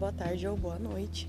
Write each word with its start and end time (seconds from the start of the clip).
boa 0.00 0.12
tarde 0.12 0.48
ou 0.48 0.56
boa 0.56 0.78
noite. 0.78 1.28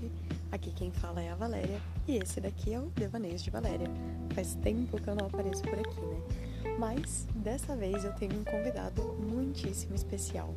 Aqui 0.50 0.70
quem 0.70 0.90
fala 0.90 1.22
é 1.22 1.28
a 1.28 1.34
Valéria 1.34 1.78
e 2.08 2.16
esse 2.16 2.40
daqui 2.40 2.72
é 2.72 2.78
o 2.78 2.86
Devaneios 2.96 3.42
de 3.42 3.50
Valéria. 3.50 3.86
Faz 4.34 4.54
tempo 4.54 4.98
que 4.98 5.08
eu 5.08 5.14
não 5.14 5.26
apareço 5.26 5.60
por 5.60 5.78
aqui, 5.78 6.00
né? 6.00 6.74
Mas 6.78 7.28
dessa 7.34 7.76
vez 7.76 8.02
eu 8.02 8.14
tenho 8.14 8.32
um 8.40 8.42
convidado 8.42 9.02
muitíssimo 9.30 9.94
especial. 9.94 10.54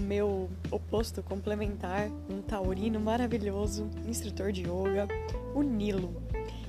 Meu 0.00 0.50
oposto 0.68 1.22
complementar, 1.22 2.10
um 2.28 2.42
taurino 2.42 2.98
maravilhoso, 2.98 3.88
instrutor 4.04 4.50
de 4.50 4.62
yoga, 4.62 5.06
o 5.54 5.62
Nilo. 5.62 6.20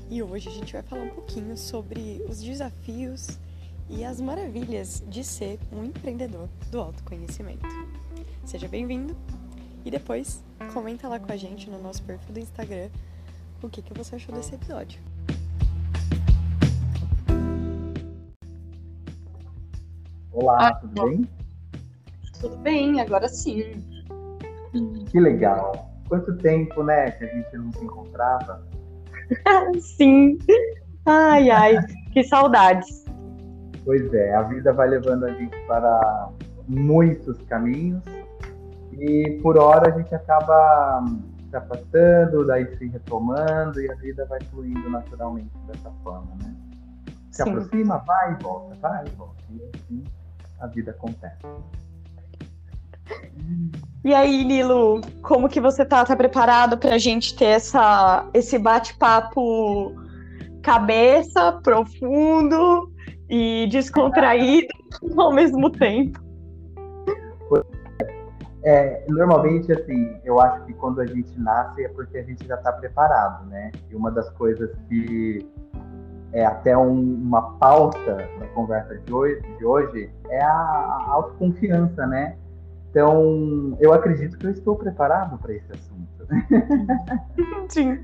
E 0.08 0.22
hoje 0.22 0.50
a 0.50 0.52
gente 0.52 0.72
vai 0.72 0.84
falar 0.84 1.02
um 1.02 1.10
pouquinho 1.10 1.58
sobre 1.58 2.24
os 2.30 2.44
desafios 2.44 3.40
e 3.90 4.06
as 4.06 4.22
maravilhas 4.22 5.04
de 5.08 5.24
ser 5.24 5.60
um 5.72 5.84
empreendedor 5.84 6.48
do 6.70 6.80
autoconhecimento. 6.80 7.66
Seja 8.46 8.68
bem-vindo 8.68 9.18
e 9.88 9.92
depois 9.92 10.44
comenta 10.74 11.08
lá 11.08 11.18
com 11.18 11.32
a 11.32 11.38
gente 11.38 11.70
no 11.70 11.82
nosso 11.82 12.04
perfil 12.04 12.34
do 12.34 12.40
Instagram 12.42 12.90
o 13.64 13.70
que, 13.70 13.82
que 13.82 13.94
você 13.94 14.18
achou 14.18 14.36
desse 14.36 14.54
episódio. 14.54 15.00
Olá, 20.34 20.68
ah, 20.68 20.76
tudo 20.76 21.06
bem? 21.06 21.30
Tudo 22.40 22.58
bem, 22.58 23.00
agora 23.00 23.30
sim. 23.30 23.64
Que 25.10 25.20
legal. 25.20 25.90
Quanto 26.10 26.38
tempo, 26.38 26.84
né, 26.84 27.10
que 27.12 27.24
a 27.24 27.28
gente 27.28 27.58
não 27.58 27.72
se 27.72 27.86
encontrava? 27.86 28.68
sim. 29.80 30.38
Ai, 31.06 31.50
ai, 31.50 31.78
que 32.12 32.24
saudades. 32.26 33.06
Pois 33.86 34.14
é, 34.14 34.36
a 34.36 34.44
vida 34.44 34.74
vai 34.74 34.90
levando 34.90 35.24
a 35.24 35.34
gente 35.34 35.58
para 35.66 36.30
muitos 36.68 37.42
caminhos 37.44 38.04
e 39.00 39.40
por 39.42 39.58
hora 39.58 39.94
a 39.94 39.98
gente 39.98 40.14
acaba 40.14 41.04
se 41.50 41.56
afastando, 41.56 42.46
daí 42.46 42.76
se 42.78 42.88
retomando 42.88 43.80
e 43.80 43.92
a 43.92 43.96
vida 43.96 44.26
vai 44.26 44.40
fluindo 44.52 44.90
naturalmente 44.90 45.52
dessa 45.68 45.92
forma, 46.04 46.36
né? 46.42 46.56
Se 47.32 47.44
Sim. 47.44 47.50
aproxima, 47.52 47.98
vai 48.00 48.34
e 48.34 48.44
volta, 48.44 48.76
vai 48.82 49.06
e 49.06 49.10
volta. 49.12 49.44
E 49.52 49.62
assim 49.76 50.04
a 50.60 50.68
vida 50.68 50.92
acontece. 50.92 51.38
E 54.04 54.14
aí, 54.14 54.44
Nilo, 54.44 55.02
como 55.22 55.50
que 55.50 55.60
você 55.60 55.86
tá? 55.86 56.04
Tá 56.04 56.16
preparado 56.16 56.78
para 56.78 56.96
a 56.96 56.98
gente 56.98 57.36
ter 57.36 57.46
essa, 57.46 58.28
esse 58.34 58.58
bate-papo 58.58 59.94
cabeça, 60.62 61.54
profundo 61.64 62.92
e 63.30 63.68
descontraído 63.68 64.68
ao 65.18 65.34
mesmo 65.34 65.70
tempo? 65.70 66.27
É, 68.64 69.06
normalmente, 69.08 69.72
assim, 69.72 70.18
eu 70.24 70.40
acho 70.40 70.66
que 70.66 70.74
quando 70.74 71.00
a 71.00 71.06
gente 71.06 71.40
nasce 71.40 71.84
é 71.84 71.90
porque 71.90 72.18
a 72.18 72.24
gente 72.24 72.46
já 72.46 72.56
está 72.56 72.72
preparado, 72.72 73.46
né? 73.48 73.72
E 73.90 73.96
uma 73.96 74.12
das 74.12 74.30
coisas 74.32 74.72
que 74.90 75.48
é 76.34 76.46
até 76.46 76.78
um, 76.78 77.14
uma 77.14 77.58
pauta 77.58 78.18
da 78.40 78.48
conversa 78.54 78.98
de 78.98 79.14
hoje, 79.14 79.42
de 79.58 79.66
hoje 79.66 80.10
é 80.30 80.42
a, 80.42 80.50
a, 80.50 81.06
autoconfiança, 81.12 82.06
né? 82.08 82.36
Então, 82.90 83.78
eu 83.80 83.94
acredito 83.94 84.38
que 84.38 84.48
eu 84.48 84.52
estou 84.52 84.76
preparado 84.76 85.38
para 85.38 85.54
esse 85.54 85.72
assunto. 85.72 86.08
Sim. 87.70 88.00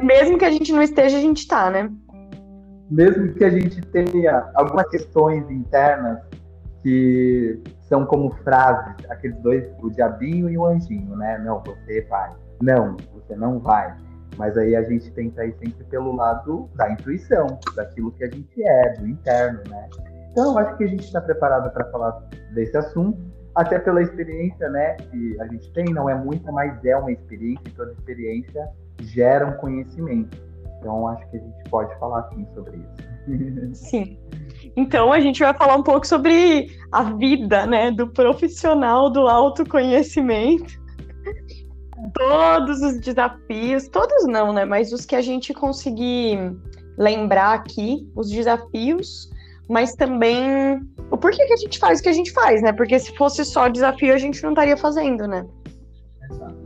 Mesmo 0.00 0.38
que 0.38 0.44
a 0.44 0.50
gente 0.50 0.72
não 0.72 0.82
esteja, 0.82 1.18
a 1.18 1.20
gente 1.20 1.38
está, 1.38 1.70
né? 1.70 1.90
Mesmo 2.90 3.32
que 3.32 3.44
a 3.44 3.50
gente 3.50 3.80
tenha 3.86 4.50
algumas 4.54 4.88
questões 4.88 5.50
internas 5.50 6.18
que 6.82 7.62
são 7.88 8.04
como 8.04 8.30
frases, 8.42 8.96
aqueles 9.08 9.36
dois, 9.38 9.64
o 9.80 9.90
diabinho 9.90 10.50
e 10.50 10.58
o 10.58 10.66
anjinho, 10.66 11.16
né? 11.16 11.38
Não, 11.38 11.62
você 11.62 12.02
vai. 12.02 12.30
Não, 12.60 12.96
você 13.14 13.36
não 13.36 13.58
vai. 13.58 13.96
Mas 14.36 14.56
aí 14.56 14.74
a 14.74 14.82
gente 14.82 15.10
tenta 15.12 15.44
ir 15.44 15.54
sempre 15.58 15.84
pelo 15.84 16.14
lado 16.14 16.68
da 16.74 16.90
intuição, 16.90 17.46
daquilo 17.76 18.10
que 18.12 18.24
a 18.24 18.30
gente 18.30 18.62
é, 18.62 18.94
do 18.94 19.06
interno, 19.06 19.60
né? 19.68 19.88
Então, 20.30 20.52
eu 20.52 20.58
acho 20.58 20.76
que 20.78 20.84
a 20.84 20.86
gente 20.86 21.04
está 21.04 21.20
preparado 21.20 21.70
para 21.72 21.84
falar 21.90 22.18
desse 22.54 22.76
assunto, 22.76 23.20
até 23.54 23.78
pela 23.78 24.00
experiência, 24.00 24.68
né, 24.70 24.94
que 24.96 25.38
a 25.38 25.46
gente 25.46 25.70
tem, 25.74 25.84
não 25.92 26.08
é 26.08 26.14
muita, 26.14 26.50
mas 26.50 26.82
é 26.86 26.96
uma 26.96 27.12
experiência, 27.12 27.68
e 27.68 27.70
toda 27.72 27.92
experiência 27.92 28.66
gera 29.00 29.46
um 29.46 29.52
conhecimento. 29.58 30.38
Então, 30.78 31.06
acho 31.08 31.28
que 31.28 31.36
a 31.36 31.40
gente 31.40 31.70
pode 31.70 31.94
falar 31.98 32.30
sim 32.30 32.46
sobre 32.54 32.78
isso. 32.78 33.11
Sim. 33.74 34.18
Então, 34.76 35.12
a 35.12 35.20
gente 35.20 35.40
vai 35.40 35.52
falar 35.54 35.76
um 35.76 35.82
pouco 35.82 36.06
sobre 36.06 36.70
a 36.90 37.02
vida, 37.02 37.66
né, 37.66 37.90
do 37.90 38.06
profissional 38.08 39.10
do 39.10 39.28
autoconhecimento 39.28 40.82
todos 42.14 42.80
os 42.82 43.00
desafios, 43.00 43.88
todos 43.88 44.26
não, 44.26 44.52
né? 44.52 44.64
Mas 44.64 44.92
os 44.92 45.06
que 45.06 45.14
a 45.14 45.20
gente 45.20 45.54
conseguir 45.54 46.38
lembrar 46.98 47.54
aqui, 47.54 48.10
os 48.14 48.28
desafios, 48.30 49.30
mas 49.68 49.94
também 49.94 50.80
o 51.10 51.16
porquê 51.16 51.46
que 51.46 51.52
a 51.52 51.56
gente 51.56 51.78
faz 51.78 52.00
o 52.00 52.02
que 52.02 52.08
a 52.08 52.12
gente 52.12 52.32
faz, 52.32 52.62
né? 52.62 52.72
Porque 52.72 52.98
se 52.98 53.14
fosse 53.16 53.44
só 53.44 53.68
desafio, 53.68 54.12
a 54.12 54.18
gente 54.18 54.42
não 54.42 54.50
estaria 54.50 54.76
fazendo, 54.76 55.26
né? 55.26 55.46
Exato, 56.30 56.56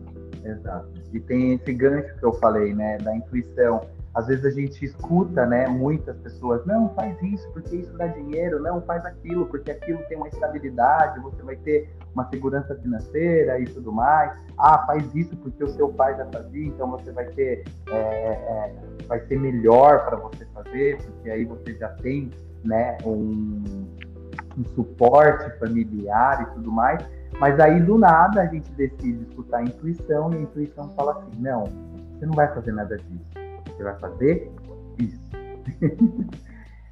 exato. 0.45 0.89
E 1.12 1.21
tem 1.21 1.55
esse 1.55 1.72
gancho 1.72 2.16
que 2.19 2.25
eu 2.25 2.33
falei, 2.34 2.75
né? 2.75 2.99
Da 2.99 3.15
intuição 3.15 3.81
às 4.16 4.27
vezes 4.28 4.47
a 4.47 4.50
gente 4.50 4.82
escuta, 4.82 5.44
né, 5.44 5.69
muitas 5.69 6.16
pessoas, 6.16 6.65
não, 6.65 6.88
faz 6.94 7.21
isso 7.21 7.47
porque 7.53 7.77
isso 7.77 7.93
dá 7.99 8.06
dinheiro, 8.06 8.59
não, 8.62 8.81
faz 8.81 9.04
aquilo 9.04 9.44
porque 9.44 9.71
aquilo 9.71 9.99
tem 10.09 10.16
uma 10.16 10.28
estabilidade, 10.28 11.21
você 11.21 11.43
vai 11.43 11.54
ter 11.56 11.94
uma 12.15 12.27
segurança 12.31 12.75
financeira 12.77 13.60
e 13.60 13.66
tudo 13.66 13.93
mais. 13.93 14.34
Ah, 14.56 14.87
faz 14.87 15.15
isso 15.15 15.37
porque 15.37 15.62
o 15.62 15.69
seu 15.69 15.91
pai 15.91 16.16
já 16.16 16.25
fazia, 16.32 16.66
então 16.66 16.91
você 16.93 17.12
vai 17.12 17.27
ter, 17.27 17.65
é, 17.91 17.94
é, 17.94 18.75
vai 19.06 19.21
ser 19.21 19.38
melhor 19.38 20.06
para 20.06 20.16
você 20.16 20.47
fazer, 20.47 20.97
porque 20.97 21.28
aí 21.28 21.44
você 21.44 21.75
já 21.75 21.88
tem, 21.97 22.31
né, 22.65 22.97
um, 23.04 23.62
um 24.56 24.65
suporte 24.75 25.59
familiar 25.59 26.41
e 26.41 26.54
tudo 26.54 26.72
mais. 26.72 27.06
Mas 27.38 27.60
aí 27.60 27.83
do 27.83 27.98
nada 27.98 28.41
a 28.41 28.47
gente 28.47 28.72
decide 28.72 29.25
escutar 29.28 29.59
a 29.59 29.62
intuição 29.62 30.33
e 30.33 30.37
a 30.37 30.41
intuição 30.41 30.88
fala 30.97 31.19
assim, 31.19 31.38
não, 31.38 31.65
você 32.15 32.25
não 32.25 32.33
vai 32.33 32.48
fazer 32.54 32.72
nada 32.72 32.97
disso 32.97 33.46
você 33.76 33.82
vai 33.84 33.98
fazer 33.98 34.50
isso. 34.98 35.31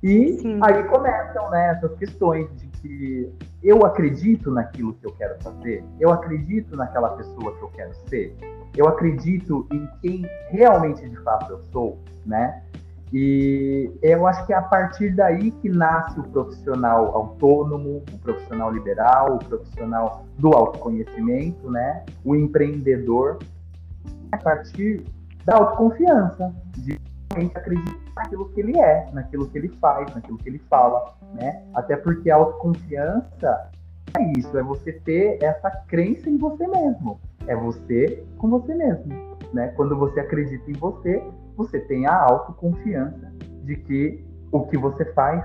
e 0.02 0.38
Sim. 0.38 0.60
aí 0.62 0.84
começam 0.84 1.50
né, 1.50 1.70
essas 1.70 1.96
questões 1.96 2.48
de 2.56 2.66
que 2.68 3.32
eu 3.62 3.84
acredito 3.86 4.50
naquilo 4.50 4.92
que 4.94 5.06
eu 5.06 5.12
quero 5.12 5.42
fazer, 5.42 5.82
eu 5.98 6.10
acredito 6.10 6.76
naquela 6.76 7.10
pessoa 7.10 7.56
que 7.56 7.62
eu 7.62 7.68
quero 7.68 7.94
ser, 8.08 8.36
eu 8.76 8.86
acredito 8.86 9.66
em 9.72 9.88
quem 10.02 10.26
realmente 10.50 11.08
de 11.08 11.16
fato 11.22 11.52
eu 11.52 11.60
sou, 11.72 11.98
né? 12.26 12.62
E 13.12 13.92
eu 14.02 14.26
acho 14.26 14.44
que 14.44 14.52
é 14.52 14.56
a 14.56 14.62
partir 14.62 15.14
daí 15.14 15.52
que 15.52 15.68
nasce 15.68 16.18
o 16.18 16.24
profissional 16.24 17.16
autônomo, 17.16 18.02
o 18.12 18.18
profissional 18.18 18.72
liberal, 18.72 19.36
o 19.36 19.38
profissional 19.38 20.26
do 20.36 20.48
autoconhecimento, 20.48 21.70
né? 21.70 22.04
O 22.24 22.34
empreendedor. 22.34 23.38
A 24.32 24.36
partir 24.36 25.04
da 25.44 25.56
autoconfiança, 25.56 26.54
de 26.76 26.98
realmente 27.30 27.56
acreditar 27.56 27.94
naquilo 28.16 28.48
que 28.50 28.60
ele 28.60 28.78
é, 28.78 29.08
naquilo 29.12 29.48
que 29.48 29.58
ele 29.58 29.68
faz, 29.80 30.12
naquilo 30.14 30.38
que 30.38 30.48
ele 30.48 30.58
fala, 30.70 31.14
né? 31.34 31.62
Até 31.74 31.96
porque 31.96 32.30
a 32.30 32.36
autoconfiança 32.36 33.70
é 34.16 34.32
isso, 34.38 34.56
é 34.56 34.62
você 34.62 34.92
ter 34.92 35.42
essa 35.42 35.70
crença 35.88 36.30
em 36.30 36.38
você 36.38 36.66
mesmo, 36.66 37.20
é 37.46 37.56
você 37.56 38.24
com 38.38 38.48
você 38.48 38.74
mesmo, 38.74 39.12
né? 39.52 39.68
Quando 39.76 39.96
você 39.96 40.20
acredita 40.20 40.70
em 40.70 40.74
você, 40.74 41.22
você 41.56 41.80
tem 41.80 42.06
a 42.06 42.16
autoconfiança 42.16 43.32
de 43.64 43.76
que 43.76 44.24
o 44.52 44.66
que 44.66 44.78
você 44.78 45.04
faz 45.12 45.44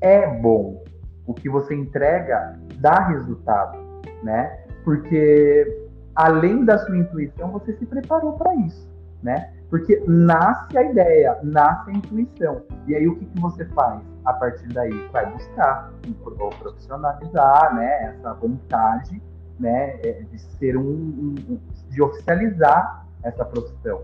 é 0.00 0.26
bom, 0.26 0.82
o 1.26 1.32
que 1.32 1.48
você 1.48 1.74
entrega 1.74 2.58
dá 2.76 3.06
resultado, 3.08 3.78
né? 4.22 4.64
Porque 4.84 5.88
além 6.14 6.64
da 6.64 6.78
sua 6.78 6.96
intuição, 6.96 7.52
você 7.52 7.72
se 7.74 7.86
preparou 7.86 8.32
para 8.32 8.54
isso 8.56 8.89
né? 9.22 9.52
Porque 9.68 10.02
nasce 10.06 10.76
a 10.76 10.82
ideia, 10.82 11.38
nasce 11.42 11.90
a 11.90 11.92
intuição. 11.94 12.62
E 12.86 12.94
aí 12.94 13.06
o 13.06 13.16
que, 13.16 13.26
que 13.26 13.40
você 13.40 13.64
faz 13.66 14.00
a 14.24 14.32
partir 14.32 14.66
daí? 14.68 15.08
Vai 15.12 15.30
buscar 15.30 15.92
ou 16.24 16.50
profissionalizar, 16.50 17.74
né? 17.74 18.14
Essa 18.14 18.34
vontade, 18.34 19.22
né? 19.58 20.00
É, 20.02 20.22
de 20.30 20.38
ser 20.38 20.76
um, 20.76 20.82
um, 20.82 21.60
de 21.88 22.02
oficializar 22.02 23.06
essa 23.22 23.44
profissão, 23.44 24.00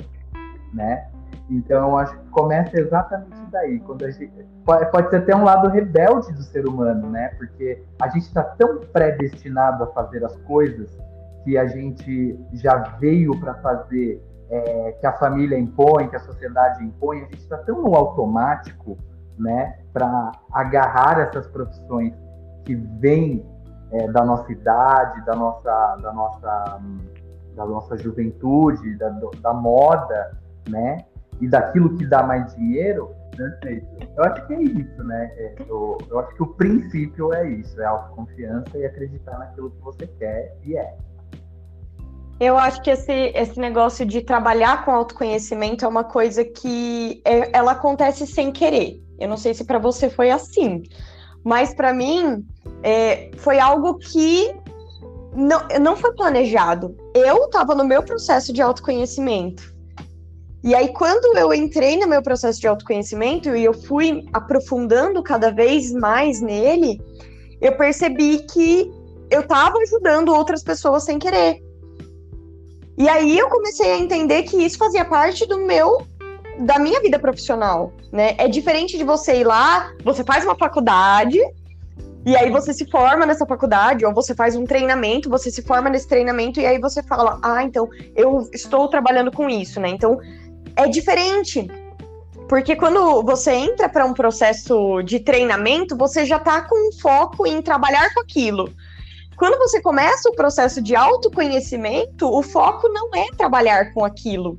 né? 0.73 1.09
Então 1.51 1.89
eu 1.89 1.99
acho 1.99 2.17
que 2.19 2.29
começa 2.31 2.79
exatamente 2.79 3.37
daí, 3.51 3.79
quando 3.81 4.05
a 4.05 4.11
gente 4.11 4.47
pode, 4.65 5.11
ser 5.11 5.17
até 5.17 5.35
um 5.35 5.45
lado 5.45 5.69
rebelde 5.69 6.33
do 6.33 6.43
ser 6.43 6.67
humano, 6.67 7.09
né? 7.09 7.29
Porque 7.39 7.83
a 8.01 8.09
gente 8.09 8.27
está 8.27 8.43
tão 8.43 8.81
predestinado 8.81 9.85
a 9.85 9.87
fazer 9.89 10.25
as 10.25 10.37
coisas 10.39 10.91
que 11.45 11.57
a 11.57 11.67
gente 11.67 12.39
já 12.53 12.77
veio 12.99 13.39
para 13.39 13.55
fazer 13.55 14.21
é, 14.51 14.93
que 15.01 15.07
a 15.07 15.13
família 15.13 15.59
impõe, 15.59 16.09
que 16.09 16.17
a 16.17 16.21
sociedade 16.21 16.85
impõe, 16.85 17.19
a 17.19 17.25
gente 17.25 17.39
está 17.39 17.59
tão 17.59 17.83
no 17.83 17.95
automático, 17.95 18.97
né, 19.39 19.79
para 19.93 20.33
agarrar 20.53 21.21
essas 21.21 21.47
profissões 21.49 22.15
que 22.65 22.75
vêm 22.75 23.45
é, 23.93 24.09
da 24.09 24.25
nossa 24.25 24.51
idade, 24.51 25.25
da 25.25 25.35
nossa, 25.35 25.97
da 25.97 26.13
nossa, 26.13 26.81
da 27.55 27.67
nossa 27.67 27.97
juventude, 27.97 28.97
da, 28.97 29.09
da 29.41 29.55
moda, 29.55 30.37
né? 30.69 31.05
E 31.41 31.49
daquilo 31.49 31.97
que 31.97 32.07
dá 32.07 32.23
mais 32.23 32.55
dinheiro, 32.55 33.15
perfeito. 33.37 33.87
Eu 34.17 34.25
acho 34.25 34.47
que 34.47 34.55
é 34.55 34.63
isso, 34.63 35.05
né? 35.05 35.31
É, 35.37 35.55
eu, 35.69 35.99
eu 36.11 36.19
acho 36.21 36.35
que 36.35 36.43
o 36.43 36.47
princípio 36.47 37.33
é 37.35 37.49
isso, 37.49 37.81
é 37.81 37.85
autoconfiança 37.85 38.77
e 38.77 38.85
acreditar 38.85 39.39
naquilo 39.39 39.71
que 39.71 39.83
você 39.83 40.07
quer 40.07 40.57
e 40.65 40.77
é. 40.77 40.97
Eu 42.39 42.59
acho 42.59 42.83
que 42.83 42.91
esse, 42.91 43.33
esse 43.35 43.59
negócio 43.59 44.05
de 44.05 44.21
trabalhar 44.21 44.85
com 44.85 44.91
autoconhecimento 44.91 45.85
é 45.85 45.89
uma 45.89 46.05
coisa 46.05 46.45
que 46.45 47.23
é, 47.25 47.57
ela 47.57 47.73
acontece 47.73 48.27
sem 48.27 48.53
querer. 48.53 49.03
Eu 49.19 49.29
não 49.29 49.39
sei 49.39 49.55
se 49.55 49.65
para 49.65 49.79
você 49.79 50.11
foi 50.11 50.31
assim, 50.31 50.83
mas 51.43 51.73
para 51.73 51.95
mim 51.95 52.45
é, 52.83 53.31
foi 53.39 53.59
algo 53.59 53.99
que 53.99 54.55
não, 55.35 55.67
não 55.81 55.97
foi 55.97 56.13
planejado. 56.15 56.95
Eu 57.15 57.47
estava 57.47 57.75
no 57.75 57.85
meu 57.85 58.03
processo 58.03 58.53
de 58.53 58.61
autoconhecimento. 58.61 59.75
E 60.63 60.75
aí, 60.75 60.93
quando 60.93 61.39
eu 61.39 61.55
entrei 61.55 61.97
no 61.97 62.09
meu 62.09 62.21
processo 62.21 62.61
de 62.61 62.67
autoconhecimento 62.67 63.55
e 63.55 63.65
eu 63.65 63.73
fui 63.73 64.27
aprofundando 64.33 65.23
cada 65.23 65.53
vez 65.53 65.93
mais 65.93 66.41
nele, 66.41 67.01
eu 67.61 67.77
percebi 67.77 68.41
que 68.51 68.91
eu 69.31 69.43
estava 69.43 69.79
ajudando 69.79 70.35
outras 70.35 70.63
pessoas 70.63 71.05
sem 71.05 71.19
querer. 71.19 71.66
E 72.99 73.09
aí 73.09 73.39
eu 73.39 73.49
comecei 73.49 73.93
a 73.93 73.99
entender 73.99 74.43
que 74.45 74.57
isso 74.57 74.79
fazia 74.79 75.05
parte 75.05 75.47
do 75.47 75.59
meu 75.59 76.07
da 76.59 76.79
minha 76.79 76.99
vida 77.01 77.19
profissional, 77.19 77.93
né? 78.11 78.35
É 78.39 78.49
diferente 78.49 78.97
de 78.97 79.05
você 79.05 79.41
ir 79.41 79.45
lá, 79.45 79.93
você 80.03 80.25
faz 80.25 80.43
uma 80.43 80.57
faculdade 80.57 81.39
e 82.25 82.35
aí 82.35 82.51
você 82.51 82.73
se 82.73 82.91
forma 82.91 83.27
nessa 83.27 83.45
faculdade 83.45 84.07
ou 84.07 84.15
você 84.15 84.35
faz 84.35 84.57
um 84.57 84.65
treinamento, 84.65 85.29
você 85.29 85.51
se 85.51 85.61
forma 85.63 85.91
nesse 85.91 86.09
treinamento 86.09 86.59
e 86.59 86.65
aí 86.65 86.81
você 86.81 87.03
fala: 87.03 87.39
"Ah, 87.43 87.63
então 87.63 87.89
eu 88.15 88.49
estou 88.53 88.89
trabalhando 88.89 89.31
com 89.31 89.49
isso", 89.51 89.79
né? 89.79 89.91
Então 89.91 90.19
é 90.75 90.89
diferente. 90.89 91.69
Porque 92.49 92.77
quando 92.77 93.23
você 93.23 93.53
entra 93.53 93.89
para 93.89 94.07
um 94.07 94.15
processo 94.15 95.03
de 95.03 95.21
treinamento, 95.21 95.97
você 95.97 96.25
já 96.25 96.37
está 96.37 96.63
com 96.63 96.93
foco 97.01 97.47
em 97.47 97.61
trabalhar 97.61 98.13
com 98.15 98.21
aquilo. 98.21 98.73
Quando 99.37 99.59
você 99.59 99.81
começa 99.81 100.29
o 100.29 100.35
processo 100.35 100.83
de 100.83 100.97
autoconhecimento, 100.97 102.27
o 102.27 102.43
foco 102.43 102.89
não 102.89 103.11
é 103.15 103.27
trabalhar 103.37 103.93
com 103.93 104.05
aquilo. 104.05 104.59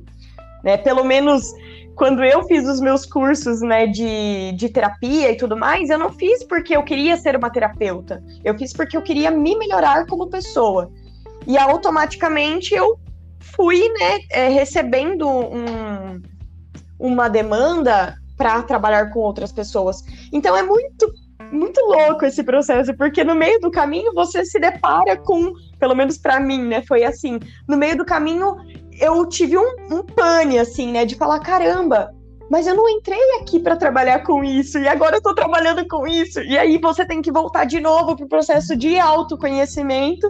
Né? 0.62 0.76
Pelo 0.76 1.04
menos 1.04 1.52
quando 1.98 2.22
eu 2.22 2.44
fiz 2.44 2.64
os 2.64 2.80
meus 2.80 3.04
cursos 3.04 3.60
né, 3.60 3.86
de, 3.86 4.52
de 4.52 4.68
terapia 4.68 5.32
e 5.32 5.36
tudo 5.36 5.56
mais, 5.56 5.90
eu 5.90 5.98
não 5.98 6.12
fiz 6.12 6.44
porque 6.44 6.76
eu 6.76 6.84
queria 6.84 7.16
ser 7.16 7.36
uma 7.36 7.50
terapeuta. 7.50 8.22
Eu 8.44 8.56
fiz 8.56 8.72
porque 8.72 8.96
eu 8.96 9.02
queria 9.02 9.32
me 9.32 9.56
melhorar 9.56 10.06
como 10.06 10.30
pessoa. 10.30 10.92
E 11.44 11.58
automaticamente 11.58 12.72
eu 12.72 13.00
fui 13.40 13.88
né, 13.88 14.20
é, 14.30 14.48
recebendo 14.48 15.28
um, 15.28 16.22
uma 17.00 17.28
demanda 17.28 18.16
para 18.36 18.62
trabalhar 18.62 19.10
com 19.10 19.18
outras 19.18 19.50
pessoas. 19.50 20.04
Então 20.32 20.56
é 20.56 20.62
muito 20.62 21.12
muito 21.50 21.80
louco 21.80 22.24
esse 22.24 22.42
processo, 22.42 22.94
porque 22.96 23.24
no 23.24 23.34
meio 23.34 23.60
do 23.60 23.70
caminho 23.70 24.12
você 24.14 24.44
se 24.44 24.58
depara 24.58 25.16
com, 25.16 25.52
pelo 25.78 25.94
menos 25.94 26.18
para 26.18 26.38
mim, 26.40 26.62
né, 26.62 26.82
foi 26.82 27.04
assim, 27.04 27.38
no 27.66 27.76
meio 27.76 27.96
do 27.96 28.04
caminho 28.04 28.56
eu 29.00 29.26
tive 29.26 29.56
um, 29.56 29.76
um 29.90 30.02
pane, 30.02 30.58
assim, 30.58 30.92
né, 30.92 31.04
de 31.04 31.14
falar, 31.14 31.38
caramba, 31.40 32.12
mas 32.50 32.66
eu 32.66 32.74
não 32.74 32.88
entrei 32.88 33.40
aqui 33.40 33.60
para 33.60 33.76
trabalhar 33.76 34.20
com 34.20 34.42
isso, 34.42 34.78
e 34.78 34.88
agora 34.88 35.16
eu 35.16 35.22
tô 35.22 35.34
trabalhando 35.34 35.86
com 35.86 36.06
isso, 36.06 36.40
e 36.40 36.58
aí 36.58 36.78
você 36.78 37.04
tem 37.04 37.20
que 37.22 37.30
voltar 37.30 37.64
de 37.64 37.80
novo 37.80 38.16
pro 38.16 38.28
processo 38.28 38.74
de 38.76 38.98
autoconhecimento 38.98 40.28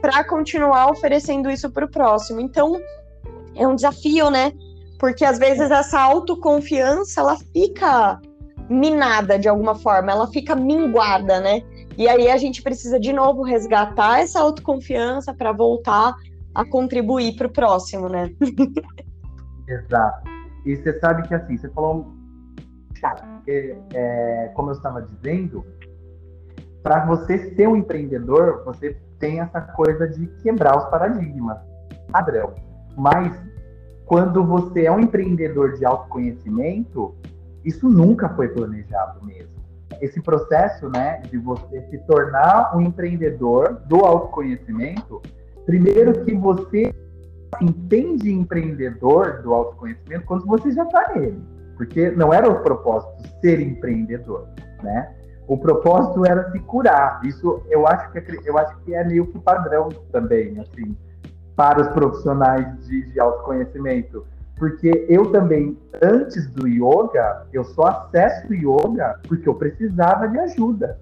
para 0.00 0.22
continuar 0.24 0.90
oferecendo 0.90 1.50
isso 1.50 1.70
para 1.70 1.86
o 1.86 1.90
próximo. 1.90 2.38
Então, 2.38 2.78
é 3.54 3.66
um 3.66 3.74
desafio, 3.74 4.30
né? 4.30 4.52
Porque 4.98 5.24
às 5.24 5.38
vezes 5.38 5.70
essa 5.70 5.98
autoconfiança 5.98 7.20
ela 7.20 7.36
fica 7.52 8.20
minada 8.68 9.38
de 9.38 9.48
alguma 9.48 9.74
forma, 9.74 10.12
ela 10.12 10.26
fica 10.28 10.54
minguada, 10.54 11.40
né? 11.40 11.62
E 11.96 12.08
aí 12.08 12.30
a 12.30 12.36
gente 12.36 12.62
precisa 12.62 12.98
de 12.98 13.12
novo 13.12 13.42
resgatar 13.42 14.20
essa 14.20 14.40
autoconfiança 14.40 15.32
para 15.32 15.52
voltar 15.52 16.14
a 16.54 16.64
contribuir 16.64 17.36
para 17.36 17.46
o 17.46 17.52
próximo, 17.52 18.08
né? 18.08 18.30
Exato. 19.68 20.28
E 20.64 20.76
você 20.76 20.98
sabe 20.98 21.26
que 21.28 21.34
assim, 21.34 21.56
você 21.56 21.68
falou, 21.70 22.12
é, 23.46 23.76
é, 23.92 24.52
como 24.54 24.70
eu 24.70 24.74
estava 24.74 25.02
dizendo, 25.02 25.64
para 26.82 27.04
você 27.06 27.54
ser 27.54 27.68
um 27.68 27.76
empreendedor, 27.76 28.62
você 28.64 28.96
tem 29.18 29.40
essa 29.40 29.60
coisa 29.60 30.08
de 30.08 30.26
quebrar 30.42 30.76
os 30.76 30.84
paradigmas, 30.86 31.58
padrão. 32.10 32.54
Mas 32.96 33.34
quando 34.06 34.44
você 34.44 34.84
é 34.84 34.92
um 34.92 35.00
empreendedor 35.00 35.74
de 35.74 35.84
autoconhecimento, 35.84 37.14
isso 37.64 37.88
nunca 37.88 38.28
foi 38.30 38.48
planejado 38.48 39.24
mesmo. 39.24 39.54
Esse 40.00 40.20
processo, 40.20 40.88
né, 40.88 41.22
de 41.30 41.38
você 41.38 41.82
se 41.90 41.98
tornar 42.06 42.76
um 42.76 42.80
empreendedor 42.80 43.80
do 43.86 44.04
autoconhecimento, 44.04 45.22
primeiro 45.64 46.24
que 46.24 46.34
você 46.34 46.94
entende 47.60 48.32
empreendedor 48.32 49.42
do 49.42 49.54
autoconhecimento 49.54 50.26
quando 50.26 50.46
você 50.46 50.72
já 50.72 50.84
está 50.84 51.12
nele, 51.14 51.40
porque 51.76 52.10
não 52.10 52.32
era 52.32 52.48
o 52.50 52.62
propósito 52.62 53.22
ser 53.40 53.60
empreendedor, 53.60 54.48
né? 54.82 55.14
O 55.46 55.58
propósito 55.58 56.24
era 56.24 56.50
se 56.50 56.58
curar. 56.60 57.20
Isso 57.22 57.62
eu 57.68 57.86
acho 57.86 58.10
que 58.10 58.18
é, 58.18 58.24
eu 58.44 58.56
acho 58.58 58.76
que 58.78 58.94
é 58.94 59.04
meio 59.04 59.26
que 59.26 59.38
padrão 59.38 59.90
também, 60.10 60.58
assim, 60.58 60.96
para 61.54 61.82
os 61.82 61.88
profissionais 61.88 62.86
de, 62.86 63.12
de 63.12 63.20
autoconhecimento 63.20 64.26
porque 64.56 65.06
eu 65.08 65.32
também, 65.32 65.76
antes 66.00 66.48
do 66.50 66.68
yoga, 66.68 67.46
eu 67.52 67.64
só 67.64 67.86
acesso 67.86 68.48
o 68.48 68.54
yoga 68.54 69.18
porque 69.26 69.48
eu 69.48 69.54
precisava 69.54 70.28
de 70.28 70.38
ajuda. 70.38 70.98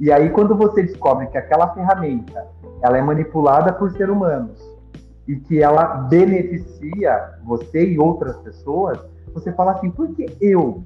E 0.00 0.10
aí, 0.10 0.30
quando 0.30 0.56
você 0.56 0.82
descobre 0.82 1.26
que 1.28 1.38
aquela 1.38 1.72
ferramenta 1.74 2.46
ela 2.82 2.98
é 2.98 3.02
manipulada 3.02 3.72
por 3.72 3.92
seres 3.92 4.14
humanos 4.14 4.58
e 5.26 5.36
que 5.36 5.62
ela 5.62 5.84
beneficia 6.08 7.38
você 7.44 7.92
e 7.92 7.98
outras 7.98 8.36
pessoas, 8.38 8.98
você 9.32 9.52
fala 9.52 9.72
assim: 9.72 9.90
por 9.90 10.08
que 10.14 10.26
eu, 10.40 10.82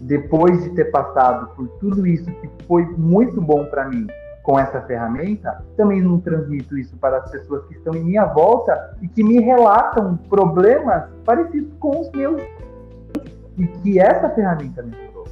depois 0.00 0.62
de 0.64 0.70
ter 0.70 0.86
passado 0.86 1.54
por 1.54 1.68
tudo 1.80 2.06
isso 2.06 2.30
que 2.30 2.50
foi 2.66 2.84
muito 2.96 3.40
bom 3.40 3.64
para 3.66 3.88
mim, 3.88 4.06
com 4.46 4.56
essa 4.60 4.80
ferramenta, 4.82 5.60
também 5.76 6.00
não 6.00 6.20
transmito 6.20 6.78
isso 6.78 6.96
para 6.98 7.16
as 7.16 7.28
pessoas 7.32 7.66
que 7.66 7.74
estão 7.74 7.92
em 7.96 8.04
minha 8.04 8.26
volta 8.26 8.96
e 9.02 9.08
que 9.08 9.24
me 9.24 9.40
relatam 9.40 10.16
problemas 10.28 11.10
parecidos 11.24 11.72
com 11.80 12.02
os 12.02 12.08
meus 12.12 12.40
e 13.58 13.66
que 13.66 13.98
essa 13.98 14.30
ferramenta 14.30 14.84
me 14.84 14.94
ajudou. 14.94 15.24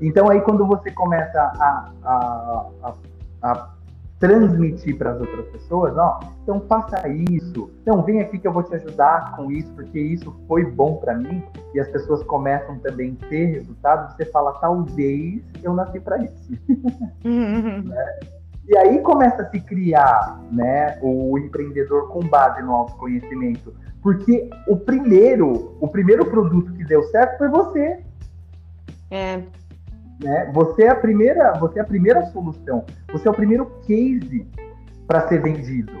Então 0.00 0.30
aí 0.30 0.40
quando 0.40 0.66
você 0.66 0.90
começa 0.90 1.38
a, 1.38 1.90
a, 2.02 2.66
a, 2.82 2.94
a 3.42 3.68
transmitir 4.18 4.96
para 4.98 5.12
as 5.12 5.20
outras 5.20 5.46
pessoas, 5.46 5.96
ó, 5.96 6.18
então 6.42 6.60
faça 6.68 7.08
isso, 7.08 7.70
então 7.82 8.02
vem 8.02 8.20
aqui 8.20 8.38
que 8.38 8.48
eu 8.48 8.52
vou 8.52 8.64
te 8.64 8.74
ajudar 8.74 9.36
com 9.36 9.50
isso, 9.50 9.72
porque 9.74 9.98
isso 9.98 10.34
foi 10.48 10.64
bom 10.64 10.96
para 10.96 11.14
mim, 11.14 11.42
e 11.72 11.78
as 11.78 11.88
pessoas 11.88 12.22
começam 12.24 12.78
também 12.80 13.16
a 13.22 13.26
ter 13.28 13.46
resultados, 13.46 14.16
você 14.16 14.24
fala, 14.26 14.52
talvez 14.54 15.42
eu 15.62 15.72
nasci 15.72 16.00
para 16.00 16.18
isso. 16.18 16.52
né? 17.24 18.18
E 18.68 18.76
aí 18.76 19.00
começa 19.00 19.42
a 19.42 19.50
se 19.50 19.60
criar 19.60 20.42
né, 20.52 20.98
o 21.00 21.38
empreendedor 21.38 22.08
com 22.08 22.20
base 22.20 22.60
no 22.62 22.74
autoconhecimento. 22.74 23.74
Porque 24.02 24.50
o 24.66 24.76
primeiro, 24.76 25.74
o 25.80 25.88
primeiro 25.88 26.26
produto 26.26 26.72
que 26.74 26.84
deu 26.84 27.02
certo 27.04 27.38
foi 27.38 27.48
você. 27.48 28.00
É, 29.10 29.42
né? 30.22 30.50
Você 30.52 30.84
é 30.84 30.90
a 30.90 30.96
primeira, 30.96 31.52
você 31.54 31.78
é 31.78 31.82
a 31.82 31.86
primeira 31.86 32.26
solução. 32.26 32.84
Você 33.12 33.28
é 33.28 33.30
o 33.30 33.34
primeiro 33.34 33.66
case 33.86 34.46
para 35.06 35.26
ser 35.28 35.40
vendido. 35.40 35.92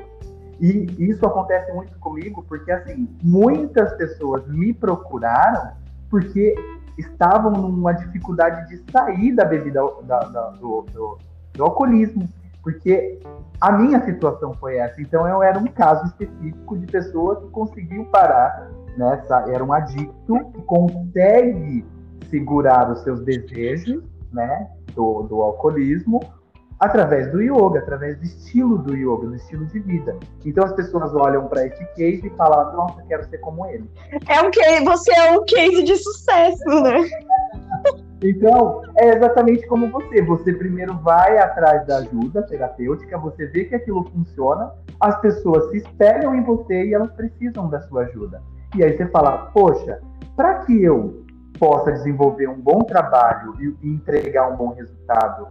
E 0.60 0.86
isso 0.98 1.24
acontece 1.24 1.72
muito 1.72 1.96
comigo 2.00 2.44
porque 2.48 2.70
assim, 2.72 3.08
muitas 3.22 3.92
pessoas 3.94 4.46
me 4.48 4.72
procuraram 4.74 5.72
porque 6.10 6.54
estavam 6.98 7.52
numa 7.52 7.92
dificuldade 7.92 8.68
de 8.68 8.90
sair 8.90 9.32
da 9.32 9.44
bebida 9.44 9.80
da, 10.02 10.18
da, 10.18 10.50
do, 10.50 10.82
do, 10.92 11.18
do 11.54 11.64
alcoolismo, 11.64 12.28
porque 12.60 13.20
a 13.60 13.70
minha 13.70 14.04
situação 14.04 14.52
foi 14.54 14.78
essa. 14.78 15.00
Então 15.00 15.28
eu 15.28 15.42
era 15.42 15.58
um 15.58 15.66
caso 15.66 16.06
específico 16.06 16.76
de 16.76 16.86
pessoa 16.86 17.40
que 17.40 17.48
conseguiu 17.50 18.04
parar, 18.06 18.68
né? 18.96 19.22
Era 19.48 19.62
um 19.62 19.72
adicto 19.72 20.44
que 20.52 20.62
consegue 20.62 21.84
segurar 22.28 22.90
os 22.90 23.00
seus 23.00 23.20
desejos, 23.20 24.02
né, 24.32 24.68
do, 24.94 25.22
do 25.22 25.40
alcoolismo, 25.42 26.20
através 26.78 27.30
do 27.32 27.40
yoga, 27.40 27.80
através 27.80 28.16
do 28.18 28.24
estilo 28.24 28.78
do 28.78 28.96
yoga, 28.96 29.26
do 29.26 29.34
estilo 29.34 29.66
de 29.66 29.80
vida. 29.80 30.16
Então 30.44 30.64
as 30.64 30.72
pessoas 30.72 31.14
olham 31.14 31.46
para 31.48 31.66
esse 31.66 31.84
case 31.94 32.26
e 32.26 32.30
falam: 32.30 32.76
"Nossa, 32.76 33.02
quero 33.08 33.28
ser 33.28 33.38
como 33.38 33.66
ele". 33.66 33.90
É 34.28 34.40
um 34.40 34.50
case, 34.50 34.84
você 34.84 35.12
é 35.12 35.32
um 35.32 35.44
case 35.44 35.82
de 35.82 35.96
sucesso, 35.96 36.82
né? 36.82 37.08
Então, 38.22 38.82
é 38.96 39.14
exatamente 39.14 39.66
como 39.68 39.90
você. 39.90 40.22
Você 40.22 40.52
primeiro 40.52 40.98
vai 40.98 41.38
atrás 41.38 41.86
da 41.86 41.98
ajuda 41.98 42.42
terapêutica, 42.42 43.16
você 43.18 43.46
vê 43.46 43.64
que 43.64 43.76
aquilo 43.76 44.04
funciona, 44.10 44.72
as 45.00 45.20
pessoas 45.20 45.70
se 45.70 45.78
espelham 45.78 46.34
em 46.34 46.42
você 46.42 46.86
e 46.86 46.94
elas 46.94 47.12
precisam 47.12 47.68
da 47.68 47.80
sua 47.82 48.02
ajuda. 48.02 48.42
E 48.76 48.82
aí 48.82 48.96
você 48.96 49.06
fala, 49.06 49.50
poxa, 49.54 50.00
para 50.36 50.64
que 50.64 50.82
eu 50.82 51.24
possa 51.58 51.92
desenvolver 51.92 52.48
um 52.48 52.60
bom 52.60 52.82
trabalho 52.84 53.54
e 53.60 53.88
entregar 53.88 54.48
um 54.48 54.56
bom 54.56 54.74
resultado 54.74 55.48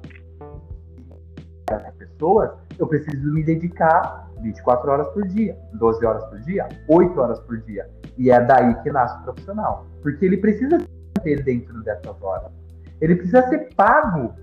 para 1.66 1.90
as 1.90 1.96
pessoas, 1.96 2.52
eu 2.80 2.88
preciso 2.88 3.34
me 3.34 3.44
dedicar 3.44 4.30
24 4.42 4.90
horas 4.90 5.08
por 5.10 5.28
dia, 5.28 5.58
12 5.74 6.06
horas 6.06 6.24
por 6.26 6.40
dia, 6.42 6.68
8 6.88 7.20
horas 7.20 7.40
por 7.42 7.58
dia. 7.62 7.90
E 8.18 8.32
é 8.32 8.40
daí 8.40 8.74
que 8.82 8.92
nasce 8.92 9.20
o 9.20 9.24
profissional. 9.24 9.86
Porque 10.02 10.26
ele 10.26 10.38
precisa 10.38 10.78
ter 11.24 11.44
dentro 11.44 11.84
dessas 11.84 12.22
horas. 12.22 12.52
Ele 13.02 13.16
precisa 13.16 13.48
ser 13.50 13.70
pago 13.76 14.34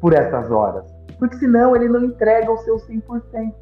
por 0.00 0.14
essas 0.14 0.50
horas. 0.50 0.84
Porque 1.18 1.36
senão 1.36 1.76
ele 1.76 1.88
não 1.88 2.04
entrega 2.04 2.50
o 2.50 2.58
seu 2.58 2.76
100%. 2.76 3.52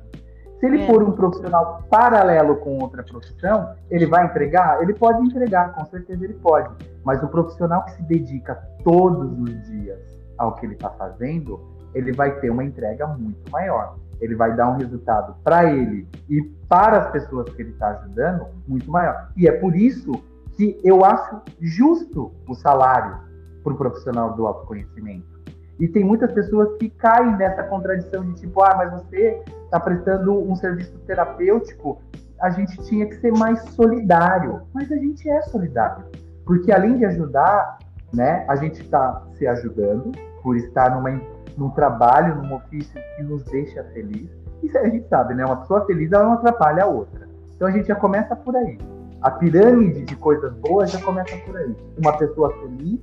Se 0.61 0.67
ele 0.67 0.83
é. 0.83 0.87
for 0.87 1.03
um 1.03 1.13
profissional 1.13 1.83
paralelo 1.89 2.57
com 2.57 2.79
outra 2.79 3.03
profissão, 3.03 3.75
ele 3.91 4.05
vai 4.05 4.27
entregar? 4.27 4.83
Ele 4.83 4.93
pode 4.93 5.27
entregar, 5.27 5.73
com 5.73 5.87
certeza 5.87 6.23
ele 6.23 6.35
pode. 6.35 6.69
Mas 7.03 7.23
o 7.23 7.29
profissional 7.29 7.83
que 7.87 7.93
se 7.93 8.03
dedica 8.03 8.57
todos 8.85 9.33
os 9.39 9.67
dias 9.67 9.99
ao 10.37 10.55
que 10.55 10.67
ele 10.67 10.75
está 10.75 10.91
fazendo, 10.91 11.59
ele 11.95 12.13
vai 12.13 12.39
ter 12.41 12.51
uma 12.51 12.63
entrega 12.63 13.07
muito 13.07 13.51
maior. 13.51 13.97
Ele 14.21 14.35
vai 14.35 14.55
dar 14.55 14.69
um 14.69 14.77
resultado 14.77 15.35
para 15.43 15.73
ele 15.73 16.07
e 16.29 16.43
para 16.69 16.99
as 16.99 17.11
pessoas 17.11 17.49
que 17.55 17.63
ele 17.63 17.71
está 17.71 17.89
ajudando 17.89 18.47
muito 18.69 18.91
maior. 18.91 19.31
E 19.35 19.49
é 19.49 19.53
por 19.53 19.75
isso 19.75 20.13
que 20.57 20.79
eu 20.85 21.07
acho 21.07 21.41
justo 21.59 22.33
o 22.47 22.55
salário 22.55 23.19
para 23.65 23.73
o 23.73 23.77
profissional 23.77 24.35
do 24.35 24.47
autoconhecimento. 24.47 25.40
E 25.81 25.89
tem 25.89 26.05
muitas 26.05 26.31
pessoas 26.33 26.77
que 26.79 26.91
caem 26.91 27.37
nessa 27.39 27.63
contradição 27.63 28.23
de 28.23 28.35
tipo, 28.35 28.63
ah, 28.63 28.75
mas 28.77 28.93
você 28.93 29.43
está 29.65 29.81
prestando 29.81 30.39
um 30.39 30.55
serviço 30.55 30.97
terapêutico, 31.07 32.03
a 32.39 32.51
gente 32.51 32.77
tinha 32.85 33.07
que 33.07 33.15
ser 33.17 33.33
mais 33.33 33.59
solidário. 33.71 34.61
Mas 34.75 34.93
a 34.93 34.97
gente 34.97 35.29
é 35.29 35.41
solidário. 35.43 36.05
Porque 36.45 36.71
além 36.71 36.99
de 36.99 37.07
ajudar, 37.07 37.79
né, 38.13 38.45
a 38.47 38.57
gente 38.57 38.83
está 38.83 39.23
se 39.39 39.47
ajudando 39.47 40.13
por 40.43 40.55
estar 40.57 40.95
numa, 40.95 41.19
num 41.57 41.71
trabalho, 41.71 42.43
num 42.43 42.55
ofício 42.55 43.01
que 43.17 43.23
nos 43.23 43.43
deixa 43.45 43.83
feliz. 43.95 44.29
Isso 44.63 44.77
a 44.77 44.87
gente 44.87 45.09
sabe, 45.09 45.35
né? 45.35 45.47
Uma 45.47 45.57
pessoa 45.57 45.87
feliz 45.87 46.13
ela 46.13 46.25
não 46.25 46.33
atrapalha 46.35 46.85
a 46.85 46.87
outra. 46.87 47.27
Então 47.57 47.67
a 47.67 47.71
gente 47.71 47.89
já 47.89 47.95
começa 47.95 48.37
por 48.37 48.55
aí. 48.55 48.79
A 49.23 49.31
pirâmide 49.31 50.03
de 50.03 50.17
coisas 50.17 50.53
boas 50.55 50.91
já 50.91 51.01
começa 51.01 51.37
por 51.47 51.57
aí. 51.57 51.75
Uma 51.99 52.17
pessoa 52.19 52.53
feliz 52.61 53.01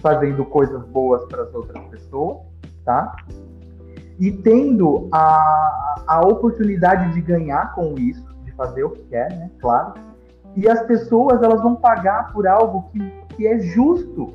fazendo 0.00 0.44
coisas 0.44 0.82
boas 0.86 1.24
para 1.26 1.42
as 1.42 1.54
outras 1.54 1.82
pessoas, 1.84 2.38
tá? 2.84 3.14
E 4.18 4.30
tendo 4.30 5.08
a, 5.12 6.04
a 6.06 6.20
oportunidade 6.20 7.12
de 7.12 7.20
ganhar 7.20 7.74
com 7.74 7.94
isso, 7.98 8.24
de 8.44 8.52
fazer 8.52 8.84
o 8.84 8.90
que 8.90 9.02
quer, 9.04 9.30
né? 9.32 9.50
Claro. 9.60 9.94
E 10.56 10.68
as 10.68 10.82
pessoas 10.82 11.42
elas 11.42 11.62
vão 11.62 11.76
pagar 11.76 12.32
por 12.32 12.46
algo 12.46 12.90
que, 12.90 13.10
que 13.36 13.46
é 13.46 13.58
justo, 13.60 14.34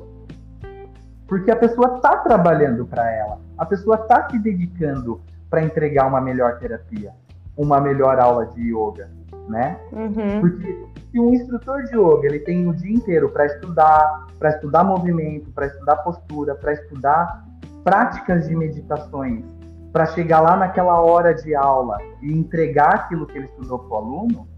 porque 1.28 1.50
a 1.50 1.56
pessoa 1.56 1.96
está 1.96 2.16
trabalhando 2.16 2.86
para 2.86 3.10
ela, 3.12 3.38
a 3.58 3.66
pessoa 3.66 3.96
está 3.96 4.28
se 4.30 4.38
dedicando 4.38 5.20
para 5.50 5.62
entregar 5.62 6.06
uma 6.06 6.20
melhor 6.20 6.58
terapia, 6.58 7.12
uma 7.56 7.80
melhor 7.80 8.18
aula 8.18 8.46
de 8.46 8.72
yoga, 8.72 9.10
né? 9.48 9.78
Uhum. 9.92 10.40
Porque 10.40 10.86
se 11.16 11.20
um 11.20 11.32
instrutor 11.32 11.82
de 11.84 11.96
yoga 11.96 12.26
ele 12.26 12.40
tem 12.40 12.68
o 12.68 12.74
dia 12.74 12.94
inteiro 12.94 13.30
para 13.30 13.46
estudar, 13.46 14.26
para 14.38 14.50
estudar 14.50 14.84
movimento, 14.84 15.50
para 15.52 15.66
estudar 15.66 15.96
postura, 15.96 16.54
para 16.54 16.74
estudar 16.74 17.42
práticas 17.82 18.46
de 18.46 18.54
meditações, 18.54 19.42
para 19.92 20.04
chegar 20.06 20.40
lá 20.40 20.56
naquela 20.56 21.00
hora 21.00 21.32
de 21.32 21.54
aula 21.54 21.96
e 22.20 22.30
entregar 22.30 22.94
aquilo 22.96 23.26
que 23.26 23.38
ele 23.38 23.46
estudou 23.46 23.78
para 23.78 23.88
o 23.88 23.96
aluno, 23.96 24.48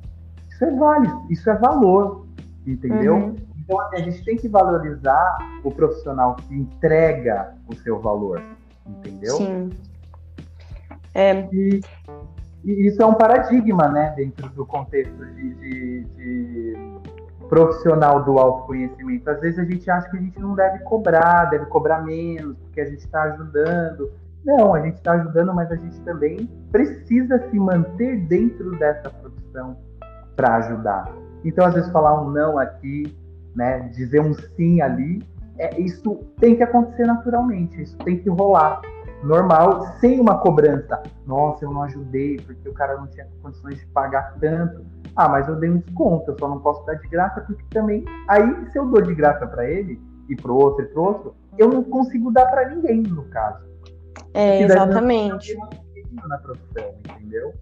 isso 0.51 0.65
é 0.65 0.75
válido, 0.75 1.27
isso 1.31 1.49
é 1.49 1.55
valor, 1.55 2.27
entendeu? 2.67 3.15
Uhum. 3.15 3.37
Então 3.57 3.81
a 3.93 3.99
gente 3.99 4.25
tem 4.25 4.37
que 4.37 4.49
valorizar 4.49 5.39
o 5.63 5.71
profissional 5.71 6.35
que 6.35 6.55
entrega 6.57 7.55
o 7.69 7.77
seu 7.77 8.01
valor, 8.01 8.43
entendeu? 8.85 9.37
Sim. 9.37 9.71
É... 11.15 11.49
E, 11.53 11.81
e 12.69 12.87
isso 12.87 13.01
é 13.01 13.07
um 13.07 13.15
paradigma, 13.15 13.89
né, 13.89 14.13
dentro 14.15 14.47
do 14.51 14.67
contexto 14.67 15.25
de, 15.25 15.55
de, 15.55 16.05
de, 16.05 16.77
profissional 17.49 18.23
do 18.25 18.39
autoconhecimento. 18.39 19.31
Às 19.31 19.41
vezes 19.41 19.59
a 19.59 19.65
gente 19.65 19.91
acha 19.91 20.11
que 20.11 20.19
a 20.19 20.21
gente 20.21 20.39
não 20.39 20.55
deve 20.55 20.81
cobrar, 20.81 21.47
deve 21.47 21.65
cobrar 21.65 22.03
menos, 22.03 22.59
porque 22.59 22.83
a 22.83 22.85
gente 22.85 22.99
está 22.99 23.23
ajudando. 23.23 24.13
Não, 24.45 24.75
a 24.75 24.83
gente 24.83 24.97
está 24.97 25.13
ajudando, 25.13 25.55
mas 25.55 25.73
a 25.73 25.77
gente 25.77 25.99
também 26.01 26.47
precisa 26.71 27.39
se 27.49 27.59
manter 27.59 28.19
dentro 28.27 28.79
dessa 28.79 29.09
profissão 29.09 29.79
para 30.37 30.57
ajudar. 30.57 31.11
Então, 31.47 31.65
às 31.65 31.73
vezes, 31.73 31.91
falar 31.91 32.21
um 32.21 32.31
não 32.31 32.59
aqui, 32.59 33.17
né, 33.57 33.89
dizer 33.95 34.21
um 34.21 34.35
sim 34.35 34.83
ali, 34.83 35.23
é, 35.57 35.81
isso 35.81 36.17
tem 36.39 36.55
que 36.55 36.63
acontecer 36.63 37.07
naturalmente, 37.07 37.81
isso 37.81 37.97
tem 37.99 38.19
que 38.19 38.29
rolar 38.29 38.83
normal, 39.23 39.87
sem 40.01 40.21
uma 40.21 40.39
cobrança. 40.39 41.03
Nossa, 41.27 41.65
eu 41.65 41.73
não 41.73 41.83
ajudei 41.83 42.37
porque 42.39 42.69
o 42.69 42.73
cara 42.73 42.97
não 42.97 43.07
tinha 43.07 43.27
condições 43.43 43.79
de 43.79 43.87
pagar 43.87 44.35
tanto. 44.41 44.85
Ah, 45.17 45.29
mas 45.29 45.49
eu 45.49 45.57
dei 45.57 45.71
um 45.71 45.79
desconto, 45.79 46.31
eu 46.31 46.39
só 46.39 46.49
não 46.49 46.61
posso 46.61 46.85
dar 46.87 46.95
de 46.95 47.09
graça 47.09 47.41
porque 47.41 47.65
também. 47.71 48.05
Aí, 48.29 48.71
se 48.71 48.79
eu 48.79 48.87
dou 48.87 49.03
de 49.03 49.15
graça 49.15 49.47
para 49.47 49.69
ele 49.69 50.01
e 50.29 50.37
pro 50.37 50.55
outro 50.55 50.85
e 50.85 50.89
pro 50.89 51.03
outro, 51.03 51.35
eu 51.57 51.69
não 51.69 51.83
consigo 51.83 52.31
dar 52.31 52.47
para 52.47 52.69
ninguém, 52.69 53.03
no 53.03 53.25
caso. 53.25 53.67
É, 54.35 54.63
exatamente. 54.63 55.57
Na 56.29 56.39
profissão, 56.39 56.95
entendeu? 57.11 57.55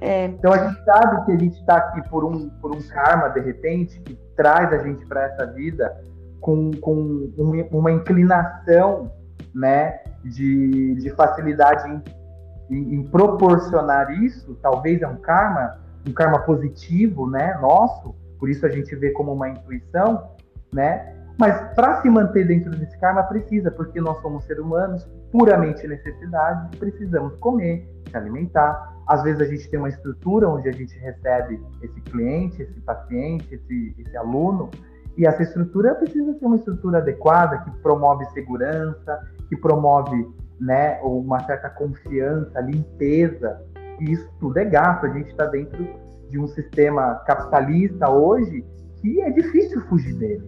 É. 0.00 0.26
Então 0.26 0.52
a 0.52 0.68
gente 0.68 0.84
sabe 0.84 1.24
que 1.24 1.32
a 1.32 1.38
gente 1.38 1.58
está 1.58 1.76
aqui 1.76 2.08
por 2.08 2.24
um, 2.24 2.48
por 2.60 2.74
um 2.74 2.80
karma, 2.82 3.28
de 3.28 3.40
repente, 3.40 3.98
que 4.00 4.14
traz 4.36 4.72
a 4.72 4.78
gente 4.78 5.04
para 5.06 5.24
essa 5.24 5.46
vida 5.46 5.96
com, 6.40 6.70
com 6.80 7.30
uma 7.72 7.90
inclinação 7.90 9.10
né, 9.54 10.00
de, 10.28 10.94
de 10.96 11.10
facilidade 11.10 11.88
em, 11.88 12.76
em, 12.76 12.94
em, 12.94 13.02
proporcionar 13.04 14.10
isso, 14.22 14.58
talvez 14.62 15.02
é 15.02 15.08
um 15.08 15.16
karma, 15.16 15.78
um 16.06 16.12
karma 16.12 16.40
positivo, 16.40 17.28
né, 17.28 17.58
nosso, 17.60 18.14
por 18.38 18.48
isso 18.48 18.64
a 18.66 18.68
gente 18.68 18.94
vê 18.96 19.10
como 19.10 19.32
uma 19.32 19.48
intuição, 19.48 20.30
né, 20.72 21.14
mas 21.38 21.74
para 21.74 22.00
se 22.00 22.08
manter 22.08 22.46
dentro 22.46 22.70
desse 22.70 22.98
karma 22.98 23.22
precisa, 23.24 23.70
porque 23.70 24.00
nós 24.00 24.20
somos 24.22 24.44
seres 24.44 24.62
humanos, 24.62 25.06
puramente 25.30 25.86
necessidade, 25.86 26.76
precisamos 26.78 27.36
comer, 27.40 27.86
se 28.08 28.16
alimentar. 28.16 28.94
Às 29.06 29.22
vezes 29.22 29.40
a 29.42 29.44
gente 29.44 29.68
tem 29.68 29.78
uma 29.78 29.90
estrutura 29.90 30.48
onde 30.48 30.68
a 30.68 30.72
gente 30.72 30.98
recebe 30.98 31.60
esse 31.82 32.00
cliente, 32.02 32.62
esse 32.62 32.80
paciente, 32.80 33.54
esse, 33.54 33.94
esse 33.98 34.16
aluno, 34.16 34.70
e 35.16 35.26
essa 35.26 35.42
estrutura 35.42 35.94
precisa 35.94 36.34
ser 36.38 36.46
uma 36.46 36.56
estrutura 36.56 36.98
adequada, 36.98 37.58
que 37.58 37.70
promove 37.82 38.24
segurança, 38.26 39.20
que 39.48 39.56
promove 39.56 40.26
né, 40.60 40.98
uma 41.02 41.40
certa 41.44 41.68
confiança, 41.70 42.60
limpeza. 42.60 43.60
E 44.00 44.12
isso 44.12 44.28
tudo 44.40 44.58
é 44.58 44.64
gasto. 44.64 45.06
A 45.06 45.10
gente 45.10 45.30
está 45.30 45.46
dentro 45.46 45.86
de 46.30 46.38
um 46.38 46.46
sistema 46.48 47.14
capitalista 47.26 48.10
hoje 48.10 48.64
que 49.00 49.20
é 49.20 49.30
difícil 49.30 49.80
fugir 49.88 50.14
dele. 50.14 50.44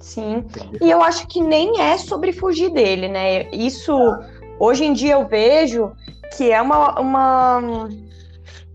Sim. 0.00 0.44
E 0.80 0.90
eu 0.90 1.02
acho 1.02 1.26
que 1.28 1.42
nem 1.42 1.80
é 1.80 1.96
sobre 1.96 2.32
fugir 2.32 2.70
dele, 2.70 3.08
né? 3.08 3.50
Isso, 3.50 3.92
hoje 4.58 4.84
em 4.84 4.92
dia, 4.92 5.14
eu 5.14 5.26
vejo 5.26 5.92
que 6.36 6.52
é 6.52 6.60
uma, 6.60 7.00
uma 7.00 7.88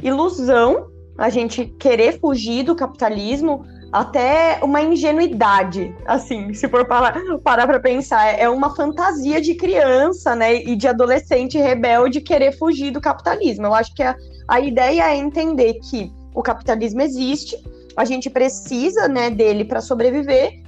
ilusão 0.01 0.89
a 1.17 1.29
gente 1.29 1.65
querer 1.65 2.19
fugir 2.19 2.63
do 2.63 2.75
capitalismo 2.75 3.63
até 3.91 4.59
uma 4.61 4.81
ingenuidade, 4.81 5.95
assim, 6.05 6.53
se 6.53 6.67
for 6.67 6.85
parar 6.85 7.67
para 7.67 7.79
pensar, 7.79 8.39
é 8.39 8.47
uma 8.47 8.75
fantasia 8.75 9.41
de 9.41 9.55
criança, 9.55 10.35
né, 10.35 10.55
e 10.55 10.75
de 10.75 10.87
adolescente 10.87 11.57
rebelde 11.57 12.21
querer 12.21 12.51
fugir 12.51 12.91
do 12.91 13.01
capitalismo. 13.01 13.65
Eu 13.65 13.73
acho 13.73 13.93
que 13.95 14.03
a, 14.03 14.15
a 14.47 14.59
ideia 14.59 15.09
é 15.11 15.15
entender 15.15 15.75
que 15.75 16.11
o 16.35 16.43
capitalismo 16.43 17.01
existe, 17.01 17.57
a 17.97 18.05
gente 18.05 18.29
precisa, 18.29 19.07
né, 19.07 19.29
dele 19.29 19.65
para 19.65 19.81
sobreviver 19.81 20.61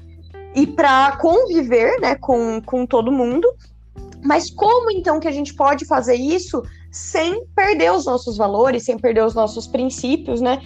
e 0.55 0.65
para 0.65 1.15
conviver, 1.17 1.99
né, 1.99 2.15
com, 2.15 2.59
com 2.61 2.85
todo 2.85 3.11
mundo. 3.11 3.47
Mas 4.23 4.49
como 4.49 4.91
então 4.91 5.19
que 5.19 5.27
a 5.27 5.31
gente 5.31 5.53
pode 5.53 5.85
fazer 5.85 6.15
isso 6.15 6.63
sem 6.91 7.45
perder 7.55 7.91
os 7.91 8.05
nossos 8.05 8.35
valores, 8.35 8.83
sem 8.83 8.97
perder 8.97 9.23
os 9.23 9.33
nossos 9.33 9.65
princípios, 9.65 10.41
né? 10.41 10.61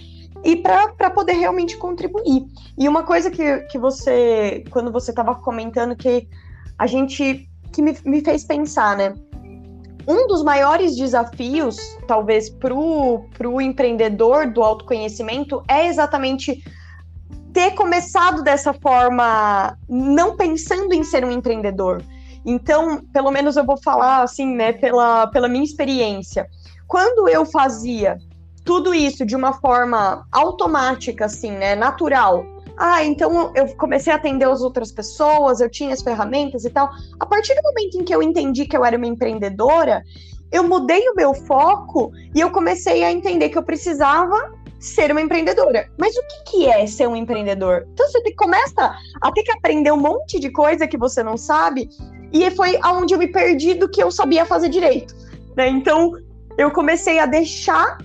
E 0.46 0.54
para 0.54 1.10
poder 1.10 1.32
realmente 1.32 1.76
contribuir. 1.76 2.46
E 2.78 2.88
uma 2.88 3.02
coisa 3.02 3.32
que, 3.32 3.58
que 3.62 3.76
você, 3.76 4.62
quando 4.70 4.92
você 4.92 5.10
estava 5.10 5.34
comentando, 5.34 5.96
que 5.96 6.28
a 6.78 6.86
gente, 6.86 7.50
que 7.72 7.82
me, 7.82 7.98
me 8.04 8.20
fez 8.20 8.44
pensar, 8.44 8.96
né? 8.96 9.12
Um 10.06 10.28
dos 10.28 10.44
maiores 10.44 10.94
desafios, 10.96 11.76
talvez, 12.06 12.48
para 12.48 12.72
o 12.72 13.60
empreendedor 13.60 14.46
do 14.46 14.62
autoconhecimento 14.62 15.64
é 15.66 15.88
exatamente 15.88 16.62
ter 17.52 17.72
começado 17.72 18.44
dessa 18.44 18.72
forma, 18.72 19.76
não 19.88 20.36
pensando 20.36 20.92
em 20.94 21.02
ser 21.02 21.24
um 21.24 21.32
empreendedor. 21.32 22.04
Então, 22.44 23.02
pelo 23.12 23.32
menos 23.32 23.56
eu 23.56 23.66
vou 23.66 23.82
falar 23.82 24.22
assim, 24.22 24.54
né, 24.54 24.72
pela, 24.74 25.26
pela 25.26 25.48
minha 25.48 25.64
experiência. 25.64 26.46
Quando 26.86 27.28
eu 27.28 27.44
fazia 27.44 28.16
tudo 28.66 28.92
isso 28.92 29.24
de 29.24 29.34
uma 29.34 29.54
forma 29.54 30.26
automática, 30.32 31.24
assim, 31.24 31.52
né, 31.52 31.76
natural, 31.76 32.44
ah, 32.76 33.02
então 33.02 33.52
eu 33.54 33.74
comecei 33.76 34.12
a 34.12 34.16
atender 34.16 34.46
as 34.46 34.60
outras 34.60 34.92
pessoas, 34.92 35.60
eu 35.60 35.70
tinha 35.70 35.94
as 35.94 36.02
ferramentas 36.02 36.64
e 36.66 36.70
tal. 36.70 36.90
A 37.18 37.24
partir 37.24 37.54
do 37.54 37.62
momento 37.62 37.98
em 37.98 38.04
que 38.04 38.14
eu 38.14 38.22
entendi 38.22 38.66
que 38.66 38.76
eu 38.76 38.84
era 38.84 38.98
uma 38.98 39.06
empreendedora, 39.06 40.02
eu 40.52 40.62
mudei 40.62 41.08
o 41.08 41.14
meu 41.14 41.32
foco 41.32 42.12
e 42.34 42.40
eu 42.40 42.50
comecei 42.50 43.02
a 43.02 43.10
entender 43.10 43.48
que 43.48 43.56
eu 43.56 43.62
precisava 43.62 44.52
ser 44.78 45.10
uma 45.10 45.22
empreendedora. 45.22 45.88
Mas 45.98 46.14
o 46.16 46.22
que, 46.22 46.50
que 46.50 46.66
é 46.66 46.86
ser 46.86 47.08
um 47.08 47.16
empreendedor? 47.16 47.86
Então 47.94 48.06
você 48.10 48.20
começa 48.34 48.94
a 49.22 49.32
ter 49.32 49.42
que 49.42 49.52
aprender 49.52 49.90
um 49.90 49.96
monte 49.96 50.38
de 50.38 50.50
coisa 50.50 50.86
que 50.86 50.98
você 50.98 51.22
não 51.22 51.38
sabe, 51.38 51.88
e 52.30 52.50
foi 52.50 52.78
aonde 52.82 53.14
eu 53.14 53.18
me 53.18 53.28
perdi 53.28 53.72
do 53.72 53.88
que 53.88 54.02
eu 54.02 54.10
sabia 54.10 54.44
fazer 54.44 54.68
direito. 54.68 55.14
Né? 55.56 55.68
Então 55.68 56.12
eu 56.58 56.70
comecei 56.70 57.18
a 57.18 57.24
deixar 57.24 57.96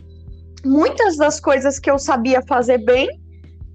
muitas 0.66 1.18
das 1.18 1.40
coisas 1.40 1.80
que 1.80 1.90
eu 1.90 1.98
sabia 1.98 2.42
fazer 2.42 2.80
bem 2.80 3.10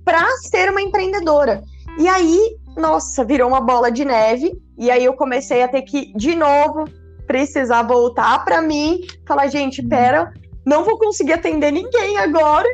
para 0.05 0.25
ser 0.43 0.71
uma 0.71 0.81
empreendedora. 0.81 1.63
E 1.99 2.07
aí, 2.09 2.57
nossa, 2.77 3.25
virou 3.25 3.49
uma 3.49 3.61
bola 3.61 3.91
de 3.91 4.05
neve. 4.05 4.53
E 4.79 4.91
aí 4.91 5.05
eu 5.05 5.15
comecei 5.15 5.63
a 5.63 5.69
ter 5.69 5.83
que, 5.83 6.13
de 6.15 6.35
novo, 6.35 6.85
precisar 7.27 7.83
voltar 7.83 8.45
para 8.45 8.61
mim, 8.61 9.01
falar, 9.27 9.49
gente, 9.49 9.83
pera, 9.83 10.33
não 10.65 10.85
vou 10.85 10.99
conseguir 10.99 11.33
atender 11.33 11.73
ninguém 11.73 12.19
agora, 12.19 12.69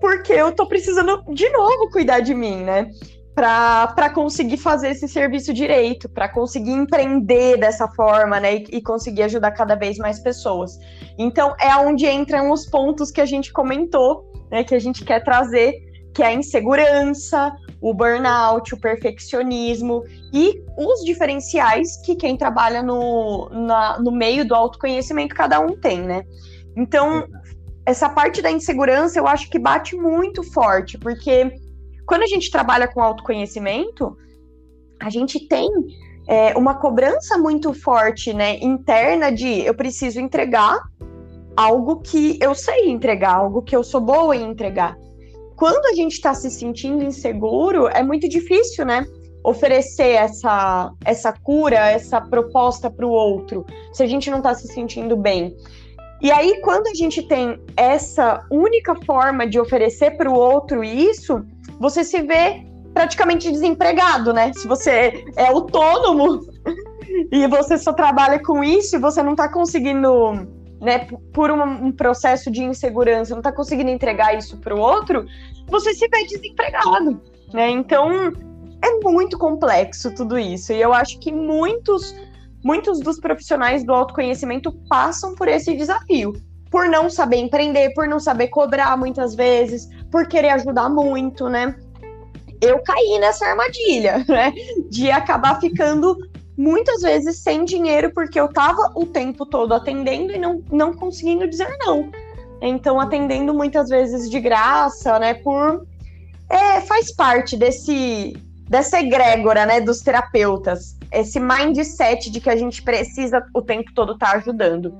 porque 0.00 0.32
eu 0.32 0.52
tô 0.52 0.66
precisando 0.66 1.22
de 1.34 1.48
novo 1.50 1.90
cuidar 1.90 2.20
de 2.20 2.34
mim, 2.34 2.62
né? 2.62 2.90
Para 3.38 4.10
conseguir 4.10 4.56
fazer 4.56 4.88
esse 4.88 5.06
serviço 5.06 5.54
direito, 5.54 6.08
para 6.08 6.28
conseguir 6.28 6.72
empreender 6.72 7.56
dessa 7.56 7.86
forma, 7.86 8.40
né? 8.40 8.56
E, 8.56 8.66
e, 8.72 8.82
conseguir 8.82 9.22
ajudar 9.22 9.52
cada 9.52 9.76
vez 9.76 9.96
mais 9.96 10.18
pessoas. 10.18 10.76
Então, 11.16 11.54
é 11.60 11.76
onde 11.76 12.04
entram 12.04 12.50
os 12.50 12.66
pontos 12.66 13.12
que 13.12 13.20
a 13.20 13.24
gente 13.24 13.52
comentou, 13.52 14.28
né? 14.50 14.64
Que 14.64 14.74
a 14.74 14.78
gente 14.80 15.04
quer 15.04 15.22
trazer, 15.22 15.72
que 16.12 16.20
é 16.20 16.26
a 16.26 16.34
insegurança, 16.34 17.54
o 17.80 17.94
burnout, 17.94 18.74
o 18.74 18.80
perfeccionismo 18.80 20.02
e 20.32 20.60
os 20.76 21.04
diferenciais 21.04 21.96
que 22.04 22.16
quem 22.16 22.36
trabalha 22.36 22.82
no, 22.82 23.48
na, 23.50 24.00
no 24.00 24.10
meio 24.10 24.44
do 24.44 24.52
autoconhecimento 24.52 25.32
cada 25.32 25.60
um 25.60 25.76
tem, 25.76 26.02
né? 26.02 26.24
Então, 26.76 27.28
essa 27.86 28.08
parte 28.08 28.42
da 28.42 28.50
insegurança 28.50 29.16
eu 29.16 29.28
acho 29.28 29.48
que 29.48 29.60
bate 29.60 29.94
muito 29.94 30.42
forte, 30.42 30.98
porque 30.98 31.52
quando 32.08 32.22
a 32.22 32.26
gente 32.26 32.50
trabalha 32.50 32.88
com 32.88 33.00
autoconhecimento, 33.00 34.16
a 34.98 35.10
gente 35.10 35.46
tem 35.46 35.68
é, 36.26 36.56
uma 36.56 36.74
cobrança 36.74 37.38
muito 37.38 37.72
forte, 37.72 38.32
né, 38.34 38.58
interna 38.60 39.30
de 39.30 39.60
eu 39.60 39.74
preciso 39.74 40.18
entregar 40.18 40.76
algo 41.56 42.00
que 42.00 42.38
eu 42.40 42.54
sei 42.54 42.88
entregar, 42.88 43.36
algo 43.36 43.62
que 43.62 43.76
eu 43.76 43.84
sou 43.84 44.00
boa 44.00 44.34
em 44.34 44.50
entregar 44.50 44.96
quando 45.58 45.86
a 45.86 45.92
gente 45.92 46.12
está 46.12 46.32
se 46.32 46.48
sentindo 46.52 47.02
inseguro, 47.02 47.88
é 47.88 48.00
muito 48.00 48.28
difícil, 48.28 48.86
né? 48.86 49.04
Oferecer 49.42 50.12
essa, 50.12 50.92
essa 51.04 51.32
cura, 51.32 51.90
essa 51.90 52.20
proposta 52.20 52.88
para 52.88 53.04
o 53.04 53.10
outro, 53.10 53.66
se 53.92 54.04
a 54.04 54.06
gente 54.06 54.30
não 54.30 54.38
está 54.38 54.54
se 54.54 54.68
sentindo 54.68 55.16
bem. 55.16 55.56
E 56.22 56.30
aí, 56.30 56.60
quando 56.60 56.86
a 56.86 56.94
gente 56.94 57.22
tem 57.22 57.60
essa 57.76 58.46
única 58.52 58.94
forma 59.04 59.48
de 59.48 59.58
oferecer 59.58 60.12
para 60.12 60.30
o 60.30 60.34
outro 60.34 60.84
isso, 60.84 61.44
você 61.78 62.04
se 62.04 62.22
vê 62.22 62.66
praticamente 62.92 63.50
desempregado, 63.50 64.32
né? 64.32 64.52
Se 64.52 64.66
você 64.66 65.24
é 65.36 65.46
autônomo 65.46 66.40
e 67.30 67.46
você 67.46 67.78
só 67.78 67.92
trabalha 67.92 68.38
com 68.42 68.64
isso 68.64 68.96
e 68.96 68.98
você 68.98 69.22
não 69.22 69.32
está 69.32 69.48
conseguindo 69.48 70.46
né, 70.80 71.06
por 71.32 71.50
um, 71.50 71.86
um, 71.86 71.92
processo 71.92 72.50
de 72.50 72.62
insegurança, 72.62 73.32
não 73.32 73.40
está 73.40 73.52
conseguindo 73.52 73.90
entregar 73.90 74.36
isso 74.36 74.56
para 74.58 74.74
o 74.74 74.78
outro, 74.78 75.26
você 75.66 75.92
se 75.92 76.08
vê 76.08 76.24
desempregado, 76.24 77.20
né? 77.52 77.70
Então 77.70 78.32
é 78.82 79.00
muito 79.02 79.38
complexo 79.38 80.14
tudo 80.14 80.38
isso. 80.38 80.72
E 80.72 80.80
eu 80.80 80.92
acho 80.92 81.18
que 81.18 81.32
muitos, 81.32 82.14
muitos 82.64 83.00
dos 83.00 83.18
profissionais 83.18 83.84
do 83.84 83.92
autoconhecimento 83.92 84.72
passam 84.88 85.34
por 85.34 85.48
esse 85.48 85.76
desafio. 85.76 86.34
Por 86.70 86.88
não 86.88 87.08
saber 87.08 87.38
empreender, 87.38 87.92
por 87.94 88.06
não 88.06 88.20
saber 88.20 88.48
cobrar 88.48 88.96
muitas 88.96 89.34
vezes, 89.34 89.88
por 90.10 90.26
querer 90.26 90.50
ajudar 90.50 90.88
muito, 90.88 91.48
né? 91.48 91.74
Eu 92.60 92.82
caí 92.82 93.18
nessa 93.20 93.46
armadilha, 93.46 94.24
né? 94.28 94.52
De 94.90 95.10
acabar 95.10 95.60
ficando 95.60 96.16
muitas 96.56 97.02
vezes 97.02 97.38
sem 97.38 97.64
dinheiro, 97.64 98.12
porque 98.12 98.38
eu 98.38 98.48
tava 98.48 98.92
o 98.94 99.06
tempo 99.06 99.46
todo 99.46 99.72
atendendo 99.72 100.32
e 100.32 100.38
não, 100.38 100.62
não 100.70 100.92
conseguindo 100.92 101.48
dizer 101.48 101.68
não. 101.78 102.10
Então, 102.60 103.00
atendendo 103.00 103.54
muitas 103.54 103.88
vezes 103.88 104.28
de 104.28 104.40
graça, 104.40 105.18
né? 105.18 105.34
Por. 105.34 105.86
É, 106.50 106.80
faz 106.80 107.14
parte 107.14 107.56
desse 107.56 108.34
dessa 108.68 109.00
egrégora, 109.00 109.64
né, 109.64 109.80
dos 109.80 110.00
terapeutas, 110.00 110.96
esse 111.10 111.40
mindset 111.40 112.30
de 112.30 112.40
que 112.40 112.50
a 112.50 112.56
gente 112.56 112.82
precisa 112.82 113.42
o 113.54 113.62
tempo 113.62 113.90
todo 113.94 114.12
estar 114.12 114.32
tá 114.32 114.36
ajudando. 114.36 114.94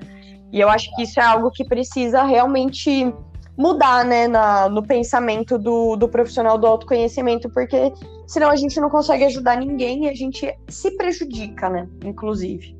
E 0.51 0.59
eu 0.59 0.69
acho 0.71 0.95
que 0.97 1.03
isso 1.03 1.21
é 1.21 1.23
algo 1.23 1.51
que 1.51 1.65
precisa 1.65 2.23
realmente 2.23 3.13
mudar, 3.59 4.05
né, 4.05 4.29
na, 4.29 4.69
no 4.69 4.87
pensamento 4.87 5.59
do, 5.59 5.97
do 5.97 6.09
profissional 6.09 6.57
do 6.57 6.67
autoconhecimento, 6.67 7.51
porque 7.51 7.93
senão 8.27 8.51
a 8.51 8.57
gente 8.57 8.79
não 8.81 8.89
consegue 8.89 9.25
ajudar 9.25 9.57
ninguém 9.57 10.05
e 10.05 10.09
a 10.09 10.15
gente 10.15 10.57
se 10.69 10.97
prejudica, 10.97 11.69
né, 11.69 11.89
inclusive. 12.05 12.79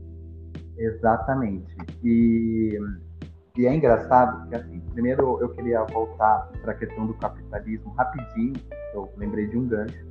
Exatamente. 0.79 1.75
E, 2.05 2.79
e 3.57 3.67
é 3.67 3.75
engraçado 3.75 4.43
porque, 4.43 4.55
assim, 4.55 4.81
primeiro 4.93 5.39
eu 5.41 5.49
queria 5.49 5.83
voltar 5.83 6.49
para 6.63 6.71
a 6.71 6.75
questão 6.77 7.09
do 7.09 7.15
capitalismo 7.15 7.93
rapidinho, 7.99 8.55
eu 8.95 9.11
lembrei 9.17 9.49
de 9.49 9.59
um 9.59 9.67
gancho. 9.67 10.07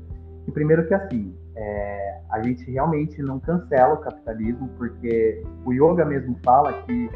E 0.45 0.51
primeiro 0.51 0.85
que, 0.85 0.93
assim, 0.93 1.33
é, 1.55 2.19
a 2.29 2.41
gente 2.41 2.69
realmente 2.69 3.21
não 3.21 3.39
cancela 3.39 3.93
o 3.93 3.97
capitalismo, 3.97 4.67
porque 4.77 5.41
o 5.65 5.71
yoga 5.71 6.03
mesmo 6.03 6.37
fala 6.43 6.73
que 6.83 7.09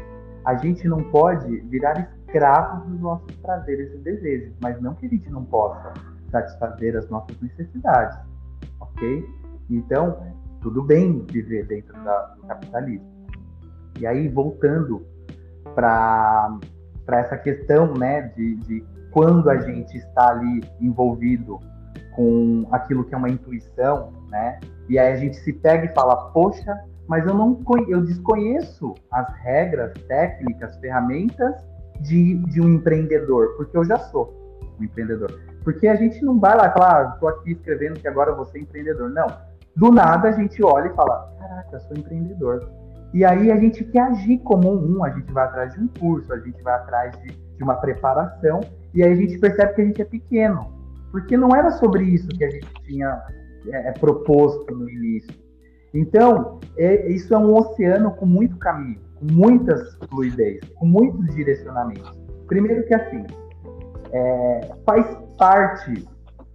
a 0.44 0.56
gente 0.56 0.88
não 0.88 1.02
pode 1.04 1.60
virar 1.68 2.12
escravos 2.32 2.88
dos 2.88 3.00
nossos 3.00 3.36
prazeres 3.36 3.92
e 3.92 3.98
desejos, 3.98 4.54
mas 4.60 4.80
não 4.80 4.94
que 4.94 5.06
a 5.06 5.08
gente 5.08 5.28
não 5.30 5.44
possa 5.44 5.92
satisfazer 6.30 6.96
as 6.96 7.08
nossas 7.10 7.38
necessidades, 7.40 8.18
ok? 8.80 9.28
Então, 9.68 10.18
tudo 10.62 10.82
bem 10.82 11.24
viver 11.30 11.66
dentro 11.66 11.92
da, 12.02 12.22
do 12.34 12.42
capitalismo. 12.46 13.06
E 14.00 14.06
aí, 14.06 14.28
voltando 14.28 15.06
para 15.74 16.58
essa 17.08 17.36
questão 17.36 17.92
né, 17.94 18.22
de, 18.34 18.56
de 18.56 18.84
quando 19.10 19.50
a 19.50 19.58
gente 19.58 19.98
está 19.98 20.30
ali 20.30 20.62
envolvido 20.80 21.60
com 22.14 22.66
aquilo 22.72 23.04
que 23.04 23.14
é 23.14 23.18
uma 23.18 23.28
intuição, 23.28 24.12
né? 24.28 24.58
E 24.88 24.98
aí 24.98 25.12
a 25.12 25.16
gente 25.16 25.36
se 25.36 25.52
pega 25.52 25.86
e 25.86 25.94
fala, 25.94 26.30
poxa, 26.30 26.78
mas 27.06 27.26
eu 27.26 27.34
não 27.34 27.58
eu 27.88 28.02
desconheço 28.02 28.94
as 29.10 29.30
regras, 29.36 29.92
técnicas, 30.08 30.76
ferramentas 30.78 31.54
de, 32.00 32.36
de 32.38 32.60
um 32.60 32.68
empreendedor, 32.68 33.54
porque 33.56 33.76
eu 33.76 33.84
já 33.84 33.98
sou 33.98 34.32
um 34.78 34.84
empreendedor. 34.84 35.40
Porque 35.62 35.86
a 35.86 35.94
gente 35.94 36.24
não 36.24 36.38
vai 36.38 36.56
lá 36.56 36.68
e 36.68 36.72
fala, 36.72 36.98
ah, 36.98 37.12
estou 37.14 37.28
aqui 37.28 37.52
escrevendo 37.52 38.00
que 38.00 38.08
agora 38.08 38.34
você 38.34 38.58
é 38.58 38.62
empreendedor. 38.62 39.10
Não. 39.10 39.26
Do 39.76 39.90
nada 39.90 40.28
a 40.28 40.32
gente 40.32 40.62
olha 40.62 40.88
e 40.88 40.94
fala, 40.94 41.32
caraca, 41.38 41.80
sou 41.80 41.96
empreendedor. 41.96 42.68
E 43.14 43.24
aí 43.24 43.52
a 43.52 43.56
gente 43.56 43.84
quer 43.84 44.02
agir 44.02 44.38
como 44.38 44.72
um, 44.72 45.04
a 45.04 45.10
gente 45.10 45.32
vai 45.32 45.44
atrás 45.44 45.74
de 45.74 45.80
um 45.80 45.86
curso, 45.86 46.32
a 46.32 46.38
gente 46.38 46.62
vai 46.62 46.74
atrás 46.74 47.16
de, 47.20 47.30
de 47.30 47.62
uma 47.62 47.76
preparação, 47.76 48.60
e 48.94 49.02
aí 49.02 49.12
a 49.12 49.16
gente 49.16 49.38
percebe 49.38 49.74
que 49.74 49.82
a 49.82 49.84
gente 49.84 50.02
é 50.02 50.04
pequeno. 50.04 50.72
Porque 51.10 51.36
não 51.36 51.54
era 51.54 51.70
sobre 51.72 52.04
isso 52.04 52.28
que 52.28 52.44
a 52.44 52.50
gente 52.50 52.72
tinha 52.86 53.22
é, 53.68 53.88
é 53.88 53.92
proposto 53.92 54.74
no 54.74 54.88
início. 54.88 55.30
Então, 55.94 56.58
é, 56.76 57.06
isso 57.10 57.34
é 57.34 57.38
um 57.38 57.54
oceano 57.54 58.12
com 58.12 58.24
muito 58.24 58.56
caminho 58.56 59.11
muitas 59.30 59.94
fluidez, 60.10 60.60
com 60.76 60.86
muitos 60.86 61.34
direcionamentos. 61.34 62.12
Primeiro 62.46 62.84
que 62.86 62.94
assim, 62.94 63.24
é, 64.12 64.70
faz 64.84 65.06
parte 65.38 66.06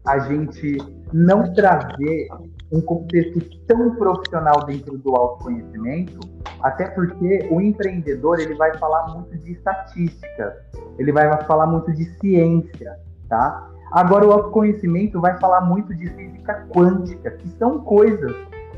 a 0.05 0.19
gente 0.19 0.77
não 1.13 1.53
trazer 1.53 2.27
um 2.71 2.81
contexto 2.81 3.39
tão 3.65 3.95
profissional 3.95 4.65
dentro 4.65 4.97
do 4.97 5.15
autoconhecimento, 5.15 6.19
até 6.61 6.89
porque 6.89 7.47
o 7.49 7.61
empreendedor 7.61 8.39
ele 8.39 8.55
vai 8.55 8.77
falar 8.77 9.13
muito 9.13 9.37
de 9.37 9.53
estatística, 9.53 10.57
ele 10.97 11.11
vai 11.11 11.29
falar 11.45 11.67
muito 11.67 11.91
de 11.93 12.05
ciência, 12.19 12.99
tá? 13.29 13.69
Agora 13.91 14.27
o 14.27 14.31
autoconhecimento 14.31 15.19
vai 15.21 15.39
falar 15.39 15.61
muito 15.61 15.95
de 15.95 16.09
física 16.09 16.67
quântica, 16.69 17.31
que 17.31 17.47
são 17.57 17.79
coisas 17.79 18.35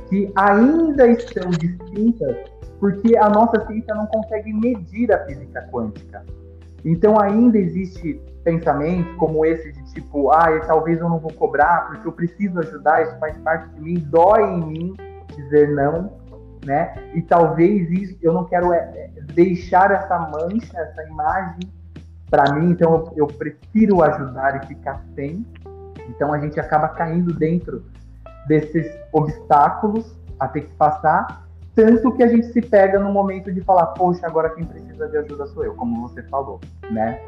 que 0.08 0.32
ainda 0.36 1.08
estão 1.08 1.50
distintas 1.50 2.38
porque 2.80 3.18
a 3.18 3.30
nossa 3.30 3.66
ciência 3.68 3.94
não 3.94 4.06
consegue 4.08 4.54
medir 4.54 5.12
a 5.12 5.26
física 5.26 5.68
quântica. 5.72 6.24
Então 6.84 7.20
ainda 7.20 7.58
existe 7.58 8.22
pensamentos 8.44 9.14
como 9.18 9.46
esse 9.46 9.72
de 9.72 9.94
tipo, 9.94 10.32
ah, 10.32 10.60
talvez 10.66 11.00
eu 11.00 11.10
não 11.10 11.20
vou 11.20 11.34
cobrar 11.34 11.88
porque 11.88 12.08
eu 12.08 12.12
preciso 12.12 12.60
ajudar, 12.60 13.04
isso 13.04 13.18
faz 13.20 13.38
parte 13.40 13.70
de 13.74 13.82
mim, 13.82 14.00
dói 14.10 14.44
em 14.44 14.66
mim 14.66 14.96
dizer 15.36 15.70
não, 15.70 16.14
né? 16.66 16.94
E 17.14 17.22
talvez 17.22 17.90
isso 17.92 18.18
eu 18.22 18.34
não 18.34 18.46
quero 18.46 18.74
é, 18.74 18.78
é 18.78 19.10
deixar 19.34 19.92
essa 19.92 20.18
mancha, 20.20 20.78
essa 20.78 21.04
imagem 21.04 21.60
para 22.30 22.54
mim, 22.54 22.72
então 22.72 22.92
eu, 22.94 23.14
eu 23.18 23.28
prefiro 23.28 24.02
ajudar 24.04 24.64
e 24.64 24.68
ficar 24.68 25.04
sem. 25.16 25.46
Então 26.10 26.34
a 26.34 26.40
gente 26.40 26.60
acaba 26.60 26.90
caindo 26.90 27.34
dentro 27.34 27.84
desses 28.48 28.88
obstáculos 29.12 30.18
a 30.40 30.48
ter 30.48 30.62
que 30.62 30.76
passar, 30.76 31.48
tanto 31.80 32.12
que 32.12 32.22
a 32.22 32.28
gente 32.28 32.48
se 32.48 32.62
pega 32.62 33.00
no 33.00 33.10
momento 33.10 33.50
de 33.54 33.62
falar, 33.62 33.86
poxa, 33.88 34.28
agora 34.28 34.50
quem 34.50 34.66
precisa 34.66 35.08
de 35.08 35.16
ajuda 35.16 35.46
sou 35.48 35.64
eu, 35.64 35.74
como 35.76 36.02
você 36.02 36.22
falou, 36.24 36.60
né? 36.92 37.22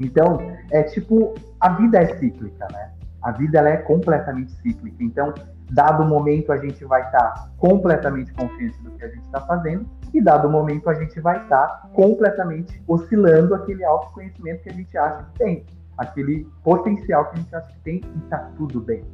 Então, 0.00 0.38
é 0.72 0.82
tipo, 0.82 1.34
a 1.60 1.68
vida 1.74 1.98
é 1.98 2.18
cíclica, 2.18 2.66
né? 2.72 2.90
A 3.22 3.30
vida 3.30 3.58
ela 3.58 3.68
é 3.68 3.76
completamente 3.76 4.50
cíclica. 4.60 4.96
Então, 5.00 5.32
dado 5.70 6.02
o 6.02 6.08
momento, 6.08 6.50
a 6.50 6.56
gente 6.56 6.84
vai 6.84 7.00
estar 7.02 7.30
tá 7.30 7.48
completamente 7.58 8.32
confiante 8.34 8.76
do 8.82 8.90
que 8.90 9.04
a 9.04 9.08
gente 9.08 9.24
está 9.24 9.40
fazendo, 9.42 9.86
e 10.12 10.20
dado 10.20 10.48
o 10.48 10.50
momento, 10.50 10.90
a 10.90 10.94
gente 10.94 11.20
vai 11.20 11.40
estar 11.44 11.66
tá 11.68 11.88
completamente 11.92 12.82
oscilando 12.88 13.54
aquele 13.54 13.84
autoconhecimento 13.84 14.64
que 14.64 14.70
a 14.70 14.74
gente 14.74 14.98
acha 14.98 15.22
que 15.22 15.38
tem, 15.38 15.64
aquele 15.96 16.44
potencial 16.64 17.26
que 17.26 17.38
a 17.38 17.40
gente 17.40 17.54
acha 17.54 17.68
que 17.68 17.80
tem, 17.84 18.00
e 18.16 18.18
está 18.24 18.50
tudo 18.56 18.80
bem. 18.80 19.04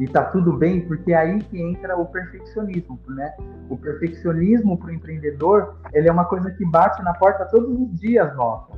E 0.00 0.04
está 0.04 0.24
tudo 0.24 0.54
bem 0.54 0.80
porque 0.80 1.12
é 1.12 1.16
aí 1.16 1.38
que 1.42 1.60
entra 1.60 1.94
o 1.94 2.06
perfeccionismo, 2.06 2.98
né? 3.10 3.34
O 3.68 3.76
perfeccionismo 3.76 4.78
para 4.78 4.88
o 4.88 4.92
empreendedor, 4.92 5.76
ele 5.92 6.08
é 6.08 6.12
uma 6.12 6.24
coisa 6.24 6.50
que 6.50 6.64
bate 6.64 7.02
na 7.02 7.12
porta 7.12 7.44
todos 7.44 7.68
os 7.78 8.00
dias 8.00 8.34
nossa. 8.34 8.72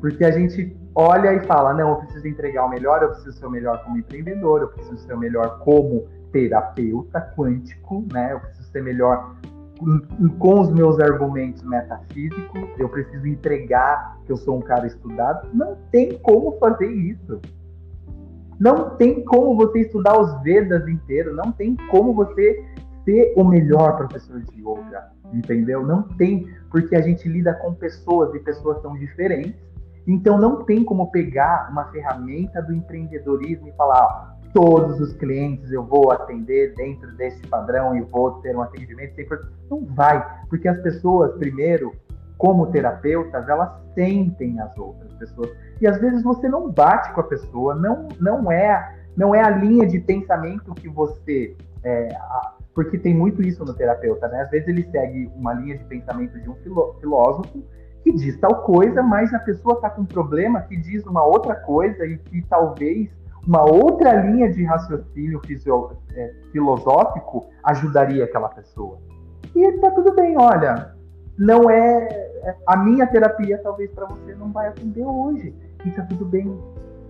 Porque 0.00 0.24
a 0.24 0.30
gente 0.30 0.76
olha 0.94 1.34
e 1.34 1.40
fala, 1.44 1.74
não, 1.74 1.90
eu 1.90 1.96
preciso 1.96 2.28
entregar 2.28 2.66
o 2.66 2.70
melhor, 2.70 3.02
eu 3.02 3.08
preciso 3.08 3.32
ser 3.32 3.46
o 3.46 3.50
melhor 3.50 3.82
como 3.82 3.98
empreendedor, 3.98 4.62
eu 4.62 4.68
preciso 4.68 4.98
ser 4.98 5.12
o 5.12 5.18
melhor 5.18 5.58
como 5.58 6.06
terapeuta 6.32 7.20
quântico, 7.36 8.06
né? 8.12 8.32
Eu 8.32 8.38
preciso 8.38 8.70
ser 8.70 8.82
melhor 8.82 9.34
com 10.38 10.60
os 10.60 10.70
meus 10.70 11.00
argumentos 11.00 11.62
metafísicos, 11.64 12.68
eu 12.78 12.88
preciso 12.88 13.26
entregar 13.26 14.18
que 14.24 14.30
eu 14.30 14.36
sou 14.36 14.58
um 14.58 14.60
cara 14.60 14.86
estudado. 14.86 15.48
Não 15.52 15.76
tem 15.90 16.16
como 16.18 16.56
fazer 16.58 16.86
isso. 16.86 17.40
Não 18.60 18.90
tem 18.96 19.24
como 19.24 19.56
você 19.56 19.80
estudar 19.80 20.20
os 20.20 20.42
Vedas 20.42 20.86
inteiros, 20.86 21.34
não 21.34 21.50
tem 21.50 21.74
como 21.90 22.12
você 22.12 22.62
ser 23.04 23.32
o 23.36 23.42
melhor 23.42 23.96
professor 23.96 24.40
de 24.40 24.60
yoga, 24.60 25.10
entendeu? 25.32 25.84
Não 25.84 26.02
tem, 26.02 26.46
porque 26.70 26.94
a 26.94 27.00
gente 27.00 27.26
lida 27.26 27.54
com 27.54 27.74
pessoas 27.74 28.34
e 28.34 28.38
pessoas 28.38 28.80
são 28.82 28.94
diferentes 28.98 29.70
então 30.06 30.38
não 30.38 30.64
tem 30.64 30.84
como 30.84 31.10
pegar 31.10 31.68
uma 31.70 31.84
ferramenta 31.90 32.62
do 32.62 32.72
empreendedorismo 32.72 33.68
e 33.68 33.72
falar, 33.72 34.04
ó, 34.04 34.50
todos 34.52 35.00
os 35.00 35.12
clientes 35.12 35.70
eu 35.70 35.84
vou 35.84 36.10
atender 36.10 36.74
dentro 36.74 37.12
desse 37.16 37.46
padrão 37.46 37.94
e 37.96 38.00
vou 38.00 38.32
ter 38.40 38.56
um 38.56 38.62
atendimento 38.62 39.14
sempre. 39.14 39.38
Não 39.70 39.84
vai, 39.84 40.24
porque 40.48 40.66
as 40.66 40.80
pessoas, 40.80 41.32
primeiro, 41.38 41.92
como 42.40 42.68
terapeutas, 42.68 43.46
elas 43.46 43.70
sentem 43.94 44.58
as 44.60 44.76
outras 44.78 45.12
pessoas. 45.12 45.50
E 45.78 45.86
às 45.86 46.00
vezes 46.00 46.22
você 46.22 46.48
não 46.48 46.72
bate 46.72 47.12
com 47.12 47.20
a 47.20 47.24
pessoa, 47.24 47.74
não, 47.74 48.08
não 48.18 48.50
é 48.50 48.98
não 49.14 49.34
é 49.34 49.42
a 49.42 49.50
linha 49.50 49.86
de 49.86 49.98
pensamento 50.00 50.74
que 50.74 50.88
você. 50.88 51.54
É, 51.84 52.08
porque 52.74 52.96
tem 52.98 53.14
muito 53.14 53.42
isso 53.42 53.62
no 53.62 53.74
terapeuta, 53.74 54.26
né? 54.28 54.40
Às 54.40 54.50
vezes 54.50 54.68
ele 54.68 54.88
segue 54.90 55.30
uma 55.36 55.52
linha 55.52 55.76
de 55.76 55.84
pensamento 55.84 56.40
de 56.40 56.48
um 56.48 56.54
filósofo 56.98 57.62
que 58.02 58.12
diz 58.12 58.38
tal 58.38 58.62
coisa, 58.62 59.02
mas 59.02 59.34
a 59.34 59.38
pessoa 59.40 59.74
está 59.74 59.90
com 59.90 60.00
um 60.00 60.06
problema 60.06 60.62
que 60.62 60.76
diz 60.78 61.04
uma 61.04 61.22
outra 61.22 61.54
coisa 61.54 62.06
e 62.06 62.16
que 62.16 62.40
talvez 62.48 63.10
uma 63.46 63.62
outra 63.62 64.14
linha 64.14 64.50
de 64.50 64.64
raciocínio 64.64 65.42
é, 66.14 66.34
filosófico 66.52 67.50
ajudaria 67.64 68.24
aquela 68.24 68.48
pessoa. 68.48 68.98
E 69.54 69.62
está 69.66 69.90
tudo 69.90 70.14
bem, 70.14 70.38
olha, 70.38 70.94
não 71.38 71.70
é, 71.70 72.30
a 72.66 72.76
minha 72.76 73.06
terapia 73.06 73.58
talvez 73.62 73.90
para 73.92 74.06
você 74.06 74.34
não 74.34 74.52
vai 74.52 74.68
atender 74.68 75.04
hoje. 75.04 75.54
E 75.84 75.88
está 75.88 76.02
tudo 76.02 76.24
bem. 76.24 76.58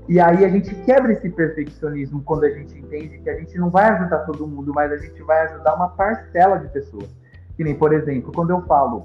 E 0.08 0.18
aí 0.18 0.44
a 0.44 0.48
gente 0.48 0.74
quebra 0.84 1.12
esse 1.12 1.28
perfeccionismo 1.30 2.22
quando 2.22 2.44
a 2.44 2.50
gente 2.50 2.76
entende 2.78 3.18
que 3.18 3.30
a 3.30 3.38
gente 3.38 3.56
não 3.58 3.70
vai 3.70 3.88
ajudar 3.90 4.20
todo 4.20 4.46
mundo, 4.46 4.72
mas 4.74 4.90
a 4.92 4.96
gente 4.96 5.22
vai 5.22 5.42
ajudar 5.46 5.74
uma 5.74 5.88
parcela 5.88 6.58
de 6.58 6.68
pessoas. 6.68 7.08
Que 7.56 7.64
nem, 7.64 7.74
por 7.74 7.92
exemplo, 7.92 8.32
quando 8.32 8.50
eu 8.50 8.62
falo 8.62 9.04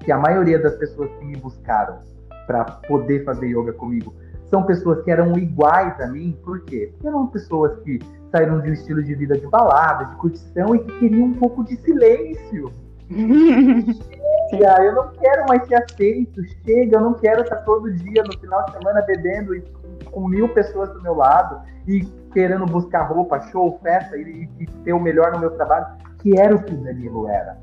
que 0.00 0.12
a 0.12 0.18
maioria 0.18 0.58
das 0.58 0.76
pessoas 0.76 1.10
que 1.18 1.24
me 1.24 1.36
buscaram 1.36 1.98
para 2.46 2.64
poder 2.64 3.24
fazer 3.24 3.46
yoga 3.46 3.72
comigo 3.72 4.14
são 4.50 4.62
pessoas 4.64 5.02
que 5.02 5.10
eram 5.10 5.36
iguais 5.38 5.98
a 6.00 6.06
mim, 6.06 6.38
por 6.44 6.60
quê? 6.60 6.90
Porque 6.92 7.08
eram 7.08 7.26
pessoas 7.28 7.76
que 7.82 7.98
saíram 8.30 8.60
de 8.60 8.70
um 8.70 8.72
estilo 8.72 9.02
de 9.02 9.14
vida 9.14 9.38
de 9.38 9.46
balada, 9.46 10.04
de 10.04 10.16
curtição 10.16 10.74
e 10.74 10.80
que 10.80 10.98
queriam 10.98 11.26
um 11.26 11.34
pouco 11.34 11.64
de 11.64 11.76
silêncio. 11.76 12.70
Chega, 14.50 14.82
eu 14.82 14.94
não 14.94 15.08
quero 15.12 15.46
mais 15.48 15.66
ser 15.66 15.76
aceito, 15.76 16.42
chega, 16.64 16.96
eu 16.96 17.00
não 17.00 17.14
quero 17.14 17.42
estar 17.42 17.56
todo 17.58 17.92
dia 17.92 18.22
no 18.22 18.38
final 18.38 18.64
de 18.66 18.72
semana 18.72 19.02
bebendo 19.02 19.54
e 19.54 19.62
com 20.10 20.28
mil 20.28 20.48
pessoas 20.50 20.90
do 20.90 21.02
meu 21.02 21.14
lado 21.14 21.60
e 21.86 22.04
querendo 22.32 22.66
buscar 22.66 23.04
roupa, 23.04 23.40
show, 23.50 23.78
festa 23.82 24.16
e, 24.16 24.48
e 24.58 24.66
ter 24.84 24.92
o 24.92 25.00
melhor 25.00 25.32
no 25.32 25.38
meu 25.38 25.50
trabalho, 25.52 25.86
que 26.18 26.38
era 26.38 26.54
o 26.54 26.62
que 26.62 26.74
o 26.74 26.84
Danilo 26.84 27.28
era. 27.28 27.58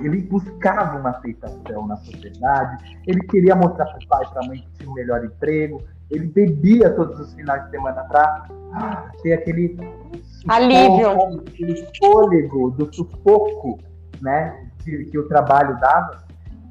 Ele 0.00 0.22
buscava 0.22 0.98
uma 0.98 1.10
aceitação 1.10 1.86
na 1.86 1.96
sociedade, 1.96 3.00
ele 3.06 3.20
queria 3.22 3.56
mostrar 3.56 3.86
para 3.86 3.98
o 3.98 4.08
pai 4.08 4.24
e 4.24 4.30
para 4.30 4.44
a 4.44 4.46
mãe 4.46 4.58
que 4.58 4.70
tinha 4.78 4.90
um 4.90 4.94
melhor 4.94 5.24
emprego, 5.24 5.82
ele 6.10 6.26
bebia 6.26 6.90
todos 6.90 7.18
os 7.18 7.32
finais 7.34 7.64
de 7.64 7.70
semana 7.70 8.04
para 8.04 8.46
ah, 8.74 9.10
ter 9.22 9.32
aquele 9.32 9.78
alívio, 10.48 11.40
aquele 11.40 11.88
fôlego 11.98 12.70
do 12.72 12.94
sufoco 12.94 13.78
né, 14.20 14.66
que, 14.80 15.04
que 15.04 15.18
o 15.18 15.28
trabalho 15.28 15.78
dava. 15.80 16.18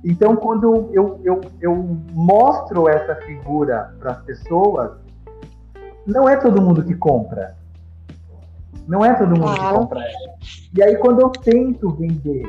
Então, 0.04 0.36
quando 0.36 0.90
eu, 0.94 1.20
eu, 1.24 1.42
eu 1.60 1.76
mostro 2.14 2.88
essa 2.88 3.16
figura 3.16 3.94
para 4.00 4.12
as 4.12 4.22
pessoas, 4.24 4.92
não 6.06 6.28
é 6.28 6.38
todo 6.38 6.62
mundo 6.62 6.84
que 6.84 6.96
compra. 6.96 7.56
Não 8.88 9.04
é 9.06 9.14
todo 9.14 9.30
mundo 9.30 9.54
que 9.54 9.70
compra. 9.70 10.02
E 10.76 10.82
aí, 10.82 10.96
quando 10.98 11.22
eu 11.22 11.30
tento 11.30 11.90
vender 11.92 12.44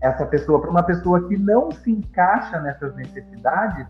essa 0.00 0.24
pessoa 0.26 0.60
para 0.60 0.70
uma 0.70 0.82
pessoa 0.82 1.26
que 1.28 1.36
não 1.36 1.70
se 1.70 1.90
encaixa 1.90 2.60
nessas 2.60 2.94
necessidades, 2.94 3.86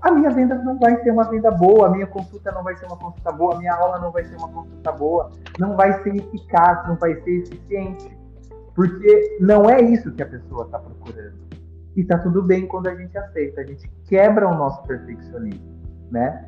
a 0.00 0.12
minha 0.12 0.30
venda 0.30 0.54
não 0.56 0.78
vai 0.78 0.96
ser 1.02 1.10
uma 1.10 1.24
venda 1.24 1.50
boa, 1.50 1.88
a 1.88 1.90
minha 1.90 2.06
consulta 2.06 2.52
não 2.52 2.62
vai 2.62 2.76
ser 2.76 2.86
uma 2.86 2.96
consulta 2.96 3.32
boa, 3.32 3.54
a 3.54 3.58
minha 3.58 3.74
aula 3.74 3.98
não 3.98 4.12
vai 4.12 4.24
ser 4.24 4.36
uma 4.36 4.48
consulta 4.48 4.92
boa, 4.92 5.30
não 5.58 5.76
vai 5.76 5.92
ser 6.02 6.14
eficaz, 6.14 6.86
não 6.86 6.94
vai 6.96 7.14
ser 7.22 7.42
eficiente. 7.42 8.17
Porque 8.78 9.38
não 9.40 9.68
é 9.68 9.82
isso 9.82 10.12
que 10.12 10.22
a 10.22 10.26
pessoa 10.26 10.66
está 10.66 10.78
procurando. 10.78 11.34
E 11.96 12.00
está 12.00 12.16
tudo 12.16 12.44
bem 12.44 12.64
quando 12.64 12.86
a 12.86 12.94
gente 12.94 13.18
aceita, 13.18 13.60
a 13.60 13.64
gente 13.64 13.90
quebra 14.06 14.48
o 14.48 14.54
nosso 14.56 14.80
perfeccionismo, 14.84 15.82
né? 16.12 16.46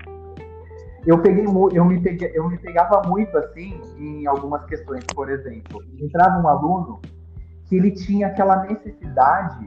Eu 1.04 1.20
peguei 1.20 1.44
eu 1.44 1.84
me, 1.84 2.00
peguei, 2.00 2.30
eu 2.32 2.48
me 2.48 2.56
pegava 2.56 3.02
muito 3.08 3.36
assim 3.36 3.80
em 3.98 4.28
algumas 4.28 4.64
questões, 4.66 5.04
por 5.12 5.28
exemplo, 5.28 5.82
entrava 5.98 6.40
um 6.40 6.46
aluno 6.46 7.00
que 7.64 7.74
ele 7.74 7.90
tinha 7.90 8.28
aquela 8.28 8.62
necessidade 8.62 9.66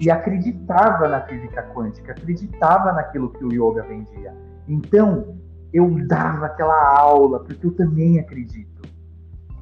e 0.00 0.10
acreditava 0.10 1.06
na 1.06 1.20
física 1.20 1.62
quântica, 1.72 2.10
acreditava 2.10 2.92
naquilo 2.92 3.30
que 3.30 3.44
o 3.44 3.52
yoga 3.52 3.84
vendia. 3.84 4.34
Então, 4.66 5.36
eu 5.72 5.88
dava 6.08 6.46
aquela 6.46 6.98
aula, 6.98 7.38
porque 7.44 7.64
eu 7.64 7.70
também 7.70 8.18
acredito. 8.18 8.69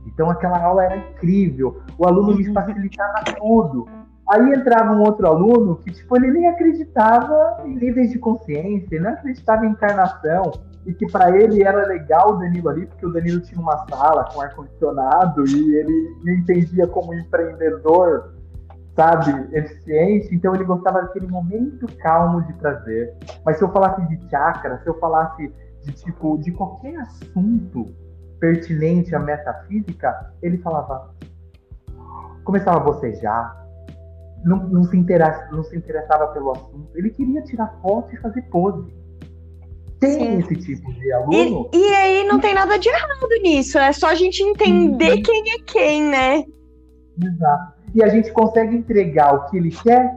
Então, 0.09 0.31
aquela 0.31 0.59
aula 0.59 0.85
era 0.85 0.97
incrível, 0.97 1.83
o 1.99 2.07
aluno 2.07 2.35
me 2.37 2.53
facilitava 2.53 3.25
tudo. 3.37 3.87
Aí 4.31 4.53
entrava 4.53 4.93
um 4.93 5.01
outro 5.01 5.27
aluno 5.27 5.77
que, 5.77 5.91
tipo, 5.91 6.17
ele 6.17 6.31
nem 6.31 6.49
acreditava 6.49 7.63
em 7.65 7.77
níveis 7.77 8.11
de 8.11 8.19
consciência, 8.19 8.97
ele 8.97 9.05
não 9.05 9.13
acreditava 9.13 9.65
em 9.65 9.71
encarnação, 9.71 10.53
e 10.87 10.93
que 10.93 11.07
para 11.11 11.37
ele 11.37 11.63
era 11.63 11.87
legal 11.87 12.31
o 12.31 12.39
Danilo 12.39 12.69
ali, 12.69 12.87
porque 12.87 13.07
o 13.07 13.13
Danilo 13.13 13.41
tinha 13.41 13.61
uma 13.61 13.87
sala 13.89 14.25
com 14.33 14.41
ar-condicionado 14.41 15.47
e 15.47 15.75
ele 15.75 16.17
me 16.25 16.37
entendia 16.37 16.87
como 16.87 17.15
empreendedor, 17.15 18.35
sabe, 18.95 19.49
eficiente, 19.57 20.35
então 20.35 20.55
ele 20.55 20.65
gostava 20.65 21.03
daquele 21.03 21.27
momento 21.27 21.87
calmo 21.99 22.43
de 22.43 22.53
prazer. 22.55 23.15
Mas 23.45 23.59
se 23.59 23.65
eu 23.65 23.71
falasse 23.71 24.07
de 24.09 24.31
chakra, 24.31 24.79
se 24.83 24.89
eu 24.89 24.99
falasse 24.99 25.53
de 25.85 25.93
tipo, 25.93 26.39
de 26.39 26.53
qualquer 26.53 26.97
assunto 26.97 27.87
pertinente 28.41 29.15
à 29.15 29.19
metafísica, 29.19 30.33
ele 30.43 30.59
falava, 30.59 31.15
começava 32.45 32.79
a 32.79 32.81
bocejar, 32.81 33.67
não, 34.45 34.69
não, 34.69 34.85
se 34.85 34.97
não 35.51 35.65
se 35.65 35.77
interessava 35.77 36.29
pelo 36.29 36.53
assunto, 36.53 36.91
ele 36.95 37.11
queria 37.11 37.43
tirar 37.43 37.77
foto 37.83 38.15
e 38.15 38.19
fazer 38.19 38.43
pose 38.43 38.99
tem 40.01 40.13
Sim. 40.13 40.39
esse 40.39 40.55
tipo 40.57 40.93
de 40.93 41.13
aluno. 41.13 41.69
E, 41.73 41.79
e, 41.79 41.95
aí 41.95 42.25
não 42.25 42.39
tem 42.39 42.55
nada 42.55 42.79
de 42.79 42.89
errado 42.89 43.29
nisso, 43.43 43.79
é 43.79 43.93
só 43.93 44.09
a 44.09 44.15
gente 44.15 44.43
entender 44.43 45.17
Sim. 45.17 45.23
quem 45.23 45.51
é 45.51 45.59
quem, 45.67 46.03
né? 46.05 46.45
Exato. 47.21 47.73
E 47.95 48.03
a 48.03 48.09
gente 48.09 48.31
consegue 48.33 48.77
entregar 48.77 49.35
o 49.35 49.51
que 49.51 49.57
ele 49.57 49.71
quer 49.71 50.15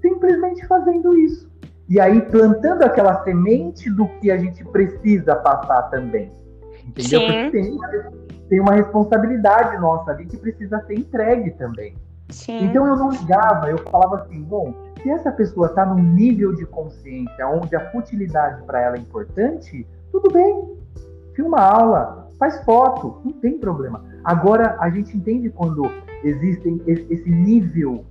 simplesmente 0.00 0.66
fazendo 0.66 1.16
isso. 1.16 1.46
e 1.88 2.00
aí 2.00 2.20
plantando 2.20 2.82
aquela 2.82 3.22
semente 3.22 3.88
do 3.90 4.08
que 4.20 4.30
a 4.30 4.36
gente 4.36 4.64
precisa 4.64 5.36
passar 5.36 5.82
também. 5.84 6.32
Entendeu? 6.86 7.20
Sim. 7.20 7.26
Porque 7.26 7.50
tem 7.50 7.72
uma, 7.72 7.88
tem 8.48 8.60
uma 8.60 8.72
responsabilidade 8.74 9.78
nossa 9.78 10.12
ali 10.12 10.26
que 10.26 10.36
precisa 10.36 10.80
ser 10.86 10.94
entregue 10.94 11.50
também. 11.52 11.94
Sim. 12.28 12.64
Então 12.64 12.86
eu 12.86 12.96
não 12.96 13.10
ligava, 13.10 13.70
eu 13.70 13.78
falava 13.78 14.22
assim, 14.22 14.42
bom, 14.42 14.74
se 15.02 15.10
essa 15.10 15.30
pessoa 15.30 15.68
está 15.68 15.86
num 15.86 16.02
nível 16.02 16.54
de 16.54 16.66
consciência 16.66 17.46
onde 17.48 17.76
a 17.76 17.90
futilidade 17.90 18.62
para 18.64 18.80
ela 18.80 18.96
é 18.96 19.00
importante, 19.00 19.86
tudo 20.10 20.32
bem. 20.32 20.76
Filma 21.34 21.60
aula, 21.60 22.28
faz 22.38 22.62
foto, 22.64 23.20
não 23.24 23.32
tem 23.32 23.58
problema. 23.58 24.04
Agora 24.24 24.76
a 24.80 24.90
gente 24.90 25.16
entende 25.16 25.50
quando 25.50 25.88
existem 26.24 26.80
esse 26.86 27.30
nível 27.30 28.04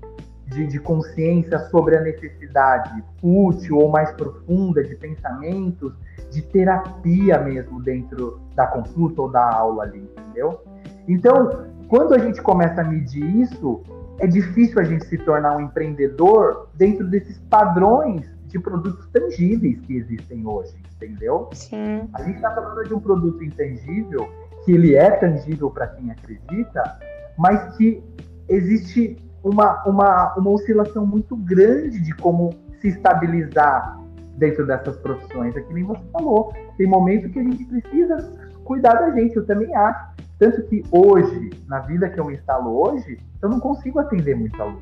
de, 0.47 0.67
de, 0.67 0.79
consciência 0.79 1.59
sobre 1.69 1.97
a 1.97 2.01
necessidade 2.01 3.03
útil 3.21 3.77
ou 3.77 3.89
mais 3.89 4.11
profunda 4.11 4.83
de 4.83 4.95
pensamentos, 4.95 5.91
de 6.35 6.41
terapia 6.41 7.39
mesmo 7.39 7.81
dentro 7.81 8.41
da 8.53 8.67
consulta 8.67 9.21
ou 9.21 9.31
da 9.31 9.55
aula 9.55 9.83
ali, 9.83 9.99
entendeu? 9.99 10.61
Então, 11.07 11.65
quando 11.87 12.13
a 12.13 12.17
gente 12.17 12.41
começa 12.41 12.81
a 12.81 12.83
medir 12.83 13.23
isso, 13.23 13.81
é 14.19 14.27
difícil 14.27 14.79
a 14.79 14.83
gente 14.83 15.05
se 15.05 15.17
tornar 15.19 15.55
um 15.55 15.61
empreendedor 15.61 16.67
dentro 16.73 17.07
desses 17.07 17.37
padrões 17.49 18.25
de 18.47 18.59
produtos 18.59 19.07
tangíveis 19.07 19.79
que 19.81 19.95
existem 19.95 20.45
hoje, 20.45 20.75
entendeu? 20.95 21.49
Sim. 21.53 22.09
A 22.13 22.21
gente 22.23 22.35
está 22.35 22.53
falando 22.53 22.83
de 22.85 22.93
um 22.93 22.99
produto 22.99 23.43
intangível, 23.43 24.27
que 24.65 24.73
ele 24.73 24.95
é 24.95 25.11
tangível 25.11 25.69
para 25.69 25.87
quem 25.87 26.11
acredita, 26.11 26.99
mas 27.37 27.75
que 27.77 28.03
existe 28.49 29.17
uma, 29.43 29.83
uma, 29.85 30.33
uma 30.35 30.49
oscilação 30.49 31.05
muito 31.05 31.35
grande 31.35 31.99
de 32.01 32.13
como 32.15 32.51
se 32.81 32.89
estabilizar 32.89 34.04
dentro 34.37 34.65
dessas 34.65 34.97
profissões. 34.97 35.55
É 35.55 35.61
que 35.61 35.73
nem 35.73 35.83
você 35.83 36.03
falou, 36.11 36.53
tem 36.77 36.87
momento 36.87 37.29
que 37.29 37.39
a 37.39 37.43
gente 37.43 37.65
precisa 37.65 38.33
cuidar 38.63 38.93
da 38.93 39.11
gente, 39.11 39.35
eu 39.35 39.45
também 39.45 39.73
acho. 39.75 40.15
Tanto 40.37 40.63
que 40.63 40.83
hoje, 40.91 41.51
na 41.67 41.79
vida 41.79 42.09
que 42.09 42.19
eu 42.19 42.29
instalo 42.31 42.85
hoje, 42.85 43.17
eu 43.41 43.49
não 43.49 43.59
consigo 43.59 43.99
atender 43.99 44.35
muito 44.35 44.61
aluno. 44.61 44.81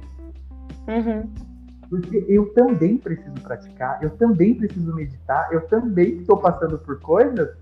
Uhum. 0.87 1.29
Porque 1.89 2.25
eu 2.27 2.51
também 2.53 2.97
preciso 2.97 3.35
praticar, 3.41 4.01
eu 4.01 4.09
também 4.11 4.55
preciso 4.55 4.95
meditar, 4.95 5.49
eu 5.51 5.61
também 5.67 6.17
estou 6.17 6.37
passando 6.37 6.79
por 6.79 6.99
coisas 7.01 7.55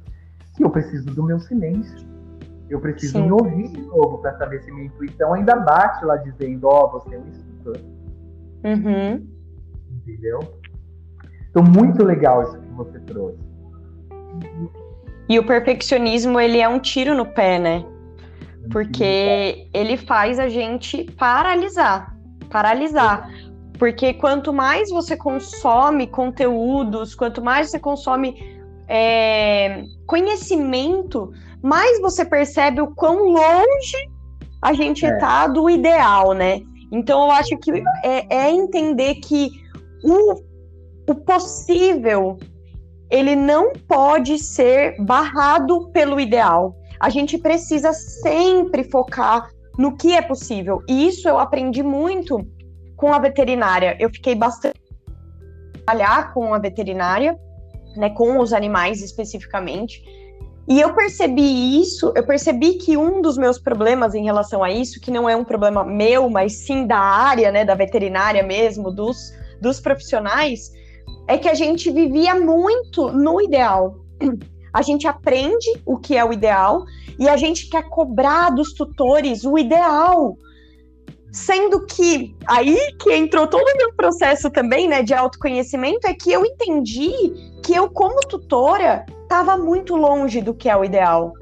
que 0.55 0.63
eu 0.63 0.69
preciso 0.69 1.05
do 1.07 1.23
meu 1.23 1.39
silêncio. 1.39 2.09
Eu 2.69 2.79
preciso 2.79 3.17
Sim. 3.17 3.23
me 3.25 3.31
ouvir 3.31 3.67
de 3.67 3.81
novo 3.81 4.19
para 4.19 4.37
saber 4.37 4.61
se 4.61 4.71
minha 4.71 4.85
intuição 4.85 5.33
ainda 5.33 5.57
bate 5.57 6.05
lá 6.05 6.15
dizendo, 6.15 6.67
ó, 6.67 6.85
oh, 6.85 6.91
você 6.91 7.15
é 7.15 7.19
um 7.19 7.27
instrutor. 7.27 7.77
Uhum. 8.63 9.27
Entendeu? 9.89 10.60
Então, 11.51 11.63
muito 11.63 12.03
legal 12.03 12.43
isso 12.43 12.57
que 12.59 12.69
você 12.69 12.99
trouxe. 13.01 13.37
E 15.29 15.37
o 15.37 15.45
perfeccionismo, 15.45 16.39
ele 16.39 16.59
é 16.59 16.67
um 16.67 16.79
tiro 16.79 17.13
no 17.13 17.25
pé, 17.25 17.59
né? 17.59 17.85
Porque 18.71 19.67
ele 19.73 19.97
faz 19.97 20.39
a 20.39 20.49
gente 20.49 21.03
paralisar. 21.17 22.15
Paralisar. 22.49 23.29
Porque 23.77 24.13
quanto 24.13 24.53
mais 24.53 24.89
você 24.89 25.17
consome 25.17 26.07
conteúdos, 26.07 27.15
quanto 27.15 27.41
mais 27.41 27.69
você 27.69 27.79
consome 27.79 28.61
é, 28.87 29.83
conhecimento, 30.05 31.31
mais 31.63 31.99
você 32.01 32.25
percebe 32.25 32.81
o 32.81 32.93
quão 32.93 33.29
longe 33.29 33.97
a 34.61 34.73
gente 34.73 35.05
está 35.05 35.45
é. 35.45 35.49
do 35.49 35.69
ideal, 35.69 36.33
né? 36.33 36.61
Então 36.91 37.23
eu 37.23 37.31
acho 37.31 37.57
que 37.57 37.71
é, 38.03 38.35
é 38.35 38.51
entender 38.51 39.15
que 39.15 39.49
o, 40.03 40.41
o 41.07 41.15
possível 41.15 42.37
ele 43.11 43.35
não 43.35 43.73
pode 43.73 44.39
ser 44.39 44.95
barrado 45.03 45.89
pelo 45.89 46.19
ideal. 46.19 46.75
A 46.99 47.09
gente 47.09 47.37
precisa 47.37 47.91
sempre 47.91 48.85
focar 48.85 49.49
no 49.77 49.97
que 49.97 50.13
é 50.13 50.21
possível. 50.21 50.81
E 50.87 51.07
isso 51.07 51.27
eu 51.27 51.37
aprendi 51.37 51.83
muito 51.83 52.39
com 52.95 53.13
a 53.13 53.19
veterinária. 53.19 53.97
Eu 53.99 54.09
fiquei 54.09 54.33
bastante 54.33 54.79
trabalhar 55.73 56.33
com 56.33 56.53
a 56.53 56.59
veterinária, 56.59 57.37
né, 57.97 58.09
com 58.11 58.39
os 58.39 58.53
animais 58.53 59.01
especificamente. 59.01 60.01
E 60.69 60.79
eu 60.79 60.93
percebi 60.93 61.81
isso, 61.81 62.13
eu 62.15 62.25
percebi 62.25 62.75
que 62.75 62.95
um 62.95 63.21
dos 63.21 63.37
meus 63.37 63.59
problemas 63.59 64.13
em 64.13 64.23
relação 64.23 64.63
a 64.63 64.71
isso, 64.71 65.01
que 65.01 65.11
não 65.11 65.27
é 65.27 65.35
um 65.35 65.43
problema 65.43 65.83
meu, 65.83 66.29
mas 66.29 66.53
sim 66.53 66.87
da 66.87 66.99
área, 66.99 67.51
né, 67.51 67.65
da 67.65 67.75
veterinária 67.75 68.43
mesmo, 68.43 68.89
dos, 68.89 69.33
dos 69.59 69.81
profissionais, 69.81 70.71
é 71.27 71.37
que 71.37 71.49
a 71.49 71.53
gente 71.53 71.89
vivia 71.91 72.35
muito 72.35 73.11
no 73.11 73.41
ideal. 73.41 73.95
A 74.73 74.81
gente 74.81 75.07
aprende 75.07 75.81
o 75.85 75.97
que 75.97 76.15
é 76.15 76.23
o 76.23 76.31
ideal 76.31 76.85
e 77.19 77.27
a 77.27 77.35
gente 77.35 77.69
quer 77.69 77.83
cobrar 77.89 78.49
dos 78.51 78.73
tutores 78.73 79.43
o 79.43 79.57
ideal. 79.57 80.37
Sendo 81.31 81.85
que 81.85 82.35
aí 82.45 82.77
que 82.99 83.13
entrou 83.13 83.47
todo 83.47 83.63
o 83.63 83.77
meu 83.77 83.93
processo 83.93 84.49
também, 84.49 84.87
né, 84.87 85.01
de 85.01 85.13
autoconhecimento, 85.13 86.07
é 86.07 86.13
que 86.13 86.31
eu 86.31 86.45
entendi 86.45 87.33
que 87.63 87.73
eu, 87.73 87.89
como 87.89 88.19
tutora, 88.27 89.05
estava 89.23 89.55
muito 89.57 89.95
longe 89.95 90.41
do 90.41 90.53
que 90.53 90.69
é 90.69 90.75
o 90.75 90.83
ideal. 90.83 91.33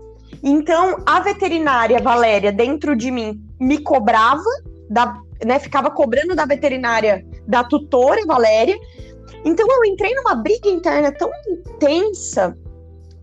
Então, 0.43 1.01
a 1.05 1.19
veterinária 1.19 1.99
Valéria, 1.99 2.51
dentro 2.51 2.95
de 2.95 3.09
mim, 3.09 3.41
me 3.59 3.79
cobrava, 3.79 4.43
da, 4.89 5.19
né, 5.43 5.59
ficava 5.59 5.89
cobrando 5.89 6.35
da 6.35 6.45
veterinária, 6.45 7.25
da 7.47 7.63
tutora 7.63 8.21
Valéria, 8.25 8.77
então 9.45 9.67
eu 9.69 9.86
entrei 9.86 10.13
numa 10.15 10.36
briga 10.36 10.69
interna 10.69 11.12
tão 11.12 11.32
intensa 11.49 12.58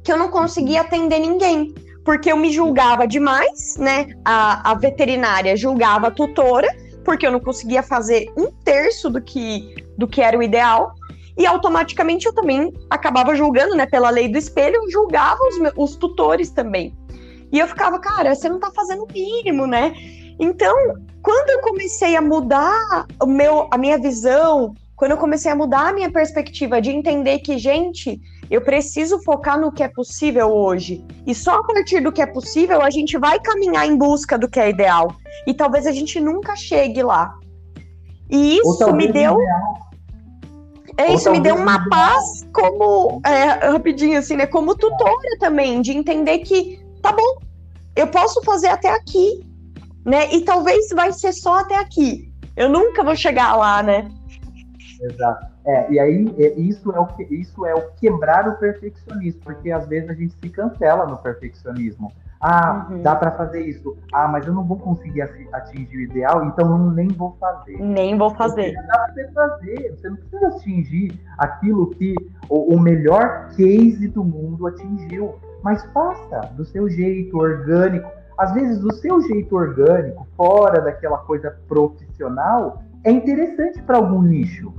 que 0.02 0.12
eu 0.12 0.16
não 0.16 0.28
conseguia 0.28 0.82
atender 0.82 1.18
ninguém. 1.18 1.74
Porque 2.04 2.30
eu 2.30 2.36
me 2.36 2.52
julgava 2.52 3.06
demais, 3.06 3.76
né? 3.76 4.06
A, 4.24 4.70
a 4.70 4.74
veterinária 4.74 5.56
julgava 5.56 6.06
a 6.06 6.10
tutora, 6.10 6.68
porque 7.04 7.26
eu 7.26 7.32
não 7.32 7.40
conseguia 7.40 7.82
fazer 7.82 8.32
um 8.36 8.52
terço 8.62 9.10
do 9.10 9.20
que, 9.20 9.74
do 9.98 10.06
que 10.06 10.22
era 10.22 10.38
o 10.38 10.42
ideal. 10.42 10.94
E 11.36 11.44
automaticamente 11.44 12.24
eu 12.24 12.32
também 12.32 12.72
acabava 12.88 13.34
julgando, 13.34 13.74
né? 13.74 13.86
Pela 13.86 14.08
lei 14.10 14.28
do 14.28 14.38
espelho, 14.38 14.76
eu 14.76 14.90
julgava 14.90 15.40
os, 15.42 15.56
os 15.76 15.96
tutores 15.96 16.50
também. 16.50 16.96
E 17.50 17.58
eu 17.58 17.66
ficava, 17.66 17.98
cara, 17.98 18.34
você 18.34 18.48
não 18.48 18.60
tá 18.60 18.70
fazendo 18.70 19.02
o 19.02 19.12
mínimo, 19.12 19.66
né? 19.66 19.92
Então, 20.38 20.76
quando 21.22 21.50
eu 21.50 21.60
comecei 21.60 22.14
a 22.14 22.22
mudar 22.22 23.06
o 23.20 23.26
meu, 23.26 23.66
a 23.72 23.76
minha 23.76 23.98
visão, 23.98 24.74
quando 24.96 25.10
eu 25.10 25.18
comecei 25.18 25.52
a 25.52 25.54
mudar 25.54 25.90
a 25.90 25.92
minha 25.92 26.10
perspectiva 26.10 26.80
de 26.80 26.90
entender 26.90 27.40
que, 27.40 27.58
gente, 27.58 28.18
eu 28.50 28.62
preciso 28.62 29.22
focar 29.22 29.60
no 29.60 29.70
que 29.70 29.82
é 29.82 29.88
possível 29.88 30.48
hoje. 30.48 31.04
E 31.26 31.34
só 31.34 31.56
a 31.56 31.64
partir 31.64 32.00
do 32.00 32.10
que 32.10 32.22
é 32.22 32.26
possível 32.26 32.80
a 32.80 32.88
gente 32.88 33.18
vai 33.18 33.38
caminhar 33.38 33.86
em 33.86 33.96
busca 33.96 34.38
do 34.38 34.48
que 34.48 34.58
é 34.58 34.70
ideal. 34.70 35.14
E 35.46 35.52
talvez 35.52 35.86
a 35.86 35.92
gente 35.92 36.18
nunca 36.18 36.56
chegue 36.56 37.02
lá. 37.02 37.34
E 38.30 38.56
isso 38.56 38.92
me 38.94 39.12
deu. 39.12 39.38
É, 40.96 41.12
isso 41.12 41.30
me 41.30 41.40
deu 41.40 41.56
uma 41.56 41.86
paz 41.90 42.46
como. 42.54 43.20
É, 43.24 43.68
rapidinho, 43.68 44.18
assim, 44.18 44.34
né? 44.34 44.46
Como 44.46 44.74
tutora 44.74 45.38
também, 45.38 45.82
de 45.82 45.92
entender 45.92 46.38
que 46.38 46.80
tá 47.02 47.12
bom, 47.12 47.40
eu 47.94 48.06
posso 48.06 48.42
fazer 48.42 48.68
até 48.68 48.88
aqui, 48.88 49.46
né? 50.04 50.32
E 50.32 50.40
talvez 50.40 50.88
vai 50.88 51.12
ser 51.12 51.34
só 51.34 51.58
até 51.58 51.76
aqui. 51.76 52.32
Eu 52.56 52.70
nunca 52.70 53.04
vou 53.04 53.14
chegar 53.14 53.54
lá, 53.54 53.82
né? 53.82 54.08
Exato. 55.00 55.46
É, 55.64 55.92
e 55.92 55.98
aí 55.98 56.34
é, 56.38 56.58
isso, 56.58 56.92
é 56.92 57.00
o 57.00 57.06
que, 57.06 57.22
isso 57.24 57.66
é 57.66 57.74
o 57.74 57.90
quebrar 57.92 58.48
o 58.48 58.56
perfeccionismo, 58.56 59.40
porque 59.42 59.70
às 59.70 59.86
vezes 59.86 60.08
a 60.10 60.14
gente 60.14 60.34
se 60.34 60.48
cancela 60.48 61.06
no 61.06 61.16
perfeccionismo. 61.18 62.12
Ah, 62.40 62.86
uhum. 62.90 63.02
dá 63.02 63.16
para 63.16 63.30
fazer 63.32 63.62
isso. 63.62 63.96
Ah, 64.12 64.28
mas 64.28 64.46
eu 64.46 64.52
não 64.52 64.62
vou 64.62 64.78
conseguir 64.78 65.22
atingir 65.52 65.96
o 65.96 66.00
ideal, 66.00 66.44
então 66.44 66.70
eu 66.70 66.78
nem 66.92 67.08
vou 67.08 67.36
fazer. 67.40 67.78
Nem 67.78 68.16
vou 68.16 68.30
fazer. 68.34 68.74
Dá 68.74 68.98
pra 68.98 69.12
você 69.14 69.28
fazer. 69.32 69.96
Você 69.96 70.08
não 70.08 70.16
precisa 70.16 70.48
atingir 70.48 71.20
aquilo 71.38 71.90
que 71.90 72.14
o, 72.48 72.74
o 72.74 72.80
melhor 72.80 73.48
case 73.56 74.08
do 74.08 74.22
mundo 74.22 74.66
atingiu. 74.66 75.34
Mas 75.62 75.84
faça 75.92 76.52
do 76.54 76.64
seu 76.64 76.88
jeito 76.88 77.36
orgânico. 77.38 78.08
Às 78.38 78.52
vezes, 78.52 78.84
o 78.84 78.92
seu 78.92 79.20
jeito 79.22 79.56
orgânico, 79.56 80.26
fora 80.36 80.82
daquela 80.82 81.18
coisa 81.18 81.56
profissional, 81.66 82.82
é 83.02 83.10
interessante 83.10 83.80
para 83.82 83.96
algum 83.96 84.20
nicho 84.20 84.74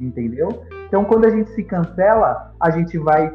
entendeu? 0.00 0.64
Então, 0.86 1.04
quando 1.04 1.26
a 1.26 1.30
gente 1.30 1.50
se 1.50 1.62
cancela, 1.62 2.52
a 2.58 2.70
gente 2.70 2.98
vai 2.98 3.32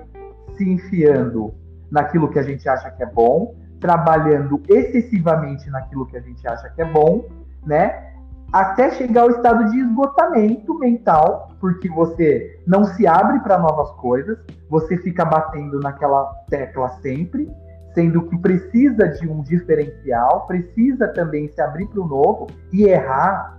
se 0.58 0.69
enfiando 0.69 1.54
naquilo 1.91 2.30
que 2.30 2.39
a 2.39 2.43
gente 2.43 2.67
acha 2.67 2.89
que 2.91 3.04
é 3.04 3.06
bom, 3.06 3.56
trabalhando 3.80 4.62
excessivamente 4.67 5.69
naquilo 5.69 6.06
que 6.06 6.17
a 6.17 6.21
gente 6.21 6.45
acha 6.47 6.69
que 6.69 6.82
é 6.82 6.86
bom, 6.86 7.25
né? 7.65 8.13
Até 8.51 8.91
chegar 8.91 9.21
ao 9.21 9.32
estado 9.32 9.69
de 9.69 9.80
esgotamento 9.80 10.78
mental, 10.80 11.49
porque 11.60 11.89
você 11.89 12.60
não 12.65 12.86
se 12.86 13.06
abre 13.06 13.39
para 13.39 13.58
novas 13.58 13.91
coisas, 13.91 14.38
você 14.69 14.97
fica 14.97 15.25
batendo 15.25 15.80
naquela 15.80 16.25
tecla 16.49 16.89
sempre, 17.01 17.49
sendo 17.93 18.23
que 18.23 18.38
precisa 18.38 19.08
de 19.08 19.28
um 19.28 19.41
diferencial, 19.41 20.45
precisa 20.47 21.08
também 21.10 21.47
se 21.49 21.62
abrir 21.62 21.88
para 21.88 22.01
o 22.01 22.08
novo 22.08 22.47
e 22.71 22.84
errar, 22.86 23.58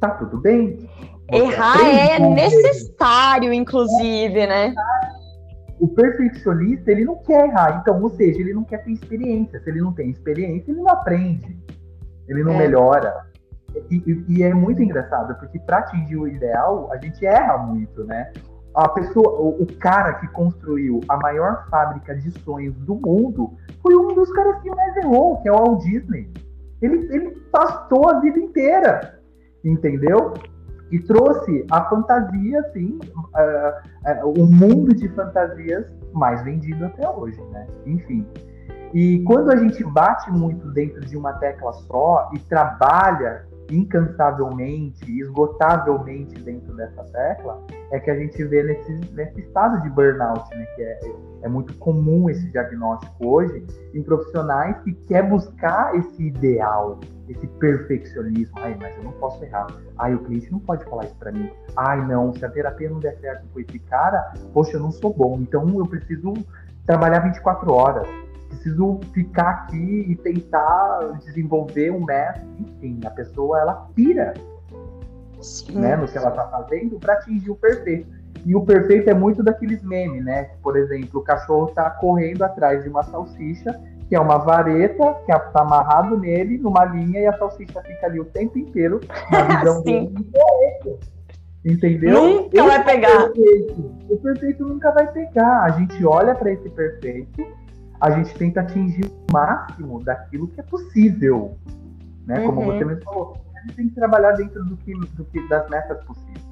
tá 0.00 0.10
tudo 0.10 0.38
bem, 0.38 0.88
Errar 1.32 1.80
é 1.80 2.18
necessário, 2.18 3.52
inclusive, 3.52 4.46
né? 4.46 4.74
O 5.80 5.88
perfeccionista, 5.88 6.92
ele 6.92 7.04
não 7.04 7.16
quer 7.16 7.48
errar. 7.48 7.80
Então, 7.80 8.00
ou 8.02 8.10
seja, 8.10 8.40
ele 8.40 8.52
não 8.52 8.64
quer 8.64 8.84
ter 8.84 8.92
experiência. 8.92 9.60
Se 9.60 9.70
ele 9.70 9.80
não 9.80 9.92
tem 9.92 10.10
experiência, 10.10 10.70
ele 10.70 10.80
não 10.80 10.88
aprende. 10.88 11.56
Ele 12.28 12.44
não 12.44 12.52
é. 12.52 12.58
melhora. 12.58 13.26
E, 13.90 13.96
e, 14.06 14.24
e, 14.28 14.42
é 14.42 14.52
muito 14.52 14.82
engraçado, 14.82 15.34
porque 15.38 15.58
para 15.58 15.78
atingir 15.78 16.16
o 16.16 16.28
ideal, 16.28 16.90
a 16.92 16.98
gente 16.98 17.24
erra 17.24 17.56
muito, 17.56 18.04
né? 18.04 18.30
A 18.74 18.88
pessoa, 18.88 19.40
o, 19.40 19.62
o, 19.62 19.66
cara 19.78 20.14
que 20.14 20.28
construiu 20.28 21.00
a 21.08 21.16
maior 21.16 21.66
fábrica 21.70 22.14
de 22.14 22.30
sonhos 22.40 22.74
do 22.80 22.94
mundo 22.94 23.54
foi 23.82 23.96
um 23.96 24.08
dos 24.08 24.30
caras 24.32 24.62
que 24.62 24.70
mais 24.70 24.96
errou, 24.98 25.40
que 25.40 25.48
é 25.48 25.52
o 25.52 25.56
Walt 25.56 25.82
Disney. 25.82 26.30
Ele, 26.80 27.08
ele 27.14 27.30
pastou 27.50 28.08
a 28.10 28.20
vida 28.20 28.38
inteira, 28.38 29.18
entendeu? 29.64 30.34
E 30.92 30.98
trouxe 31.00 31.64
a 31.70 31.88
fantasia, 31.88 32.60
assim, 32.60 32.98
uh, 33.16 34.26
uh, 34.26 34.42
o 34.42 34.46
mundo 34.46 34.94
de 34.94 35.08
fantasias 35.08 35.86
mais 36.12 36.44
vendido 36.44 36.84
até 36.84 37.08
hoje, 37.08 37.40
né? 37.50 37.66
Enfim. 37.86 38.26
E 38.92 39.24
quando 39.24 39.50
a 39.50 39.56
gente 39.56 39.82
bate 39.82 40.30
muito 40.30 40.70
dentro 40.72 41.00
de 41.00 41.16
uma 41.16 41.32
tecla 41.34 41.72
só 41.72 42.30
e 42.34 42.38
trabalha 42.40 43.46
incansavelmente, 43.74 45.04
esgotavelmente 45.20 46.38
dentro 46.42 46.74
dessa 46.74 47.02
tecla, 47.04 47.64
é 47.90 47.98
que 47.98 48.10
a 48.10 48.14
gente 48.16 48.42
vê 48.44 48.62
nesse, 48.62 48.92
nesse 49.12 49.40
estado 49.40 49.80
de 49.82 49.90
burnout, 49.90 50.48
né? 50.56 50.64
Que 50.76 50.82
é, 50.82 51.00
é 51.42 51.48
muito 51.48 51.74
comum 51.74 52.28
esse 52.28 52.46
diagnóstico 52.50 53.26
hoje 53.26 53.64
em 53.94 54.02
profissionais 54.02 54.78
que 54.82 54.92
quer 54.92 55.28
buscar 55.28 55.94
esse 55.96 56.22
ideal, 56.22 57.00
esse 57.28 57.46
perfeccionismo. 57.46 58.54
Ai, 58.58 58.76
mas 58.80 58.96
eu 58.96 59.04
não 59.04 59.12
posso 59.12 59.42
errar. 59.44 59.66
Ai, 59.98 60.14
o 60.14 60.18
cliente 60.20 60.50
não 60.50 60.60
pode 60.60 60.84
falar 60.84 61.04
isso 61.04 61.16
para 61.16 61.32
mim. 61.32 61.50
Ai, 61.76 62.06
não, 62.06 62.32
se 62.34 62.44
a 62.44 62.50
terapia 62.50 62.90
não 62.90 63.00
der 63.00 63.16
certo 63.18 63.46
com 63.52 63.60
esse 63.60 63.78
cara, 63.78 64.32
poxa, 64.52 64.76
eu 64.76 64.80
não 64.80 64.90
sou 64.90 65.12
bom. 65.12 65.38
Então 65.40 65.68
eu 65.78 65.86
preciso 65.86 66.32
trabalhar 66.86 67.20
24 67.20 67.72
horas 67.72 68.08
preciso 68.52 69.00
ficar 69.12 69.50
aqui 69.50 70.06
e 70.08 70.16
tentar 70.16 71.18
desenvolver 71.24 71.90
um 71.90 72.04
método. 72.04 72.46
Enfim, 72.60 73.00
a 73.04 73.10
pessoa 73.10 73.60
ela 73.60 73.88
pira 73.94 74.34
né, 75.72 75.96
no 75.96 76.06
que 76.06 76.16
ela 76.16 76.28
está 76.28 76.46
fazendo 76.48 76.98
para 76.98 77.14
atingir 77.14 77.50
o 77.50 77.56
perfeito. 77.56 78.06
E 78.44 78.54
o 78.54 78.60
perfeito 78.64 79.08
é 79.08 79.14
muito 79.14 79.42
daqueles 79.42 79.82
memes, 79.82 80.24
né? 80.24 80.50
Por 80.62 80.76
exemplo, 80.76 81.20
o 81.20 81.22
cachorro 81.22 81.68
está 81.68 81.90
correndo 81.90 82.42
atrás 82.42 82.82
de 82.82 82.88
uma 82.88 83.02
salsicha, 83.04 83.80
que 84.08 84.16
é 84.16 84.20
uma 84.20 84.38
vareta, 84.38 85.14
que 85.24 85.32
está 85.32 85.62
amarrado 85.62 86.18
nele, 86.18 86.58
numa 86.58 86.84
linha, 86.84 87.20
e 87.20 87.26
a 87.26 87.38
salsicha 87.38 87.80
fica 87.82 88.06
ali 88.06 88.20
o 88.20 88.24
tempo 88.24 88.58
inteiro 88.58 89.00
na 89.30 89.42
visão 89.58 89.82
dele. 89.82 90.14
Entendeu? 91.64 92.24
Nunca 92.24 92.56
esse 92.56 92.66
vai 92.66 92.84
pegar. 92.84 93.28
Perfeito. 93.28 93.94
O 94.10 94.16
perfeito 94.18 94.66
nunca 94.66 94.90
vai 94.90 95.06
pegar. 95.12 95.62
A 95.62 95.70
gente 95.70 96.04
olha 96.04 96.34
para 96.34 96.50
esse 96.50 96.68
perfeito 96.70 97.61
a 98.02 98.10
gente 98.10 98.34
tenta 98.34 98.60
atingir 98.62 99.04
o 99.04 99.32
máximo 99.32 100.02
daquilo 100.02 100.48
que 100.48 100.58
é 100.58 100.64
possível. 100.64 101.56
Né? 102.26 102.40
Uhum. 102.40 102.46
Como 102.46 102.64
você 102.64 102.84
mesmo 102.84 103.04
falou, 103.04 103.36
a 103.54 103.60
gente 103.60 103.76
tem 103.76 103.88
que 103.88 103.94
trabalhar 103.94 104.32
dentro 104.32 104.64
do 104.64 104.76
que, 104.78 104.92
do 104.92 105.24
que 105.26 105.48
das 105.48 105.70
metas 105.70 106.02
possíveis. 106.04 106.44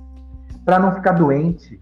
Para 0.64 0.78
não 0.78 0.94
ficar 0.94 1.12
doente. 1.12 1.80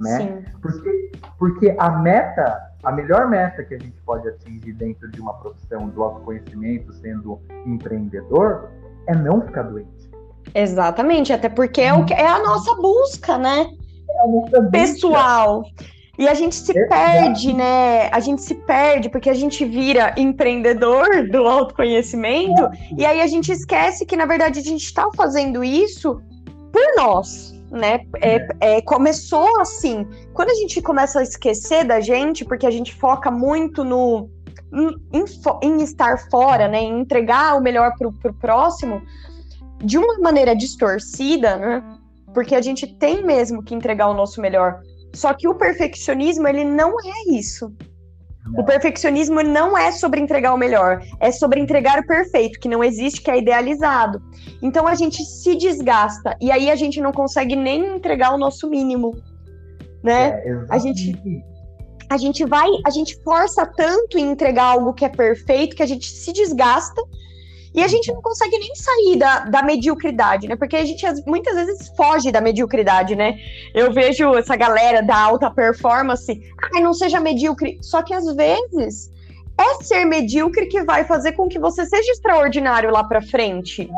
Né? 0.00 0.42
Porque, 0.62 1.12
porque 1.38 1.76
a 1.78 1.90
meta, 1.90 2.58
a 2.82 2.90
melhor 2.90 3.28
meta 3.28 3.62
que 3.62 3.74
a 3.74 3.78
gente 3.78 4.00
pode 4.00 4.26
atingir 4.26 4.72
dentro 4.72 5.10
de 5.10 5.20
uma 5.20 5.34
profissão 5.34 5.90
do 5.90 6.02
autoconhecimento, 6.02 6.90
sendo 6.94 7.38
empreendedor, 7.66 8.70
é 9.06 9.14
não 9.14 9.42
ficar 9.42 9.64
doente. 9.64 10.10
Exatamente, 10.54 11.34
até 11.34 11.50
porque 11.50 11.82
é, 11.82 11.92
o 11.92 12.06
que, 12.06 12.14
é 12.14 12.26
a 12.26 12.38
nossa 12.38 12.74
busca, 12.76 13.36
né? 13.36 13.66
É 14.08 14.22
a 14.22 14.26
nossa 14.26 14.60
busca. 14.62 14.70
Pessoal. 14.70 15.64
E 16.20 16.28
a 16.28 16.34
gente 16.34 16.54
se 16.54 16.74
perde, 16.86 17.54
né? 17.54 18.10
A 18.12 18.20
gente 18.20 18.42
se 18.42 18.54
perde 18.54 19.08
porque 19.08 19.30
a 19.30 19.34
gente 19.34 19.64
vira 19.64 20.14
empreendedor 20.18 21.26
do 21.30 21.48
autoconhecimento 21.48 22.68
e 22.94 23.06
aí 23.06 23.22
a 23.22 23.26
gente 23.26 23.50
esquece 23.50 24.04
que, 24.04 24.14
na 24.18 24.26
verdade, 24.26 24.58
a 24.58 24.62
gente 24.62 24.84
está 24.84 25.08
fazendo 25.16 25.64
isso 25.64 26.20
por 26.70 27.02
nós, 27.02 27.54
né? 27.70 28.00
É, 28.20 28.36
é. 28.36 28.48
é, 28.60 28.82
começou 28.82 29.48
assim. 29.62 30.06
Quando 30.34 30.50
a 30.50 30.54
gente 30.56 30.82
começa 30.82 31.20
a 31.20 31.22
esquecer 31.22 31.84
da 31.84 32.00
gente, 32.00 32.44
porque 32.44 32.66
a 32.66 32.70
gente 32.70 32.94
foca 32.94 33.30
muito 33.30 33.82
no 33.82 34.28
em, 35.10 35.24
em 35.62 35.82
estar 35.82 36.18
fora, 36.30 36.68
né? 36.68 36.82
Em 36.82 37.00
entregar 37.00 37.56
o 37.56 37.62
melhor 37.62 37.94
para 37.96 38.08
o 38.30 38.34
próximo, 38.34 39.00
de 39.82 39.96
uma 39.96 40.18
maneira 40.18 40.54
distorcida, 40.54 41.56
né? 41.56 41.82
Porque 42.34 42.54
a 42.54 42.60
gente 42.60 42.86
tem 42.86 43.24
mesmo 43.24 43.62
que 43.62 43.74
entregar 43.74 44.08
o 44.08 44.14
nosso 44.14 44.38
melhor 44.38 44.82
só 45.12 45.34
que 45.34 45.48
o 45.48 45.54
perfeccionismo, 45.54 46.46
ele 46.46 46.64
não 46.64 46.94
é 47.00 47.34
isso. 47.34 47.72
Não. 48.46 48.60
O 48.60 48.64
perfeccionismo 48.64 49.42
não 49.42 49.76
é 49.76 49.92
sobre 49.92 50.20
entregar 50.20 50.54
o 50.54 50.58
melhor, 50.58 51.02
é 51.20 51.30
sobre 51.30 51.60
entregar 51.60 51.98
o 51.98 52.06
perfeito, 52.06 52.58
que 52.58 52.68
não 52.68 52.82
existe, 52.82 53.20
que 53.20 53.30
é 53.30 53.38
idealizado. 53.38 54.22
Então 54.62 54.86
a 54.86 54.94
gente 54.94 55.22
se 55.24 55.54
desgasta 55.56 56.36
e 56.40 56.50
aí 56.50 56.70
a 56.70 56.76
gente 56.76 57.00
não 57.00 57.12
consegue 57.12 57.54
nem 57.54 57.96
entregar 57.96 58.34
o 58.34 58.38
nosso 58.38 58.68
mínimo, 58.68 59.16
né? 60.02 60.40
É, 60.44 60.64
a 60.68 60.78
gente 60.78 61.16
a 62.08 62.16
gente 62.16 62.44
vai, 62.44 62.68
a 62.84 62.90
gente 62.90 63.22
força 63.22 63.64
tanto 63.64 64.18
em 64.18 64.32
entregar 64.32 64.64
algo 64.64 64.92
que 64.92 65.04
é 65.04 65.08
perfeito 65.08 65.76
que 65.76 65.82
a 65.82 65.86
gente 65.86 66.10
se 66.10 66.32
desgasta 66.32 67.00
e 67.72 67.82
a 67.82 67.88
gente 67.88 68.12
não 68.12 68.20
consegue 68.20 68.58
nem 68.58 68.74
sair 68.74 69.16
da, 69.16 69.40
da 69.40 69.62
mediocridade, 69.62 70.48
né? 70.48 70.56
Porque 70.56 70.76
a 70.76 70.84
gente 70.84 71.06
muitas 71.26 71.54
vezes 71.54 71.88
foge 71.96 72.32
da 72.32 72.40
mediocridade, 72.40 73.14
né? 73.14 73.38
Eu 73.72 73.92
vejo 73.92 74.34
essa 74.34 74.56
galera 74.56 75.02
da 75.02 75.16
alta 75.16 75.50
performance, 75.50 76.40
ai, 76.74 76.82
não 76.82 76.92
seja 76.92 77.20
medíocre. 77.20 77.78
Só 77.80 78.02
que 78.02 78.12
às 78.12 78.26
vezes 78.34 79.10
é 79.56 79.82
ser 79.84 80.04
medíocre 80.04 80.66
que 80.66 80.82
vai 80.82 81.04
fazer 81.04 81.32
com 81.32 81.48
que 81.48 81.58
você 81.58 81.86
seja 81.86 82.10
extraordinário 82.10 82.90
lá 82.90 83.04
para 83.04 83.22
frente. 83.22 83.88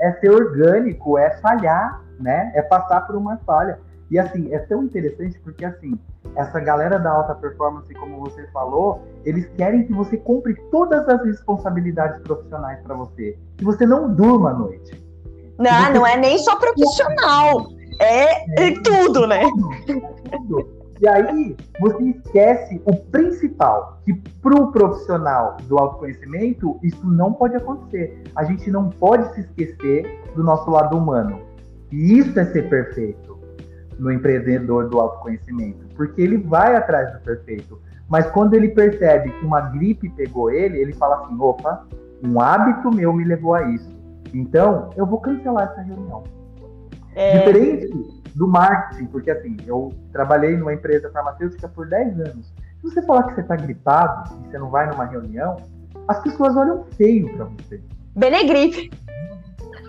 É 0.00 0.12
ser 0.14 0.30
orgânico, 0.30 1.16
é 1.16 1.30
falhar, 1.38 2.02
né? 2.18 2.50
É 2.54 2.62
passar 2.62 3.02
por 3.02 3.14
uma 3.14 3.36
falha. 3.46 3.78
E 4.10 4.18
assim, 4.18 4.52
é 4.52 4.58
tão 4.58 4.82
interessante 4.82 5.38
porque 5.40 5.64
assim, 5.64 5.96
essa 6.36 6.60
galera 6.60 6.98
da 6.98 7.10
alta 7.10 7.34
performance, 7.34 7.92
como 7.94 8.20
você 8.20 8.46
falou, 8.48 9.02
eles 9.24 9.48
querem 9.56 9.86
que 9.86 9.92
você 9.92 10.16
cumpre 10.16 10.54
todas 10.70 11.06
as 11.08 11.22
responsabilidades 11.24 12.22
profissionais 12.22 12.80
para 12.82 12.94
você. 12.94 13.38
Que 13.56 13.64
você 13.64 13.84
não 13.86 14.12
durma 14.12 14.50
à 14.50 14.54
noite. 14.54 15.02
Não, 15.58 15.70
você... 15.70 15.92
não 15.92 16.06
é 16.06 16.16
nem 16.16 16.38
só 16.38 16.56
profissional. 16.56 17.66
É, 18.00 18.68
é 18.68 18.80
tudo, 18.82 19.26
né? 19.26 19.42
É 19.44 20.38
tudo. 20.38 20.82
E 21.02 21.08
aí, 21.08 21.56
você 21.80 22.04
esquece 22.10 22.80
o 22.84 22.94
principal, 22.94 23.98
que 24.04 24.14
para 24.40 24.54
o 24.54 24.70
profissional 24.70 25.56
do 25.64 25.76
autoconhecimento, 25.76 26.78
isso 26.80 27.04
não 27.04 27.32
pode 27.32 27.56
acontecer. 27.56 28.22
A 28.36 28.44
gente 28.44 28.70
não 28.70 28.88
pode 28.88 29.34
se 29.34 29.40
esquecer 29.40 30.22
do 30.36 30.44
nosso 30.44 30.70
lado 30.70 30.96
humano. 30.96 31.40
E 31.90 32.18
isso 32.18 32.38
é 32.38 32.44
ser 32.46 32.68
perfeito 32.68 33.36
no 33.98 34.12
empreendedor 34.12 34.88
do 34.88 35.00
autoconhecimento, 35.00 35.81
porque 35.96 36.20
ele 36.20 36.38
vai 36.38 36.76
atrás 36.76 37.12
do 37.12 37.20
perfeito. 37.20 37.80
Mas 38.08 38.30
quando 38.30 38.54
ele 38.54 38.68
percebe 38.68 39.30
que 39.30 39.44
uma 39.44 39.60
gripe 39.60 40.08
pegou 40.10 40.50
ele, 40.50 40.78
ele 40.78 40.92
fala 40.92 41.24
assim: 41.24 41.36
opa, 41.38 41.86
um 42.22 42.40
hábito 42.40 42.94
meu 42.94 43.12
me 43.12 43.24
levou 43.24 43.54
a 43.54 43.62
isso. 43.70 43.90
Então, 44.34 44.90
eu 44.96 45.06
vou 45.06 45.20
cancelar 45.20 45.70
essa 45.70 45.82
reunião. 45.82 46.22
É... 47.14 47.38
Diferente 47.38 48.22
do 48.34 48.48
marketing, 48.48 49.06
porque 49.06 49.30
assim, 49.30 49.56
eu 49.66 49.92
trabalhei 50.12 50.56
numa 50.56 50.72
empresa 50.72 51.10
farmacêutica 51.10 51.68
por 51.68 51.88
10 51.88 52.20
anos. 52.20 52.52
Se 52.80 52.82
você 52.82 53.02
falar 53.02 53.24
que 53.24 53.34
você 53.34 53.42
está 53.42 53.56
gripado 53.56 54.34
e 54.34 54.50
você 54.50 54.58
não 54.58 54.70
vai 54.70 54.88
numa 54.90 55.04
reunião, 55.04 55.56
as 56.08 56.20
pessoas 56.20 56.56
olham 56.56 56.84
feio 56.96 57.32
para 57.36 57.44
você. 57.44 57.80
Benegripe. 58.16 58.90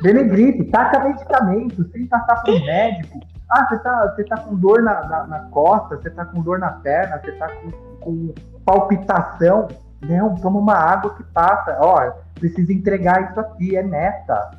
Benegripe, 0.02 0.66
taca 0.66 1.04
medicamento, 1.04 1.90
sem 1.92 2.06
passar 2.08 2.44
o 2.48 2.66
médico, 2.66 3.20
ah, 3.54 3.68
você 3.70 3.78
tá, 3.80 4.14
você 4.16 4.24
tá 4.24 4.38
com 4.38 4.56
dor 4.56 4.82
na, 4.82 5.04
na, 5.08 5.28
na 5.28 5.40
costa, 5.50 5.96
você 5.96 6.10
tá 6.10 6.26
com 6.26 6.42
dor 6.42 6.58
na 6.58 6.72
perna, 6.72 7.20
você 7.20 7.32
tá 7.34 7.48
com, 7.50 7.72
com 8.00 8.34
palpitação. 8.66 9.68
Não, 10.02 10.36
toma 10.36 10.60
uma 10.60 10.76
água 10.76 11.14
que 11.16 11.24
passa. 11.26 11.78
Ó, 11.80 12.12
precisa 12.34 12.74
entregar 12.74 13.30
isso 13.30 13.40
aqui, 13.40 13.76
é 13.76 13.84
meta. 13.84 14.52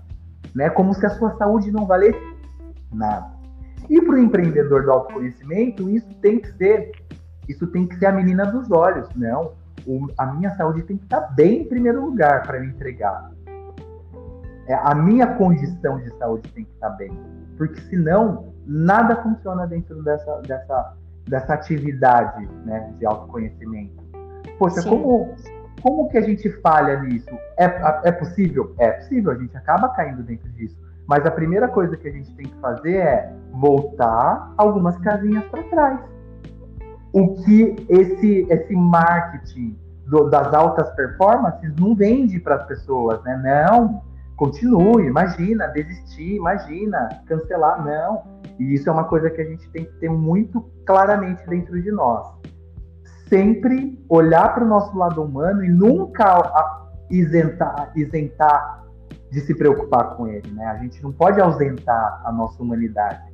Né? 0.54 0.70
Como 0.70 0.94
se 0.94 1.04
a 1.04 1.10
sua 1.10 1.36
saúde 1.36 1.72
não 1.72 1.86
valesse 1.86 2.20
nada. 2.92 3.26
E 3.90 4.00
para 4.00 4.14
o 4.14 4.18
empreendedor 4.18 4.84
do 4.84 4.92
autoconhecimento, 4.92 5.90
isso 5.90 6.08
tem 6.22 6.38
que 6.38 6.50
ser, 6.52 6.92
isso 7.48 7.66
tem 7.66 7.86
que 7.86 7.96
ser 7.96 8.06
a 8.06 8.12
menina 8.12 8.46
dos 8.46 8.70
olhos. 8.70 9.08
Não, 9.16 9.52
o, 9.86 10.06
a 10.16 10.26
minha 10.26 10.54
saúde 10.56 10.82
tem 10.82 10.96
que 10.96 11.04
estar 11.04 11.20
bem 11.34 11.62
em 11.62 11.68
primeiro 11.68 12.04
lugar 12.04 12.46
para 12.46 12.60
me 12.60 12.68
entregar. 12.68 13.30
É, 14.66 14.74
a 14.74 14.94
minha 14.94 15.26
condição 15.26 15.98
de 15.98 16.16
saúde 16.16 16.48
tem 16.52 16.64
que 16.64 16.72
estar 16.72 16.90
bem. 16.90 17.12
Porque 17.58 17.80
senão 17.82 18.53
nada 18.66 19.16
funciona 19.22 19.66
dentro 19.66 20.02
dessa, 20.02 20.40
dessa, 20.42 20.94
dessa 21.28 21.54
atividade 21.54 22.46
né, 22.64 22.92
de 22.98 23.06
autoconhecimento. 23.06 24.02
Poxa, 24.58 24.82
como, 24.88 25.34
como 25.82 26.08
que 26.08 26.18
a 26.18 26.22
gente 26.22 26.50
falha 26.60 27.00
nisso? 27.00 27.30
É, 27.58 27.64
é 28.04 28.12
possível? 28.12 28.74
É 28.78 28.92
possível, 28.92 29.32
a 29.32 29.34
gente 29.36 29.56
acaba 29.56 29.88
caindo 29.90 30.22
dentro 30.22 30.48
disso. 30.52 30.76
Mas 31.06 31.26
a 31.26 31.30
primeira 31.30 31.68
coisa 31.68 31.96
que 31.96 32.08
a 32.08 32.12
gente 32.12 32.34
tem 32.34 32.46
que 32.46 32.54
fazer 32.60 32.96
é 32.96 33.32
voltar 33.52 34.52
algumas 34.56 34.96
casinhas 34.98 35.44
para 35.46 35.62
trás. 35.64 36.00
O 37.12 37.34
que 37.44 37.76
esse, 37.88 38.46
esse 38.50 38.74
marketing 38.74 39.78
do, 40.06 40.28
das 40.28 40.52
altas 40.52 40.90
performances 40.92 41.74
não 41.76 41.94
vende 41.94 42.40
para 42.40 42.56
as 42.56 42.66
pessoas, 42.66 43.22
né? 43.22 43.36
Não, 43.36 44.02
continue, 44.36 45.06
imagina, 45.06 45.68
desistir, 45.68 46.36
imagina, 46.36 47.08
cancelar, 47.26 47.84
não. 47.84 48.33
E 48.58 48.74
isso 48.74 48.88
é 48.88 48.92
uma 48.92 49.04
coisa 49.04 49.30
que 49.30 49.40
a 49.40 49.44
gente 49.44 49.68
tem 49.70 49.84
que 49.84 49.92
ter 49.98 50.08
muito 50.08 50.60
claramente 50.86 51.46
dentro 51.48 51.80
de 51.80 51.90
nós. 51.90 52.26
Sempre 53.28 54.04
olhar 54.08 54.54
para 54.54 54.64
o 54.64 54.68
nosso 54.68 54.96
lado 54.96 55.22
humano 55.22 55.64
e 55.64 55.68
nunca 55.68 56.70
isentar, 57.10 57.92
isentar 57.96 58.84
de 59.30 59.40
se 59.40 59.54
preocupar 59.54 60.16
com 60.16 60.28
ele, 60.28 60.48
né? 60.52 60.64
A 60.66 60.76
gente 60.76 61.02
não 61.02 61.12
pode 61.12 61.40
ausentar 61.40 62.22
a 62.24 62.32
nossa 62.32 62.62
humanidade 62.62 63.32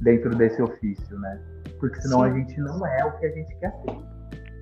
dentro 0.00 0.34
desse 0.34 0.60
ofício, 0.60 1.18
né? 1.18 1.40
Porque 1.78 2.00
senão 2.00 2.20
Sim. 2.20 2.26
a 2.26 2.30
gente 2.30 2.60
não 2.60 2.86
é 2.86 3.04
o 3.04 3.12
que 3.18 3.26
a 3.26 3.30
gente 3.30 3.54
quer 3.56 3.72
ser. 3.82 4.12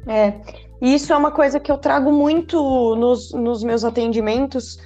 É, 0.07 0.41
isso 0.81 1.13
é 1.13 1.17
uma 1.17 1.31
coisa 1.31 1.61
que 1.61 1.71
eu 1.71 1.79
trago 1.79 2.11
muito 2.11 2.97
nos, 2.97 3.33
nos 3.33 3.63
meus 3.63 3.85
atendimentos, 3.85 4.79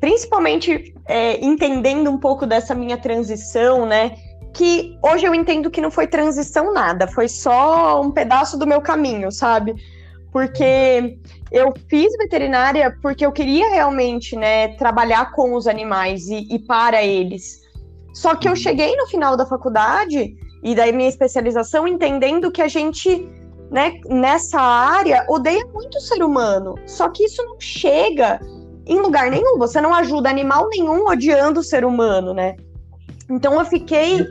principalmente 0.00 0.94
é, 1.06 1.42
entendendo 1.44 2.10
um 2.10 2.18
pouco 2.18 2.46
dessa 2.46 2.74
minha 2.74 2.96
transição, 2.96 3.86
né? 3.86 4.16
Que 4.54 4.98
hoje 5.02 5.24
eu 5.24 5.34
entendo 5.34 5.70
que 5.70 5.80
não 5.80 5.90
foi 5.90 6.06
transição 6.06 6.72
nada, 6.72 7.06
foi 7.06 7.28
só 7.28 8.00
um 8.00 8.10
pedaço 8.10 8.58
do 8.58 8.66
meu 8.66 8.80
caminho, 8.80 9.30
sabe? 9.32 9.74
Porque 10.30 11.18
eu 11.50 11.72
fiz 11.88 12.12
veterinária 12.16 12.96
porque 13.02 13.24
eu 13.24 13.32
queria 13.32 13.68
realmente, 13.70 14.36
né, 14.36 14.68
trabalhar 14.76 15.32
com 15.32 15.54
os 15.54 15.66
animais 15.66 16.28
e, 16.28 16.46
e 16.50 16.58
para 16.58 17.02
eles. 17.02 17.62
Só 18.14 18.34
que 18.34 18.48
eu 18.48 18.54
cheguei 18.54 18.94
no 18.96 19.06
final 19.06 19.36
da 19.36 19.46
faculdade 19.46 20.36
e 20.62 20.74
da 20.74 20.90
minha 20.92 21.08
especialização 21.08 21.88
entendendo 21.88 22.50
que 22.50 22.62
a 22.62 22.68
gente 22.68 23.28
né, 23.70 23.98
nessa 24.06 24.60
área 24.60 25.24
odeia 25.28 25.64
muito 25.72 25.96
o 25.96 26.00
ser 26.00 26.22
humano. 26.22 26.74
Só 26.86 27.08
que 27.08 27.24
isso 27.24 27.42
não 27.42 27.58
chega 27.58 28.38
em 28.86 29.00
lugar 29.00 29.30
nenhum. 29.30 29.58
Você 29.58 29.80
não 29.80 29.94
ajuda 29.94 30.28
animal 30.28 30.68
nenhum 30.68 31.06
odiando 31.06 31.60
o 31.60 31.64
ser 31.64 31.84
humano, 31.84 32.34
né? 32.34 32.56
Então 33.30 33.58
eu 33.58 33.64
fiquei 33.64 34.26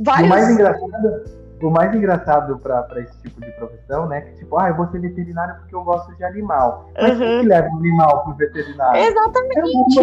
vários... 0.00 0.26
O 0.26 0.28
mais 0.28 0.50
engraçado, 0.50 1.24
o 1.62 1.70
mais 1.70 1.94
engraçado 1.94 2.58
para 2.58 3.00
esse 3.00 3.18
tipo 3.22 3.40
de 3.40 3.50
profissão, 3.52 4.06
né? 4.06 4.20
Que 4.20 4.34
tipo, 4.34 4.58
ah, 4.58 4.68
eu 4.68 4.76
vou 4.76 4.86
ser 4.90 5.00
veterinário 5.00 5.56
porque 5.56 5.74
eu 5.74 5.82
gosto 5.82 6.14
de 6.16 6.24
animal. 6.24 6.90
Mas 6.94 7.18
uhum. 7.18 7.40
que 7.40 7.46
leva 7.46 7.68
um 7.68 7.78
animal 7.78 8.24
pro 8.24 8.34
veterinário? 8.34 9.02
Exatamente. 9.02 10.00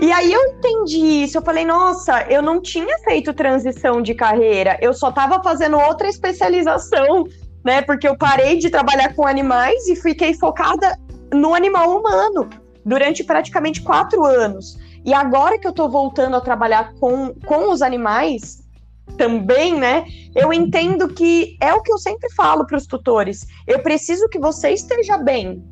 É 0.00 0.04
e 0.06 0.12
aí 0.12 0.32
eu 0.32 0.40
entendi 0.46 1.24
isso. 1.24 1.38
Eu 1.38 1.42
falei, 1.42 1.64
nossa, 1.64 2.22
eu 2.30 2.40
não 2.40 2.60
tinha 2.60 2.98
feito 3.00 3.34
transição 3.34 4.00
de 4.00 4.14
carreira, 4.14 4.78
eu 4.80 4.94
só 4.94 5.08
estava 5.08 5.42
fazendo 5.42 5.78
outra 5.78 6.08
especialização, 6.08 7.24
né? 7.64 7.82
Porque 7.82 8.06
eu 8.06 8.16
parei 8.16 8.58
de 8.58 8.70
trabalhar 8.70 9.14
com 9.14 9.26
animais 9.26 9.88
e 9.88 9.96
fiquei 9.96 10.34
focada 10.34 10.96
no 11.32 11.52
animal 11.54 11.98
humano 11.98 12.48
durante 12.84 13.24
praticamente 13.24 13.82
quatro 13.82 14.24
anos. 14.24 14.78
E 15.06 15.14
agora 15.14 15.58
que 15.58 15.66
eu 15.66 15.70
estou 15.70 15.88
voltando 15.88 16.36
a 16.36 16.40
trabalhar 16.40 16.92
com, 17.00 17.32
com 17.46 17.70
os 17.70 17.80
animais 17.80 18.66
também, 19.16 19.78
né? 19.78 20.04
Eu 20.34 20.52
entendo 20.52 21.08
que 21.08 21.56
é 21.60 21.72
o 21.72 21.80
que 21.80 21.92
eu 21.92 21.96
sempre 21.96 22.28
falo 22.34 22.66
para 22.66 22.76
os 22.76 22.86
tutores. 22.86 23.46
Eu 23.66 23.78
preciso 23.78 24.28
que 24.28 24.38
você 24.38 24.70
esteja 24.70 25.16
bem, 25.16 25.64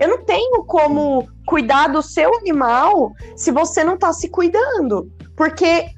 eu 0.00 0.08
não 0.08 0.24
tenho 0.24 0.64
como 0.64 1.28
cuidar 1.46 1.88
do 1.88 2.02
seu 2.02 2.34
animal 2.38 3.12
se 3.36 3.52
você 3.52 3.84
não 3.84 3.94
está 3.94 4.12
se 4.14 4.30
cuidando. 4.30 5.12
Porque 5.36 5.90